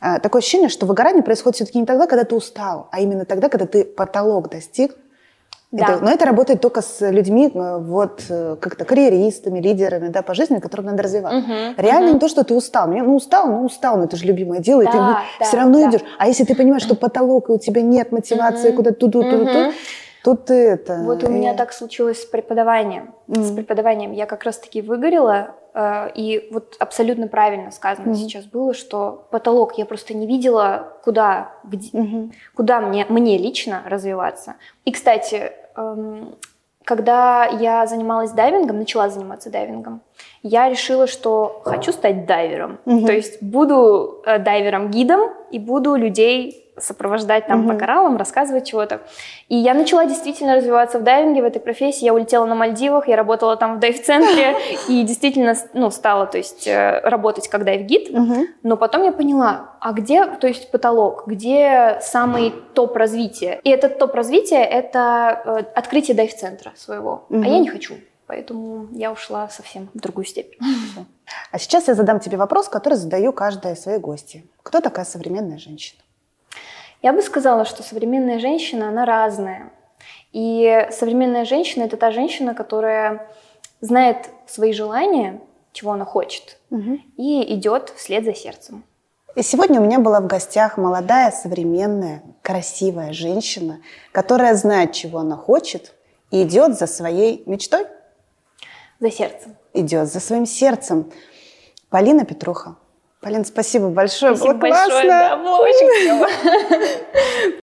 э, 0.00 0.18
такое 0.20 0.40
ощущение, 0.40 0.70
что 0.70 0.86
выгорание 0.86 1.22
происходит 1.22 1.56
все-таки 1.56 1.78
не 1.78 1.84
тогда, 1.84 2.06
когда 2.06 2.24
ты 2.24 2.34
устал, 2.34 2.88
а 2.90 3.00
именно 3.00 3.26
тогда, 3.26 3.50
когда 3.50 3.66
ты 3.66 3.84
потолок 3.84 4.48
достиг. 4.48 4.96
Да. 5.70 5.84
Это- 5.84 6.04
но 6.04 6.10
это 6.10 6.24
работает 6.24 6.62
только 6.62 6.80
с 6.80 7.10
людьми, 7.10 7.50
э, 7.52 7.78
вот 7.78 8.22
э, 8.30 8.56
как-то 8.58 8.86
карьеристами, 8.86 9.60
лидерами, 9.60 10.08
да, 10.08 10.22
по 10.22 10.32
жизни, 10.32 10.60
которым 10.60 10.86
надо 10.86 11.02
развиваться. 11.02 11.40
Мгм, 11.40 11.74
Реально 11.76 12.06
мгм. 12.06 12.14
не 12.14 12.20
то, 12.20 12.28
что 12.28 12.42
ты 12.42 12.54
устал. 12.54 12.88
Мне, 12.88 13.02
ну, 13.02 13.14
устал, 13.14 13.46
ну, 13.48 13.64
устал, 13.66 13.98
но 13.98 14.04
это 14.04 14.16
же 14.16 14.24
любимое 14.24 14.60
дело, 14.60 14.80
и 14.80 14.86
ты 14.86 14.92
Да, 14.92 15.20
да, 15.38 15.44
все 15.44 15.56
равно 15.58 15.78
да. 15.80 15.90
идешь. 15.90 16.00
А 16.18 16.26
если 16.26 16.44
ты 16.44 16.54
понимаешь, 16.54 16.82
что 16.82 16.94
потолок, 16.94 17.50
и 17.50 17.52
у 17.52 17.58
тебя 17.58 17.82
нет 17.82 18.12
мотивации 18.12 18.70
куда-то 18.70 18.96
туда, 18.96 19.22
туда, 19.24 19.38
туда, 19.44 19.60
Мгм. 19.64 19.72
Тут 20.24 20.46
ты 20.46 20.54
это... 20.54 21.02
Вот 21.04 21.24
у 21.24 21.28
меня 21.28 21.54
э, 21.54 21.56
так 21.56 21.72
случилось 21.72 22.22
с 22.22 22.26
преподаванием. 22.26 23.14
С 23.28 23.52
преподаванием 23.52 24.12
я 24.12 24.26
как 24.26 24.44
раз-таки 24.44 24.82
выгорела, 24.82 25.54
э, 25.74 26.10
и 26.14 26.48
вот 26.52 26.76
абсолютно 26.78 27.28
правильно 27.28 27.70
сказано 27.70 28.08
Мгм. 28.08 28.16
сейчас 28.16 28.44
было, 28.44 28.74
что 28.74 29.26
потолок 29.30 29.78
я 29.78 29.86
просто 29.86 30.14
не 30.14 30.26
видела, 30.26 30.94
куда, 31.04 31.52
где, 31.64 31.96
мгм. 31.96 32.32
куда 32.54 32.80
мне, 32.80 33.06
мне 33.08 33.38
лично 33.38 33.82
развиваться. 33.86 34.54
И, 34.84 34.92
кстати, 34.92 35.52
эм, 35.76 36.34
когда 36.84 37.44
я 37.44 37.86
занималась 37.86 38.30
дайвингом, 38.30 38.78
начала 38.78 39.10
заниматься 39.10 39.50
дайвингом, 39.50 40.00
я 40.42 40.70
решила, 40.70 41.06
что 41.06 41.60
хочу 41.64 41.92
стать 41.92 42.24
дайвером. 42.24 42.78
Мгм. 42.86 43.06
То 43.06 43.12
есть 43.12 43.42
буду 43.42 44.22
э, 44.24 44.38
дайвером-гидом 44.38 45.32
и 45.50 45.58
буду 45.58 45.94
людей 45.94 46.64
сопровождать 46.80 47.46
там 47.46 47.60
Мгм. 47.60 47.68
по 47.68 47.74
кораллам, 47.74 48.16
рассказывать 48.16 48.66
чего-то. 48.66 49.00
И 49.48 49.56
я 49.56 49.74
начала 49.74 50.04
действительно 50.04 50.56
развиваться 50.56 50.98
в 50.98 51.02
дайвинге, 51.02 51.42
в 51.42 51.44
этой 51.44 51.60
профессии. 51.60 52.04
Я 52.04 52.14
улетела 52.14 52.46
на 52.46 52.54
Мальдивах, 52.54 53.08
я 53.08 53.16
работала 53.16 53.56
там 53.56 53.76
в 53.76 53.80
дайв-центре 53.80 54.56
и 54.88 55.02
действительно 55.02 55.54
ну, 55.74 55.90
стала 55.90 56.26
то 56.26 56.38
есть, 56.38 56.66
э, 56.66 57.00
работать 57.02 57.48
как 57.48 57.64
дайв-гид. 57.64 58.10
Мгм. 58.12 58.46
Но 58.62 58.76
потом 58.76 59.04
я 59.04 59.12
поняла, 59.12 59.72
а 59.80 59.92
где, 59.92 60.26
то 60.26 60.46
есть 60.46 60.70
потолок, 60.70 61.24
где 61.26 61.98
самый 62.00 62.52
топ 62.74 62.96
развития? 62.96 63.60
И 63.64 63.70
этот 63.70 63.98
топ 63.98 64.14
развития– 64.14 64.62
это 64.64 65.42
э, 65.44 65.58
открытие 65.74 66.16
дайв-центра 66.16 66.72
своего. 66.76 67.24
Мгм. 67.28 67.42
А 67.44 67.46
я 67.48 67.58
не 67.58 67.68
хочу. 67.68 67.94
Поэтому 68.28 68.88
я 68.92 69.10
ушла 69.10 69.48
совсем 69.48 69.88
в 69.94 70.00
другую 70.00 70.26
степень. 70.26 70.58
А 71.50 71.58
сейчас 71.58 71.88
я 71.88 71.94
задам 71.94 72.20
тебе 72.20 72.36
вопрос, 72.36 72.68
который 72.68 72.94
задаю 72.94 73.32
каждой 73.32 73.74
своей 73.74 73.98
гости. 73.98 74.46
Кто 74.62 74.80
такая 74.80 75.06
современная 75.06 75.56
женщина? 75.56 76.00
Я 77.00 77.14
бы 77.14 77.22
сказала, 77.22 77.64
что 77.64 77.82
современная 77.82 78.38
женщина, 78.38 78.90
она 78.90 79.06
разная. 79.06 79.72
И 80.32 80.86
современная 80.90 81.46
женщина– 81.46 81.84
это 81.84 81.96
та 81.96 82.10
женщина, 82.10 82.54
которая 82.54 83.30
знает 83.80 84.28
свои 84.46 84.74
желания, 84.74 85.40
чего 85.72 85.92
она 85.92 86.04
хочет, 86.04 86.58
и 87.16 87.54
идет 87.54 87.94
вслед 87.96 88.24
за 88.24 88.34
сердцем. 88.34 88.84
И 89.36 89.42
сегодня 89.42 89.80
у 89.80 89.84
меня 89.84 90.00
была 90.00 90.20
в 90.20 90.26
гостях 90.26 90.76
молодая, 90.76 91.30
современная, 91.30 92.22
красивая 92.42 93.14
женщина, 93.14 93.80
которая 94.12 94.54
знает, 94.54 94.92
чего 94.92 95.20
она 95.20 95.36
хочет, 95.36 95.94
и 96.30 96.42
идет 96.42 96.78
за 96.78 96.86
своей 96.86 97.42
мечтой, 97.46 97.86
За 99.00 99.10
сердцем. 99.10 99.56
идет 99.74 100.08
за 100.08 100.20
своим 100.20 100.46
сердцем. 100.46 101.10
Полина 101.90 102.24
Петруха. 102.24 102.76
Полин, 103.20 103.44
спасибо 103.44 103.88
большое. 103.88 104.36
Спасибо 104.36 104.54
было 104.58 104.68
классно. 104.68 104.94
большое. 104.94 105.08
Да, 105.08 105.36
было 105.36 105.56
очень 105.58 105.88
клево. 106.02 106.28